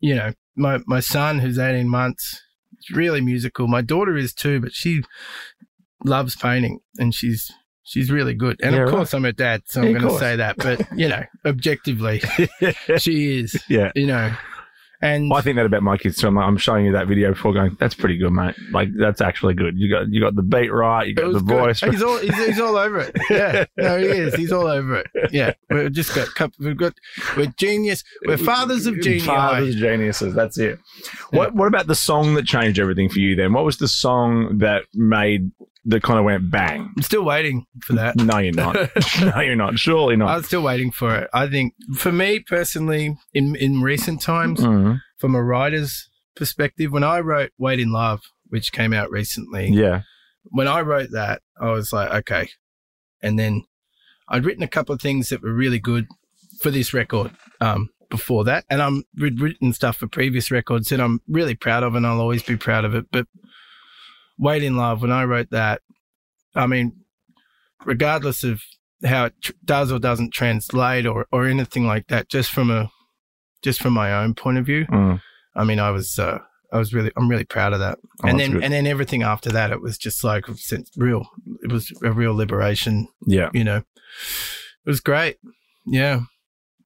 You 0.00 0.14
know, 0.14 0.32
my 0.56 0.78
my 0.86 1.00
son 1.00 1.40
who's 1.40 1.58
18 1.58 1.88
months, 1.88 2.40
is 2.78 2.96
really 2.96 3.20
musical. 3.20 3.66
My 3.66 3.82
daughter 3.82 4.16
is 4.16 4.32
too, 4.32 4.60
but 4.60 4.72
she 4.72 5.02
loves 6.04 6.36
painting 6.36 6.78
and 6.98 7.12
she's 7.14 7.50
she's 7.82 8.10
really 8.10 8.34
good. 8.34 8.60
And 8.62 8.74
Yeah, 8.76 8.82
of 8.82 8.88
right. 8.88 8.96
course 8.96 9.12
I'm 9.14 9.24
her 9.24 9.32
dad, 9.32 9.62
so 9.66 9.82
Yeah, 9.82 9.88
I'm 9.88 9.98
going 9.98 10.14
to 10.14 10.18
say 10.20 10.36
that, 10.36 10.56
but 10.58 10.80
you 10.96 11.08
know, 11.08 11.24
objectively 11.44 12.20
she 12.98 13.40
is, 13.40 13.60
yeah. 13.68 13.90
you 13.96 14.06
know. 14.06 14.32
And 15.04 15.30
I 15.34 15.42
think 15.42 15.56
that 15.56 15.66
about 15.66 15.82
my 15.82 15.98
kids 15.98 16.16
too. 16.16 16.28
I'm, 16.28 16.34
like, 16.34 16.46
I'm 16.46 16.56
showing 16.56 16.86
you 16.86 16.92
that 16.92 17.06
video 17.06 17.32
before 17.32 17.52
going, 17.52 17.76
that's 17.78 17.94
pretty 17.94 18.16
good, 18.16 18.32
mate. 18.32 18.54
Like, 18.70 18.88
that's 18.96 19.20
actually 19.20 19.52
good. 19.52 19.78
You 19.78 19.90
got, 19.90 20.08
you 20.08 20.18
got 20.18 20.34
the 20.34 20.42
beat 20.42 20.72
right. 20.72 21.06
You 21.06 21.14
got 21.14 21.30
the 21.30 21.40
good. 21.40 21.46
voice. 21.46 21.80
He's 21.80 22.02
all 22.02 22.16
he's, 22.16 22.34
he's 22.46 22.58
all 22.58 22.74
over 22.74 23.00
it. 23.00 23.14
Yeah, 23.28 23.66
no, 23.76 23.98
he 23.98 24.06
is. 24.06 24.34
He's 24.34 24.50
all 24.50 24.66
over 24.66 24.96
it. 24.96 25.06
Yeah, 25.30 25.52
we've 25.68 25.92
just 25.92 26.14
got 26.14 26.34
couple, 26.34 26.64
we've 26.64 26.76
got 26.76 26.94
we're 27.36 27.52
genius. 27.58 28.02
We're 28.24 28.38
fathers 28.38 28.86
of 28.86 28.98
genius. 29.02 29.26
Fathers, 29.26 29.74
of 29.74 29.80
geniuses. 29.80 30.34
That's 30.34 30.56
it. 30.56 30.78
What 31.30 31.54
What 31.54 31.68
about 31.68 31.86
the 31.86 31.94
song 31.94 32.32
that 32.34 32.46
changed 32.46 32.78
everything 32.78 33.10
for 33.10 33.18
you? 33.18 33.36
Then, 33.36 33.52
what 33.52 33.66
was 33.66 33.76
the 33.76 33.88
song 33.88 34.58
that 34.58 34.84
made 34.94 35.50
that 35.86 36.02
kind 36.02 36.18
of 36.18 36.24
went 36.24 36.50
bang? 36.50 36.92
I'm 36.96 37.02
still 37.02 37.24
waiting 37.24 37.66
for 37.82 37.92
that. 37.94 38.16
No, 38.20 38.38
you're 38.38 38.52
not. 38.54 38.74
no, 39.20 39.40
you're 39.40 39.56
not. 39.56 39.78
Surely 39.78 40.16
not. 40.16 40.28
I'm 40.28 40.42
still 40.42 40.62
waiting 40.62 40.90
for 40.90 41.14
it. 41.16 41.28
I 41.34 41.48
think 41.48 41.74
for 41.96 42.12
me 42.12 42.40
personally, 42.40 43.16
in 43.32 43.56
in 43.56 43.80
recent 43.82 44.20
times, 44.22 44.60
Mhm. 44.60 45.00
from 45.18 45.34
a 45.34 45.42
writer's 45.42 46.08
perspective, 46.36 46.90
when 46.92 47.04
I 47.04 47.20
wrote 47.20 47.50
"Wait 47.58 47.80
in 47.80 47.92
Love," 47.92 48.22
which 48.48 48.72
came 48.72 48.92
out 48.92 49.10
recently, 49.10 49.68
Yeah. 49.68 50.02
when 50.44 50.68
I 50.68 50.80
wrote 50.80 51.10
that, 51.12 51.42
I 51.60 51.70
was 51.70 51.92
like, 51.92 52.10
okay. 52.10 52.48
And 53.22 53.38
then 53.38 53.64
I'd 54.28 54.44
written 54.44 54.62
a 54.62 54.68
couple 54.68 54.94
of 54.94 55.00
things 55.00 55.28
that 55.28 55.42
were 55.42 55.52
really 55.52 55.78
good 55.78 56.06
for 56.60 56.70
this 56.70 56.92
record 56.94 57.30
um, 57.60 57.88
before 58.10 58.44
that, 58.44 58.64
and 58.70 58.80
I'm 58.82 59.04
written 59.16 59.72
stuff 59.72 59.96
for 59.98 60.06
previous 60.06 60.50
records 60.50 60.88
that 60.88 61.00
I'm 61.00 61.20
really 61.28 61.54
proud 61.54 61.82
of, 61.82 61.94
and 61.94 62.06
I'll 62.06 62.20
always 62.20 62.42
be 62.42 62.56
proud 62.56 62.84
of 62.84 62.94
it. 62.94 63.06
But 63.12 63.26
"Wait 64.38 64.62
in 64.62 64.76
Love," 64.76 65.02
when 65.02 65.12
I 65.12 65.24
wrote 65.24 65.50
that, 65.50 65.80
I 66.54 66.66
mean, 66.66 66.92
regardless 67.84 68.44
of 68.44 68.62
how 69.04 69.26
it 69.26 69.34
tr- 69.42 69.52
does 69.64 69.92
or 69.92 69.98
doesn't 69.98 70.32
translate 70.32 71.06
or 71.06 71.26
or 71.32 71.46
anything 71.46 71.86
like 71.86 72.06
that, 72.08 72.28
just 72.28 72.50
from 72.50 72.70
a 72.70 72.90
just 73.62 73.80
from 73.80 73.92
my 73.92 74.12
own 74.12 74.34
point 74.34 74.58
of 74.58 74.66
view, 74.66 74.84
Mm. 74.86 75.20
I 75.56 75.64
mean, 75.64 75.78
I 75.78 75.90
was 75.90 76.18
uh, 76.18 76.38
I 76.72 76.78
was 76.78 76.92
really 76.92 77.10
I'm 77.16 77.28
really 77.28 77.44
proud 77.44 77.72
of 77.72 77.78
that. 77.80 77.98
Oh, 78.22 78.28
and 78.28 78.38
then 78.40 78.52
good. 78.52 78.64
and 78.64 78.72
then 78.72 78.86
everything 78.86 79.22
after 79.22 79.50
that, 79.52 79.70
it 79.70 79.80
was 79.80 79.96
just 79.98 80.24
like 80.24 80.46
since 80.56 80.90
real. 80.96 81.28
It 81.62 81.72
was 81.72 81.92
a 82.02 82.12
real 82.12 82.34
liberation. 82.34 83.08
Yeah. 83.26 83.50
You 83.54 83.64
know, 83.64 83.76
it 83.78 83.84
was 84.86 85.00
great. 85.00 85.36
Yeah, 85.86 86.20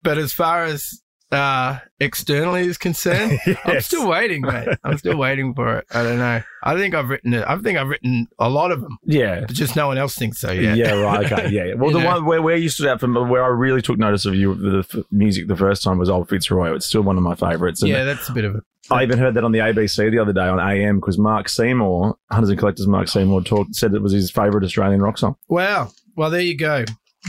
but 0.02 0.18
as 0.18 0.32
far 0.32 0.64
as 0.64 1.00
uh 1.30 1.78
externally 2.00 2.62
is 2.66 2.78
concerned, 2.78 3.38
I'm 3.64 3.80
still 3.80 4.08
waiting, 4.08 4.42
mate. 4.42 4.68
I'm 4.84 4.96
still 4.98 5.16
waiting 5.26 5.54
for 5.54 5.78
it. 5.78 5.86
I 5.92 6.02
don't 6.02 6.18
know. 6.18 6.42
I 6.62 6.74
think 6.76 6.94
I've 6.94 7.08
written 7.08 7.34
it. 7.34 7.44
I 7.46 7.56
think 7.58 7.76
I've 7.78 7.88
written 7.88 8.26
a 8.38 8.48
lot 8.48 8.70
of 8.72 8.80
them, 8.80 8.98
Yeah. 9.04 9.40
but 9.40 9.52
just 9.52 9.76
no 9.76 9.86
one 9.88 9.98
else 9.98 10.14
thinks 10.14 10.38
so 10.38 10.50
Yeah. 10.52 10.74
yet. 10.74 10.92
right. 10.92 11.30
Okay. 11.30 11.48
Yeah. 11.50 11.64
yeah. 11.64 11.74
Well, 11.78 11.90
the 11.92 12.00
know? 12.00 12.06
one 12.06 12.24
where, 12.24 12.40
where 12.42 12.56
you 12.56 12.68
stood 12.68 12.86
out 12.88 13.00
from 13.00 13.14
where 13.28 13.44
I 13.44 13.48
really 13.48 13.82
took 13.82 13.98
notice 13.98 14.24
of 14.26 14.34
you, 14.34 14.54
the 14.54 14.78
f- 14.78 15.04
music 15.10 15.48
the 15.48 15.56
first 15.56 15.82
time 15.82 15.98
was 15.98 16.08
Old 16.08 16.28
Fitzroy. 16.28 16.74
It's 16.74 16.86
still 16.86 17.02
one 17.02 17.16
of 17.16 17.22
my 17.22 17.34
favorites. 17.34 17.82
Yeah, 17.84 18.04
that's 18.04 18.28
a 18.28 18.32
bit 18.32 18.44
of 18.44 18.54
a. 18.56 18.60
I 18.90 19.02
even 19.02 19.18
heard 19.18 19.34
that 19.34 19.44
on 19.44 19.52
the 19.52 19.58
ABC 19.58 20.10
the 20.10 20.18
other 20.18 20.32
day 20.32 20.46
on 20.48 20.58
AM 20.58 20.98
because 20.98 21.18
Mark 21.18 21.50
Seymour, 21.50 22.16
Hunters 22.30 22.48
and 22.48 22.58
Collectors 22.58 22.86
Mark 22.86 23.08
Seymour, 23.08 23.42
talked 23.42 23.74
said 23.74 23.92
it 23.92 24.00
was 24.00 24.12
his 24.12 24.30
favorite 24.30 24.64
Australian 24.64 25.02
rock 25.02 25.18
song. 25.18 25.36
Wow. 25.48 25.90
Well, 26.16 26.30
there 26.30 26.40
you 26.40 26.56
go. 26.56 26.86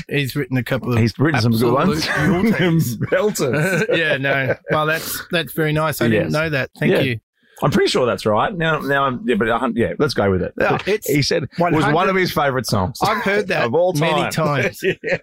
He's 0.08 0.36
written 0.36 0.58
a 0.58 0.64
couple 0.64 0.94
of. 0.94 1.00
He's 1.00 1.18
written 1.20 1.42
some 1.42 1.52
good 1.52 1.74
ones. 1.74 2.08
absolute 2.08 2.58
beauties. 2.58 2.98
Belters. 3.12 3.86
yeah, 3.98 4.18
no. 4.18 4.56
Well, 4.72 4.86
that's 4.86 5.26
that's 5.32 5.54
very 5.54 5.74
nice. 5.74 6.02
I 6.02 6.08
didn't 6.08 6.32
know 6.32 6.50
that. 6.50 6.70
Thank 6.80 6.92
Yeah. 6.94 7.02
you. 7.02 7.20
I'm 7.62 7.72
pretty 7.72 7.90
sure 7.90 8.06
that's 8.06 8.26
right. 8.26 8.56
Now, 8.56 8.80
now, 8.80 9.04
I'm, 9.04 9.22
yeah, 9.28 9.36
but 9.36 9.50
uh, 9.50 9.70
yeah, 9.76 9.92
let's 10.00 10.14
go 10.14 10.32
with 10.32 10.42
it. 10.42 10.54
Yeah, 10.58 10.78
he 11.06 11.22
said 11.22 11.44
it 11.44 11.50
was 11.60 11.86
one 11.94 12.08
of 12.08 12.16
his 12.16 12.32
favorite 12.32 12.66
songs 12.66 12.98
I've 13.04 13.22
heard 13.22 13.50
that 13.50 13.66
of 13.66 13.76
all 13.76 13.92
time. 13.92 14.16
many 14.16 14.32
times. 14.32 14.82
yeah. 14.82 15.18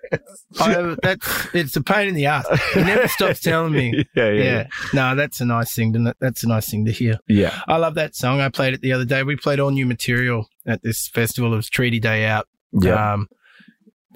I, 0.60 0.96
that's 1.02 1.48
it's 1.54 1.76
a 1.76 1.82
pain 1.82 2.08
in 2.08 2.14
the 2.14 2.26
ass. 2.26 2.46
He 2.74 2.82
never 2.82 3.08
stops 3.08 3.40
telling 3.40 3.72
me. 3.72 4.04
yeah, 4.14 4.30
yeah, 4.32 4.42
Yeah, 4.42 4.66
no, 4.92 5.14
that's 5.14 5.40
a 5.40 5.46
nice 5.46 5.74
thing. 5.74 5.94
To, 5.94 6.14
that's 6.20 6.44
a 6.44 6.48
nice 6.48 6.70
thing 6.70 6.84
to 6.84 6.92
hear. 6.92 7.18
yeah. 7.26 7.58
I 7.68 7.78
love 7.78 7.94
that 7.94 8.14
song. 8.14 8.40
I 8.42 8.50
played 8.50 8.74
it 8.74 8.82
the 8.82 8.92
other 8.92 9.06
day. 9.06 9.22
We 9.22 9.36
played 9.36 9.58
all 9.58 9.70
new 9.70 9.86
material 9.86 10.46
at 10.66 10.82
this 10.82 11.08
festival. 11.08 11.54
It 11.54 11.56
was 11.56 11.70
Treaty 11.70 12.00
Day 12.00 12.26
Out. 12.26 12.46
Yeah. 12.72 13.14
Um, 13.14 13.28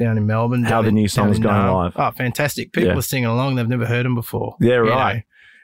down 0.00 0.18
in 0.18 0.26
Melbourne. 0.26 0.64
How 0.64 0.82
the 0.82 0.90
new 0.90 1.02
down 1.02 1.08
song's 1.08 1.38
going 1.38 1.54
uh, 1.54 1.72
live. 1.72 1.92
Oh, 1.96 2.10
fantastic! 2.10 2.72
People 2.72 2.90
Yeah. 2.90 2.98
are 2.98 3.02
singing 3.02 3.26
along. 3.26 3.54
They've 3.54 3.68
never 3.68 3.86
heard 3.86 4.04
them 4.04 4.16
before. 4.16 4.56
Yeah, 4.60 4.76
right. 4.76 5.14
know. 5.16 5.22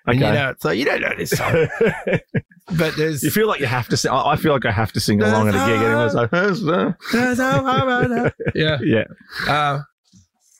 And 0.09 0.23
Okay. 0.23 0.29
you 0.29 0.35
know, 0.35 0.51
it's 0.51 0.65
like 0.65 0.79
you 0.79 0.85
don't 0.85 1.01
know 1.01 1.13
this 1.19 1.31
song, 1.31 1.67
but 2.79 2.97
there's 2.97 3.25
you 3.25 3.31
feel 3.31 3.49
like 3.49 3.59
you 3.59 3.67
have 3.67 3.89
to 3.89 3.97
sing. 3.97 4.13
I 4.13 4.37
feel 4.37 4.53
like 4.53 4.65
I 4.65 4.71
have 4.71 4.93
to 4.93 5.01
sing 5.01 5.21
along 5.21 5.49
at 5.49 5.55
a 5.57 5.67
gig 5.67 5.83
anyway. 5.83 6.09
So, 6.11 6.95
yeah, 8.55 8.79
yeah. 8.85 9.05
uh, 9.53 9.81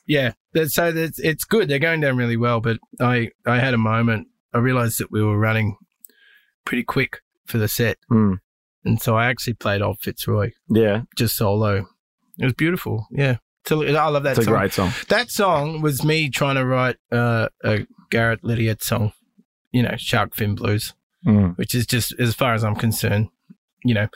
yeah. 0.05 0.33
So 0.65 0.91
that's 0.91 1.19
it's 1.19 1.45
good. 1.45 1.69
They're 1.69 1.79
going 1.79 2.01
down 2.01 2.17
really 2.17 2.35
well. 2.35 2.59
But 2.59 2.79
I 2.99 3.29
I 3.45 3.59
had 3.59 3.73
a 3.73 3.77
moment. 3.77 4.27
I 4.53 4.57
realized 4.57 4.99
that 4.99 5.11
we 5.11 5.23
were 5.23 5.37
running 5.37 5.77
pretty 6.65 6.83
quick 6.83 7.21
for 7.45 7.57
the 7.57 7.67
set, 7.69 7.97
Mm. 8.11 8.39
and 8.83 9.01
so 9.01 9.15
I 9.15 9.27
actually 9.27 9.53
played 9.53 9.81
old 9.81 9.99
Fitzroy 10.01 10.51
Yeah. 10.69 11.03
just 11.15 11.37
solo. 11.37 11.87
It 12.39 12.43
was 12.43 12.53
beautiful. 12.53 13.07
Yeah. 13.11 13.37
I 13.71 14.07
love 14.09 14.23
that 14.23 14.31
It's 14.31 14.39
a 14.39 14.43
song. 14.43 14.53
great 14.53 14.73
song. 14.73 14.91
That 15.09 15.29
song 15.31 15.81
was 15.81 16.03
me 16.03 16.29
trying 16.29 16.55
to 16.55 16.65
write 16.65 16.97
uh, 17.11 17.49
a 17.63 17.85
Gareth 18.09 18.39
Liddiard 18.43 18.81
song, 18.81 19.13
you 19.71 19.83
know, 19.83 19.95
Shark 19.97 20.35
Fin 20.35 20.55
Blues, 20.55 20.93
Mm. 21.25 21.57
which 21.57 21.73
is 21.75 21.85
just, 21.85 22.13
as 22.19 22.33
far 22.35 22.53
as 22.53 22.63
I'm 22.63 22.75
concerned, 22.75 23.29
you 23.83 23.93
know, 23.93 24.07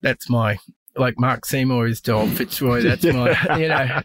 that's 0.00 0.30
my, 0.30 0.58
like 0.96 1.14
Mark 1.18 1.44
Seymour 1.44 1.86
is 1.88 2.00
to 2.02 2.26
Fitzroy. 2.28 2.82
That's 2.82 3.04
my, 3.04 3.36
you 3.58 3.68
know, 3.68 4.00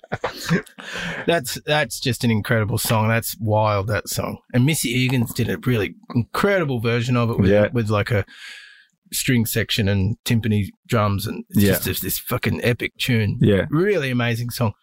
that's, 1.25 1.59
that's 1.65 1.99
just 1.99 2.23
an 2.23 2.31
incredible 2.31 2.77
song. 2.77 3.07
That's 3.07 3.37
wild, 3.39 3.87
that 3.87 4.09
song. 4.09 4.39
And 4.53 4.65
Missy 4.65 4.93
Higgins 5.01 5.33
did 5.33 5.49
a 5.49 5.57
really 5.59 5.95
incredible 6.13 6.79
version 6.79 7.15
of 7.15 7.29
it 7.29 7.39
with, 7.39 7.49
Yeah. 7.49 7.67
with 7.71 7.89
like 7.89 8.11
a 8.11 8.25
string 9.11 9.45
section 9.45 9.87
and 9.87 10.17
timpani 10.25 10.69
drums. 10.87 11.27
And 11.27 11.43
it's 11.49 11.59
Yeah. 11.63 11.71
just 11.73 11.85
this, 11.85 11.99
this 12.01 12.19
fucking 12.19 12.63
epic 12.63 12.93
tune 12.97 13.37
Yeah. 13.41 13.65
really 13.69 14.09
amazing 14.09 14.49
song. 14.49 14.73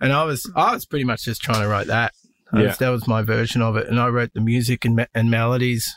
And 0.00 0.12
I 0.12 0.24
was 0.24 0.50
I 0.56 0.74
was 0.74 0.86
pretty 0.86 1.04
much 1.04 1.24
just 1.24 1.42
trying 1.42 1.60
to 1.62 1.68
write 1.68 1.86
that. 1.88 2.14
Yeah. 2.52 2.62
was- 2.68 2.78
that 2.78 2.88
was 2.88 3.06
my 3.06 3.22
version 3.22 3.62
of 3.62 3.76
it, 3.76 3.86
and 3.88 4.00
I 4.00 4.08
wrote 4.08 4.32
the 4.34 4.40
music 4.40 4.84
and 4.84 5.06
and 5.14 5.30
melodies, 5.30 5.88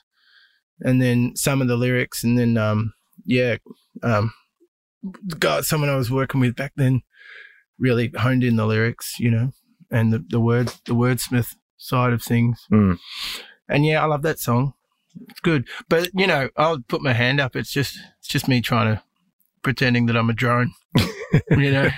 and 0.82 1.02
then 1.02 1.36
some 1.36 1.62
of 1.62 1.68
the 1.68 1.78
lyrics, 1.78 2.24
and 2.24 2.38
then 2.38 2.58
um 2.58 2.94
yeah 3.26 3.58
um 4.04 4.34
guy 5.40 5.62
someone 5.62 5.90
I 5.90 5.96
was 5.96 6.12
working 6.12 6.42
with 6.42 6.56
back 6.56 6.74
then 6.76 7.02
really 7.80 8.12
honed 8.16 8.44
in 8.44 8.56
the 8.56 8.66
lyrics, 8.68 9.20
you 9.20 9.32
know, 9.32 9.52
and 9.90 10.14
the 10.14 10.24
the 10.30 10.40
word 10.40 10.68
the 10.86 10.94
wordsmith 10.96 11.56
side 11.78 12.14
of 12.14 12.22
things. 12.22 12.68
Mm. 12.72 13.00
And 13.68 13.86
yeah, 13.86 14.04
I 14.04 14.06
love 14.06 14.22
that 14.24 14.40
song. 14.40 14.74
It's 15.30 15.40
good, 15.42 15.68
but 15.90 16.10
you 16.14 16.28
know, 16.28 16.50
I'll 16.58 16.80
put 16.88 17.02
my 17.02 17.14
hand 17.14 17.40
up. 17.40 17.56
It's 17.56 17.72
just 17.72 17.98
it's 18.20 18.28
just 18.28 18.48
me 18.48 18.62
trying 18.62 18.96
to 18.96 19.04
pretending 19.62 20.06
that 20.08 20.18
I'm 20.18 20.30
a 20.30 20.34
drone. 20.34 20.74
you 21.52 21.72
know, 21.72 21.90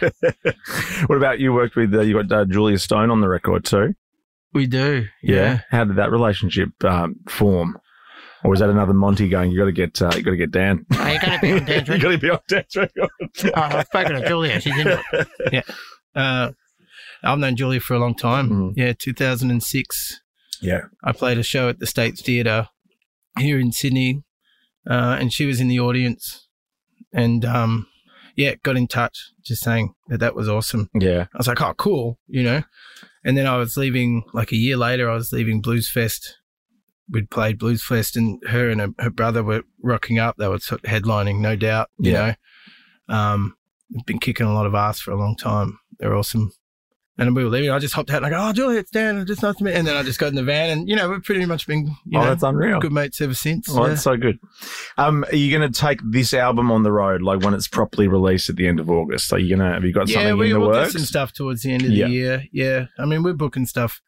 what 1.08 1.18
about 1.18 1.40
you 1.40 1.54
worked 1.54 1.76
with, 1.76 1.94
uh, 1.94 2.02
you 2.02 2.22
got 2.22 2.32
uh, 2.32 2.46
Julia 2.46 2.78
Stone 2.78 3.12
on 3.12 3.22
the 3.22 3.28
record 3.30 3.66
too? 3.66 3.94
we 4.54 4.68
do. 4.68 5.06
yeah. 5.22 5.60
How 5.70 5.84
did 5.84 5.98
that 5.98 6.12
relationship 6.12 6.70
um, 6.86 7.16
form? 7.28 7.78
Or 8.44 8.52
was 8.52 8.62
that 8.62 8.70
another 8.70 8.94
Monty 8.94 9.28
going, 9.28 9.52
you 9.52 9.58
got 9.60 9.66
to 9.66 9.72
get, 9.74 10.02
uh, 10.02 10.12
you 10.16 10.24
got 10.24 10.32
to 10.32 10.38
get 10.38 10.52
Dan? 10.52 10.86
Oh, 10.94 11.08
you 11.08 11.20
gotta 11.20 11.40
be 11.42 11.52
on 11.52 11.66
dance 11.66 11.88
you 11.90 11.94
record. 11.96 12.02
got 12.02 12.12
to 12.12 12.18
be 12.20 12.30
on 12.30 12.40
dance 12.48 12.76
record. 12.78 13.10
Oh, 13.48 13.52
I've 13.62 13.86
spoken 13.88 14.14
to 14.22 14.26
Julia. 14.28 14.62
She's 14.62 14.78
in 14.78 14.88
it. 15.52 15.66
Uh, 16.16 16.52
I've 17.24 17.40
known 17.40 17.58
Julia 17.58 17.82
for 17.82 17.94
a 17.96 18.00
long 18.00 18.16
time. 18.16 18.50
Mhm. 18.50 18.74
Yeah, 18.78 18.94
2006. 18.98 20.22
Yeah. 20.62 20.84
I 21.04 21.12
played 21.12 21.38
a 21.38 21.44
show 21.44 21.68
at 21.68 21.80
the 21.80 21.88
States 21.88 22.22
Theatre 22.22 22.70
here 23.38 23.60
in 23.60 23.72
Sydney, 23.72 24.24
uh, 24.90 25.18
and 25.20 25.32
she 25.34 25.46
was 25.46 25.60
in 25.60 25.68
the 25.68 25.80
audience. 25.80 26.48
And 27.14 27.46
um, 27.46 27.88
yeah, 28.36 28.56
got 28.64 28.76
in 28.78 28.88
touch, 28.88 29.32
just 29.44 29.64
saying 29.64 29.94
that 30.10 30.20
that 30.20 30.36
was 30.36 30.50
awesome. 30.50 30.90
Yeah. 30.94 31.28
I 31.34 31.38
was 31.38 31.48
like, 31.48 31.62
oh, 31.62 31.74
cool, 31.76 32.20
you 32.28 32.44
know. 32.44 32.64
And 33.24 33.38
then 33.38 33.48
I 33.48 33.58
was 33.58 33.78
leaving, 33.78 34.24
like 34.34 34.52
a 34.52 34.58
year 34.58 34.78
later, 34.78 35.10
I 35.10 35.16
was 35.16 35.32
leaving 35.32 35.62
Blues 35.62 35.90
Fest. 35.90 36.38
We'd 37.10 37.30
played 37.30 37.58
Blues 37.60 37.84
Fest, 37.84 38.16
and 38.18 38.42
her 38.48 38.70
and 38.70 38.82
her, 38.82 38.90
her 39.00 39.10
brother 39.10 39.44
were 39.44 39.64
rocking 39.82 40.20
up. 40.20 40.36
They 40.38 40.48
were 40.48 40.58
headlining, 40.58 41.40
no 41.40 41.56
doubt. 41.56 41.90
You 41.98 42.12
Yeah. 42.12 42.36
know, 43.08 43.16
um, 43.16 43.56
been 44.06 44.20
kicking 44.20 44.46
a 44.48 44.54
lot 44.54 44.66
of 44.66 44.76
ass 44.76 45.00
for 45.00 45.12
a 45.12 45.18
long 45.20 45.36
time. 45.38 45.80
They're 46.00 46.16
awesome. 46.16 46.52
And 47.18 47.34
we 47.34 47.46
were 47.46 47.50
leaving. 47.50 47.70
I 47.70 47.80
just 47.80 47.94
hopped 47.94 48.10
out 48.12 48.18
and 48.18 48.26
I 48.26 48.30
go, 48.30 48.38
"Oh, 48.50 48.52
Julia, 48.52 48.80
it's 48.80 48.92
Dan. 48.92 49.18
It's 49.18 49.28
just 49.30 49.42
nice 49.42 49.56
to 49.56 49.64
meet." 49.64 49.74
And 49.74 49.88
then 49.88 49.96
I 49.96 50.04
just 50.04 50.20
got 50.20 50.28
in 50.28 50.36
the 50.36 50.44
van, 50.44 50.70
and 50.70 50.90
you 50.90 50.98
know, 50.98 51.10
we've 51.10 51.24
pretty 51.24 51.46
much 51.46 51.66
been, 51.66 51.88
you 52.06 52.20
oh, 52.20 52.22
know, 52.22 52.26
that's 52.28 52.44
unreal. 52.44 52.80
good 52.82 52.92
mates 52.92 53.22
ever 53.22 53.34
since. 53.34 53.70
Oh, 53.70 53.84
yeah. 53.84 53.90
that's 53.90 54.02
so 54.02 54.18
good. 54.18 54.38
Um, 54.98 55.24
are 55.32 55.36
you 55.36 55.58
going 55.58 55.72
to 55.72 55.80
take 55.80 56.02
this 56.04 56.34
album 56.34 56.72
on 56.72 56.84
the 56.84 56.92
road, 56.92 57.22
like 57.22 57.42
when 57.42 57.54
it's 57.54 57.70
properly 57.70 58.10
released 58.10 58.50
at 58.50 58.58
the 58.58 58.68
end 58.68 58.82
of 58.82 58.90
August? 58.90 59.32
Are 59.32 59.40
you 59.40 59.56
going 59.56 59.66
to 59.66 59.74
have 59.76 59.86
you 59.86 59.94
got 59.94 60.10
yeah, 60.10 60.16
something 60.16 60.38
we 60.38 60.48
in 60.48 60.54
the 60.54 60.60
we'll 60.60 60.70
works? 60.72 60.92
some 60.92 61.04
stuff 61.04 61.32
towards 61.32 61.62
the 61.62 61.72
end 61.74 61.84
of 61.84 61.92
Yeah. 61.92 62.08
the 62.08 62.12
year. 62.12 62.44
Yeah, 62.52 62.86
I 63.00 63.06
mean, 63.06 63.24
we're 63.24 63.34
booking 63.34 63.66
stuff 63.66 64.02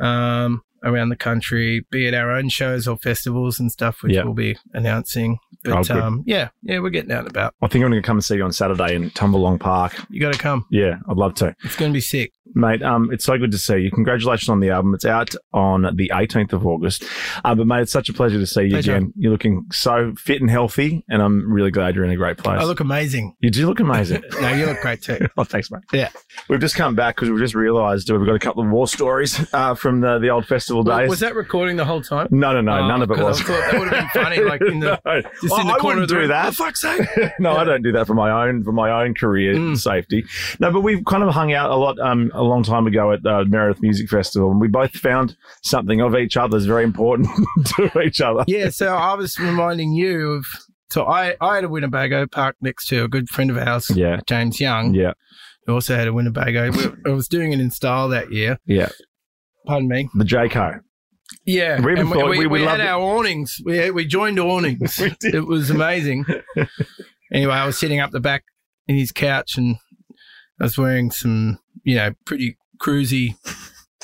um, 0.00 0.62
around 0.84 1.08
the 1.10 1.16
country, 1.16 1.84
be 1.90 2.06
it 2.06 2.14
our 2.14 2.30
own 2.30 2.48
shows 2.48 2.86
or 2.88 2.96
festivals 2.98 3.58
and 3.60 3.70
stuff, 3.72 4.02
which 4.02 4.14
Yeah. 4.14 4.24
we'll 4.24 4.34
be 4.34 4.56
announcing. 4.72 5.38
Oh, 5.66 5.74
But 5.74 5.88
good. 5.88 5.96
um, 5.96 6.22
yeah, 6.26 6.48
yeah, 6.62 6.78
we're 6.78 6.90
getting 6.90 7.10
out 7.12 7.20
and 7.20 7.28
about. 7.30 7.54
I 7.60 7.66
think 7.68 7.84
I'm 7.84 7.90
going 7.90 8.00
to 8.02 8.06
come 8.06 8.16
and 8.18 8.24
see 8.24 8.36
you 8.36 8.44
on 8.44 8.52
Saturday 8.52 8.94
in 8.94 9.10
Tumbalong 9.10 9.58
Park. 9.58 9.94
You 10.08 10.20
got 10.20 10.32
to 10.32 10.38
come. 10.38 10.66
Yeah, 10.70 10.96
I'd 11.08 11.16
love 11.16 11.34
to. 11.36 11.54
It's 11.64 11.76
going 11.76 11.90
to 11.90 11.96
be 11.96 12.00
sick. 12.00 12.32
Mate, 12.54 12.82
um, 12.82 13.10
it's 13.12 13.24
so 13.26 13.36
good 13.36 13.50
to 13.50 13.58
see 13.58 13.76
you. 13.76 13.90
Congratulations 13.90 14.48
on 14.48 14.60
the 14.60 14.70
album. 14.70 14.94
It's 14.94 15.04
out 15.04 15.34
on 15.52 15.82
the 15.96 16.10
18th 16.14 16.54
of 16.54 16.66
August. 16.66 17.04
Uh, 17.44 17.54
but 17.54 17.66
mate, 17.66 17.82
it's 17.82 17.92
such 17.92 18.08
a 18.08 18.12
pleasure 18.14 18.38
to 18.38 18.46
see 18.46 18.62
you 18.62 18.70
Pleasure. 18.70 18.96
again. 18.96 19.12
You're 19.16 19.32
looking 19.32 19.66
so 19.70 20.14
fit 20.16 20.40
and 20.40 20.48
healthy, 20.50 21.04
and 21.10 21.20
I'm 21.20 21.52
really 21.52 21.70
glad 21.70 21.94
you're 21.94 22.04
in 22.06 22.10
a 22.10 22.16
great 22.16 22.38
place. 22.38 22.58
I 22.58 22.64
look 22.64 22.80
amazing. 22.80 23.34
you 23.40 23.50
do 23.50 23.66
look 23.66 23.80
amazing. 23.80 24.22
no, 24.40 24.48
you 24.54 24.64
look 24.64 24.80
great 24.80 25.02
too. 25.02 25.18
oh, 25.36 25.44
thanks, 25.44 25.70
mate. 25.70 25.82
Yeah. 25.92 26.08
We've 26.48 26.60
just 26.60 26.74
come 26.74 26.94
back 26.94 27.16
because 27.16 27.28
we've 27.28 27.38
just 27.38 27.54
realised 27.54 28.10
we've 28.10 28.24
got 28.24 28.34
a 28.36 28.38
couple 28.38 28.62
of 28.62 28.70
war 28.70 28.88
stories 28.88 29.46
uh, 29.52 29.74
from 29.74 30.00
the, 30.00 30.18
the 30.18 30.30
old 30.30 30.46
festival 30.46 30.67
Well, 30.70 30.82
days. 30.98 31.08
was 31.08 31.20
that 31.20 31.34
recording 31.34 31.76
the 31.76 31.84
whole 31.84 32.02
time? 32.02 32.28
no, 32.30 32.52
no, 32.52 32.60
no, 32.60 32.72
Oh, 32.78 32.88
none 32.88 33.02
of 33.02 33.10
it 33.10 33.14
'cause 33.16 33.24
I 33.24 33.28
was. 33.28 33.40
thought 33.42 33.70
that 33.70 33.78
would 33.78 33.88
have 33.92 34.12
been 34.12 34.22
funny, 34.22 34.40
like 34.42 34.60
in 34.62 34.80
the- 34.80 35.00
No. 35.04 35.20
Just 35.22 35.50
Well, 35.50 35.60
in 35.60 35.66
the 35.66 35.72
I 35.74 35.78
corner 35.78 36.00
wouldn't 36.00 36.02
of 36.02 36.08
the 36.08 36.14
do 36.14 36.18
room. 36.20 36.28
that. 36.28 36.54
For 36.54 36.64
fuck's 36.64 36.80
sake. 36.80 37.08
no, 37.38 37.52
Yeah. 37.52 37.58
I 37.58 37.64
don't 37.64 37.82
do 37.82 37.92
that 37.92 38.06
for 38.06 38.14
my 38.14 38.44
own 38.46 38.62
for 38.64 38.72
my 38.72 39.02
own 39.04 39.14
career 39.14 39.54
Mm. 39.54 39.76
safety. 39.78 40.24
No, 40.60 40.70
but 40.72 40.80
we've 40.80 41.04
kind 41.04 41.22
of 41.22 41.34
hung 41.34 41.52
out 41.52 41.70
a 41.70 41.76
lot 41.76 41.98
um, 41.98 42.30
a 42.34 42.42
long 42.42 42.62
time 42.62 42.86
ago 42.86 43.12
at 43.12 43.24
uh, 43.26 43.44
Meredith 43.46 43.82
Music 43.82 44.08
Festival, 44.08 44.50
and 44.50 44.60
we 44.60 44.68
both 44.68 44.92
found 44.92 45.36
something 45.62 46.00
of 46.00 46.14
each 46.16 46.36
other's 46.36 46.66
very 46.66 46.84
important 46.84 47.28
to 47.76 48.00
each 48.02 48.20
other. 48.20 48.44
Yeah, 48.46 48.68
so 48.70 48.94
I 48.94 49.14
was 49.14 49.38
reminding 49.38 49.92
you 49.92 50.32
of. 50.32 50.46
So 50.90 51.04
I, 51.04 51.36
I 51.42 51.56
had 51.56 51.64
a 51.64 51.68
Winnebago 51.68 52.26
parked 52.26 52.62
next 52.62 52.86
to 52.88 53.04
a 53.04 53.08
good 53.08 53.28
friend 53.28 53.50
of 53.50 53.58
ours, 53.58 53.90
Yeah, 53.94 54.20
James 54.26 54.58
Young, 54.58 54.94
yeah, 54.94 55.12
who 55.66 55.74
also 55.74 55.94
had 55.94 56.08
a 56.08 56.14
Winnebago. 56.14 56.70
I 57.04 57.10
was 57.10 57.28
doing 57.28 57.52
it 57.52 57.60
in 57.60 57.70
style 57.70 58.08
that 58.08 58.32
year. 58.32 58.58
yeah. 58.64 58.88
Pardon 59.68 59.88
me. 59.88 60.08
The 60.14 60.24
Jayco. 60.24 60.80
Yeah, 61.44 61.80
We 61.80 61.94
we, 62.02 62.38
we, 62.38 62.46
we 62.46 62.62
had 62.62 62.80
it. 62.80 62.86
our 62.86 63.00
awnings. 63.00 63.60
We 63.64 63.90
we 63.90 64.06
joined 64.06 64.38
awnings. 64.40 64.98
We. 65.00 65.14
It 65.22 65.46
was 65.46 65.68
amazing. 65.70 66.24
anyway, 67.32 67.52
I 67.52 67.66
was 67.66 67.78
sitting 67.78 68.00
up 68.00 68.10
the 68.10 68.18
back 68.20 68.44
in 68.86 68.96
his 68.96 69.12
couch, 69.12 69.56
and 69.58 69.76
I 70.60 70.64
was 70.64 70.78
wearing 70.78 71.10
some, 71.10 71.58
you 71.84 71.96
know, 71.96 72.12
pretty 72.24 72.56
cruisy 72.80 73.34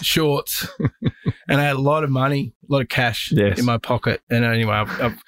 shorts, 0.02 0.68
and 1.48 1.60
I 1.60 1.64
had 1.64 1.76
a 1.76 1.80
lot 1.80 2.04
of 2.04 2.10
money, 2.10 2.54
a 2.68 2.72
lot 2.72 2.82
of 2.82 2.88
cash 2.88 3.30
Yes. 3.32 3.58
in 3.58 3.64
my 3.64 3.78
pocket. 3.78 4.20
And 4.30 4.44
anyway, 4.44 4.74
I've, 4.74 4.90
I've 5.00 5.22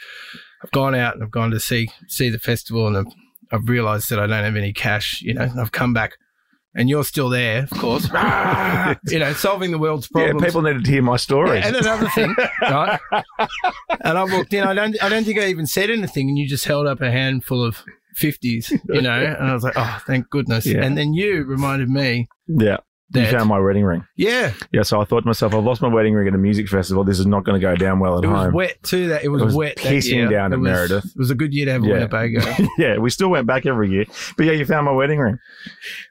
I've 0.63 0.71
gone 0.73 0.95
out 0.95 1.15
and 1.15 1.23
I've 1.25 1.31
gone 1.31 1.51
to 1.53 1.61
see 1.61 1.89
see 2.09 2.29
the 2.29 2.39
festival, 2.39 2.87
and 2.87 2.97
I've 2.99 3.13
I've 3.53 3.69
realised 3.69 4.11
that 4.11 4.19
I 4.19 4.27
don't 4.27 4.45
have 4.45 4.57
any 4.57 4.73
cash. 4.75 5.21
You 5.23 5.33
know, 5.35 5.51
I've 5.59 5.73
come 5.73 5.95
back. 5.95 6.13
And 6.79 6.91
you're 6.91 7.05
still 7.05 7.31
there, 7.31 7.63
of 7.63 7.71
course. 7.71 8.05
you 9.09 9.19
know, 9.19 9.33
solving 9.33 9.71
the 9.71 9.79
world's 9.79 10.09
problems. 10.09 10.41
Yeah, 10.41 10.47
people 10.47 10.63
needed 10.63 10.85
to 10.85 10.91
hear 10.91 11.03
my 11.03 11.17
stories. 11.17 11.63
Yeah, 11.63 11.69
and 11.69 11.77
another 11.77 12.09
thing, 12.11 12.35
right? 12.61 13.01
And 14.03 14.19
I 14.19 14.25
walked 14.25 14.53
in. 14.53 14.63
I 14.63 14.75
don't. 14.75 15.03
I 15.03 15.09
don't 15.09 15.25
think 15.25 15.39
I 15.39 15.47
even 15.47 15.67
said 15.67 15.91
anything, 15.91 16.29
and 16.29 16.39
you 16.39 16.47
just 16.47 16.67
held 16.67 16.87
up 16.87 17.01
a 17.01 17.11
handful 17.11 17.65
of 17.65 17.83
fifties, 18.15 18.71
you 18.89 19.01
know. 19.01 19.25
And 19.25 19.49
I 19.49 19.55
was 19.55 19.63
like, 19.63 19.75
oh, 19.77 20.03
thank 20.07 20.29
goodness. 20.29 20.67
Yeah. 20.67 20.85
And 20.85 20.99
then 20.99 21.15
you 21.15 21.45
reminded 21.45 21.89
me 21.89 22.29
yeah, 22.47 22.79
you 23.15 23.27
found 23.27 23.49
my 23.49 23.59
wedding 23.59 23.85
ring. 23.85 24.05
yeah, 24.17 24.53
Yeah, 24.73 24.83
so 24.83 25.01
I 25.01 25.05
thought 25.05 25.21
to 25.21 25.27
myself, 25.27 25.55
I've 25.55 25.63
lost 25.65 25.81
my 25.81 25.89
wedding 25.89 26.15
ring 26.15 26.27
at 26.29 26.35
a 26.35 26.39
music 26.39 26.69
festival. 26.69 27.05
This 27.05 27.19
is 27.21 27.27
not 27.27 27.45
going 27.45 27.59
to 27.61 27.65
go 27.65 27.77
down 27.77 28.01
well 28.01 28.19
at 28.19 28.25
home. 28.25 28.35
it 28.35 28.45
was 28.47 28.53
wet 28.55 28.83
too. 28.83 29.09
That 29.09 29.23
it 29.25 29.29
was, 29.29 29.43
It 29.43 29.45
was 29.47 29.55
wet. 29.55 29.77
that 29.77 29.85
pissing 29.85 30.13
year. 30.15 30.29
down 30.29 30.53
it 30.53 30.57
at 30.57 30.61
was, 30.61 30.67
Meredith. 30.71 31.05
It 31.05 31.17
was 31.19 31.31
a 31.31 31.35
good 31.35 31.55
year 31.55 31.67
to 31.67 31.73
have 31.73 31.85
a 31.85 31.87
Yeah. 31.87 31.93
Winnebago. 31.95 32.41
yeah, 32.79 32.99
we 32.99 33.11
still 33.11 33.29
went 33.29 33.47
back 33.47 33.65
every 33.67 33.91
year. 33.91 34.07
But 34.37 34.47
yeah, 34.47 34.53
you 34.53 34.67
found 34.67 34.87
my 34.87 34.93
wedding 34.93 35.19
ring. 35.21 35.39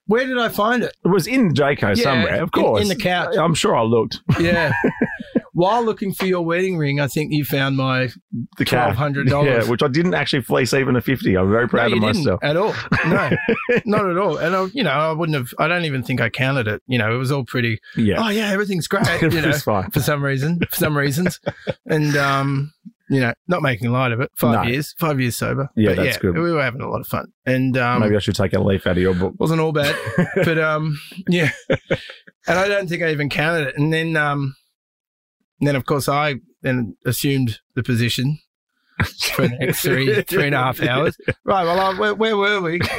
Where 0.07 0.25
did 0.25 0.37
I 0.37 0.49
find 0.49 0.83
it? 0.83 0.95
It 1.03 1.07
was 1.09 1.27
in 1.27 1.53
Jayco 1.53 1.95
Yeah, 1.97 2.03
somewhere, 2.03 2.41
of 2.41 2.51
course. 2.51 2.81
in 2.81 2.87
the 2.87 2.95
couch. 2.95 3.35
I'm 3.37 3.53
sure 3.55 3.75
I 3.75 3.81
looked. 3.81 4.19
Yeah. 4.39 4.71
while 5.55 5.83
looking 5.83 6.13
for 6.13 6.25
your 6.25 6.43
wedding 6.45 6.77
ring, 6.77 6.99
I 6.99 7.07
think 7.07 7.31
you 7.33 7.43
found 7.45 7.77
my 7.77 8.09
The 8.57 8.65
cat. 8.65 8.95
$1,200. 8.95 9.45
Yeah, 9.45 9.67
which 9.69 9.81
I 9.81 9.87
didn't 9.87 10.13
actually 10.13 10.41
fleece 10.43 10.73
even 10.73 10.95
a 10.95 11.01
50. 11.01 11.35
I'm 11.35 11.49
very 11.49 11.67
proud 11.67 11.91
no, 11.91 11.97
of 11.97 12.01
myself. 12.03 12.39
at 12.43 12.55
all. 12.57 12.73
No, 13.07 13.31
not 13.85 14.09
at 14.09 14.17
all. 14.17 14.37
And 14.37 14.55
I, 14.55 14.65
you 14.73 14.83
know, 14.83 14.91
I 14.91 15.11
wouldn't 15.13 15.35
have. 15.37 15.47
I 15.57 15.67
don't 15.67 15.85
even 15.85 16.03
think 16.03 16.19
I 16.21 16.29
counted 16.29 16.67
it. 16.67 16.83
You 16.87 16.97
know, 16.99 17.13
it 17.15 17.17
was 17.17 17.31
all 17.31 17.45
pretty. 17.45 17.79
Yeah. 17.95 18.15
Oh 18.23 18.29
yeah, 18.29 18.51
everything's 18.51 18.87
great. 18.87 19.05
You 19.21 19.41
know, 19.41 19.53
fine. 19.53 19.89
for 19.91 19.99
some 20.01 20.23
reason, 20.23 20.59
for 20.69 20.75
some 20.75 20.95
reasons, 20.97 21.39
and 21.87 22.15
um, 22.17 22.73
you 23.09 23.19
know, 23.21 23.33
not 23.47 23.61
making 23.61 23.91
light 23.91 24.11
of 24.11 24.19
it. 24.19 24.29
Five 24.35 24.65
No. 24.65 24.71
years, 24.71 24.93
five 24.99 25.19
years 25.19 25.35
sober. 25.37 25.69
Yeah, 25.75 25.95
But 25.95 26.03
that's 26.03 26.17
good. 26.17 26.37
We 26.37 26.51
were 26.51 26.61
having 26.61 26.81
a 26.81 26.89
lot 26.89 27.01
of 27.01 27.07
fun, 27.07 27.27
and 27.45 27.77
um, 27.77 28.01
Maybe 28.01 28.15
I 28.15 28.19
should 28.19 28.35
take 28.35 28.53
a 28.53 28.59
leaf 28.59 28.85
out 28.87 28.97
of 28.97 29.01
your 29.03 29.13
book. 29.15 29.33
wasn't 29.39 29.61
all 29.61 29.71
bad, 29.71 29.95
but 30.43 30.57
um, 30.59 30.99
yeah. 31.29 31.51
And 32.47 32.59
I 32.59 32.67
don't 32.67 32.87
think 32.87 33.01
I 33.01 33.09
even 33.09 33.29
counted 33.29 33.69
it. 33.69 33.75
And 33.77 33.91
then 33.91 34.15
um, 34.15 34.55
and 35.65 35.67
then 35.67 35.75
of 35.75 35.85
course 35.85 36.07
I 36.07 36.35
then 36.61 36.95
assumed 37.05 37.59
the 37.73 37.81
position 37.81 38.37
for 39.33 39.47
the 39.47 39.55
next 39.59 39.81
three 39.81 40.21
three 40.23 40.45
and 40.45 40.53
a 40.55 40.59
half 40.59 40.79
hours. 40.81 41.17
Right. 41.43 41.63
Well, 41.63 41.79
I, 41.79 41.97
where, 41.99 42.13
where 42.15 42.37
were 42.37 42.61
we? 42.61 42.79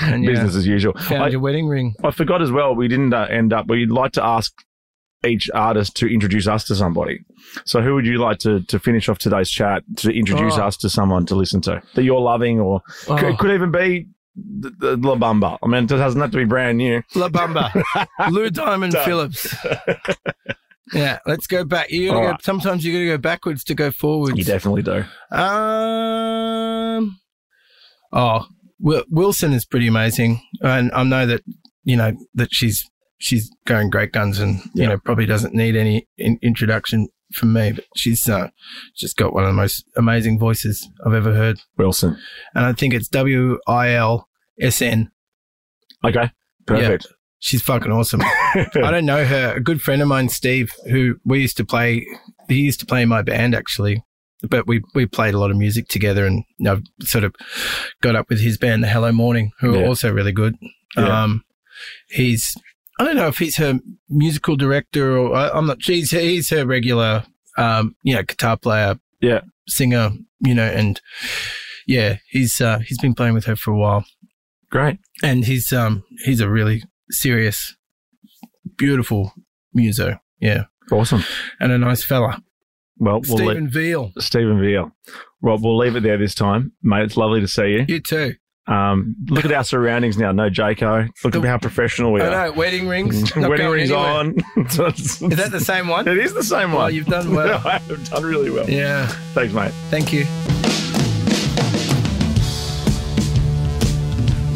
And 0.00 0.24
Business 0.24 0.54
as 0.56 0.66
usual. 0.66 0.94
found 0.94 1.22
I, 1.24 1.28
your 1.28 1.40
wedding 1.40 1.66
ring. 1.68 1.94
I 2.04 2.10
forgot 2.10 2.40
as 2.42 2.50
well, 2.50 2.74
we 2.74 2.88
didn't 2.88 3.12
uh, 3.12 3.26
end 3.30 3.52
up, 3.52 3.66
we'd 3.68 3.90
like 3.90 4.12
to 4.12 4.24
ask 4.24 4.52
each 5.26 5.50
artist 5.54 5.96
to 5.96 6.06
introduce 6.12 6.46
us 6.46 6.64
to 6.64 6.74
somebody. 6.74 7.20
So 7.64 7.80
who 7.82 7.94
would 7.94 8.06
you 8.06 8.18
like 8.18 8.38
to, 8.40 8.60
to 8.62 8.78
finish 8.78 9.08
off 9.08 9.18
today's 9.18 9.50
chat 9.50 9.82
to 9.98 10.10
introduce 10.10 10.56
Oh. 10.58 10.64
us 10.64 10.76
to 10.78 10.88
someone 10.90 11.26
to 11.26 11.34
listen 11.34 11.60
to 11.62 11.82
that 11.94 12.02
you're 12.04 12.20
loving 12.20 12.60
or 12.60 12.82
Oh, 13.08 13.16
it 13.16 13.38
could 13.38 13.50
even 13.52 13.70
be 13.70 14.06
the, 14.36 14.70
the 14.70 14.96
La 14.96 15.16
Bamba. 15.16 15.58
I 15.62 15.66
mean, 15.66 15.84
it 15.84 15.88
doesn't 15.88 16.20
have 16.20 16.30
to 16.32 16.36
be 16.36 16.44
brand 16.44 16.78
new. 16.78 17.02
La 17.14 17.28
Bamba, 17.28 17.70
Lou 18.30 18.50
Diamond 18.50 18.92
Phillips. 19.04 19.54
Yeah, 20.92 21.18
let's 21.26 21.46
go 21.46 21.64
back. 21.64 21.90
You 21.90 22.08
gotta 22.10 22.20
go, 22.20 22.30
right. 22.30 22.42
Sometimes 22.42 22.84
you 22.84 22.92
got 22.92 22.98
to 23.00 23.06
go 23.06 23.18
backwards 23.18 23.64
to 23.64 23.74
go 23.74 23.90
forwards. 23.90 24.38
You 24.38 24.44
definitely 24.44 24.82
do. 24.82 25.04
Um. 25.36 27.18
Oh, 28.12 28.46
Wilsn 28.82 29.52
is 29.52 29.64
pretty 29.64 29.88
amazing, 29.88 30.40
and 30.60 30.90
I 30.92 31.02
know 31.02 31.26
that 31.26 31.42
you 31.84 31.96
know 31.96 32.12
that 32.34 32.48
she's 32.52 32.88
she's 33.18 33.50
going 33.66 33.90
great 33.90 34.12
guns, 34.12 34.38
and 34.38 34.60
Yeah. 34.74 34.84
you 34.84 34.86
know 34.90 34.98
probably 34.98 35.26
doesn't 35.26 35.54
need 35.54 35.74
any 35.76 36.06
in- 36.18 36.38
introduction 36.42 37.08
from 37.32 37.52
me. 37.52 37.72
But 37.72 37.84
she's 37.96 38.28
uh, 38.28 38.48
just 38.96 39.16
got 39.16 39.32
one 39.34 39.42
of 39.44 39.48
the 39.48 39.54
most 39.54 39.84
amazing 39.96 40.38
voices 40.38 40.88
I've 41.04 41.14
ever 41.14 41.34
heard, 41.34 41.58
Wilsn. 41.78 42.16
and 42.54 42.64
I 42.64 42.72
think 42.72 42.94
it's 42.94 43.08
W 43.08 43.58
I 43.66 43.90
L 43.94 44.28
S 44.60 44.80
N. 44.80 45.10
Okay. 46.04 46.30
Perfect. 46.66 47.06
She's 47.38 47.62
fucking 47.62 47.92
awesome. 47.92 48.22
I 48.56 48.90
don't 48.90 49.06
know 49.06 49.24
her. 49.24 49.54
A 49.56 49.60
good 49.60 49.80
friend 49.82 50.00
of 50.02 50.08
mine, 50.08 50.28
Steve, 50.28 50.72
who 50.88 51.16
we 51.24 51.40
used 51.40 51.56
to 51.58 51.64
play. 51.64 52.06
He 52.48 52.60
used 52.60 52.80
to 52.80 52.86
play 52.86 53.02
in 53.02 53.08
my 53.08 53.22
band 53.22 53.54
actually, 53.54 54.02
but 54.48 54.66
we 54.66 54.82
we 54.94 55.06
played 55.06 55.34
a 55.34 55.38
lot 55.38 55.50
of 55.50 55.56
music 55.56 55.88
together, 55.88 56.26
and 56.26 56.44
I've 56.68 56.82
sort 57.02 57.24
of 57.24 57.34
got 58.02 58.16
up 58.16 58.28
with 58.28 58.40
his 58.40 58.56
band, 58.58 58.82
the 58.84 58.88
Hello 58.88 59.12
Morning, 59.12 59.52
who 59.60 59.74
are 59.78 59.84
also 59.86 60.12
really 60.12 60.32
good. 60.32 60.56
Yeah. 60.96 61.22
Um, 61.24 61.44
he's 62.08 62.54
I 62.98 63.04
don't 63.04 63.16
know 63.16 63.28
if 63.28 63.38
he's 63.38 63.56
her 63.56 63.78
musical 64.08 64.56
director 64.56 65.16
or 65.18 65.34
I, 65.36 65.50
I'm 65.50 65.66
not. 65.66 65.78
He's 65.84 66.10
he's 66.12 66.50
her 66.50 66.64
regular, 66.66 67.24
um, 67.58 67.94
you 68.02 68.14
know, 68.14 68.22
guitar 68.22 68.56
player, 68.56 68.96
Yeah. 69.20 69.40
singer, 69.68 70.12
you 70.40 70.54
know, 70.54 70.64
and 70.66 71.00
yeah, 71.86 72.16
he's 72.30 72.60
uh, 72.60 72.78
he's 72.78 72.98
been 72.98 73.14
playing 73.14 73.34
with 73.34 73.44
her 73.44 73.56
for 73.56 73.72
a 73.72 73.76
while 73.78 74.04
Great. 74.70 74.98
and 75.22 75.44
he's 75.44 75.72
um 75.72 76.04
he's 76.24 76.40
a 76.40 76.48
really 76.48 76.82
serious, 77.10 77.76
beautiful 78.76 79.32
muso. 79.74 80.18
Yeah, 80.40 80.64
Awesome. 80.92 81.22
and 81.60 81.72
a 81.72 81.78
nice 81.78 82.04
fella, 82.04 82.42
Well, 82.98 83.20
we'll 83.26 83.38
let 83.38 83.52
Stephen 83.54 83.68
Veal. 83.70 84.12
Stephen 84.18 84.60
Veal. 84.60 84.90
Rob, 85.42 85.62
we'll 85.62 85.76
leave 85.78 85.96
it 85.96 86.02
there 86.02 86.18
this 86.18 86.34
time. 86.34 86.72
Mate, 86.82 87.02
it's 87.04 87.16
lovely 87.16 87.40
to 87.40 87.48
see 87.48 87.68
you. 87.68 87.84
You 87.88 88.00
too. 88.00 88.34
Um, 88.68 89.14
look 89.28 89.44
at 89.44 89.52
our 89.52 89.62
surroundings 89.62 90.18
now. 90.18 90.32
No 90.32 90.50
Jaco. 90.50 91.08
Look 91.22 91.36
at 91.36 91.44
how 91.44 91.56
professional 91.56 92.12
we 92.12 92.20
I 92.20 92.26
are. 92.26 92.46
know 92.48 92.52
wedding 92.54 92.88
rings. 92.88 93.32
Wedding 93.36 93.68
rings 93.68 93.90
anywhere. 93.92 94.08
on. 94.08 94.34
Is 94.56 95.18
that 95.20 95.48
the 95.52 95.60
same 95.60 95.86
one? 95.86 96.08
It 96.08 96.18
is 96.18 96.34
the 96.34 96.42
same 96.42 96.72
Well, 96.72 96.80
one. 96.82 96.94
you've 96.94 97.06
done 97.06 97.32
well. 97.32 97.62
I've 97.64 98.10
done 98.10 98.24
really 98.24 98.50
well. 98.50 98.68
Yeah. 98.68 99.06
Thanks, 99.34 99.54
mate. 99.54 99.70
Thank 99.88 100.12
you. 100.12 100.24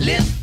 Left 0.05 0.39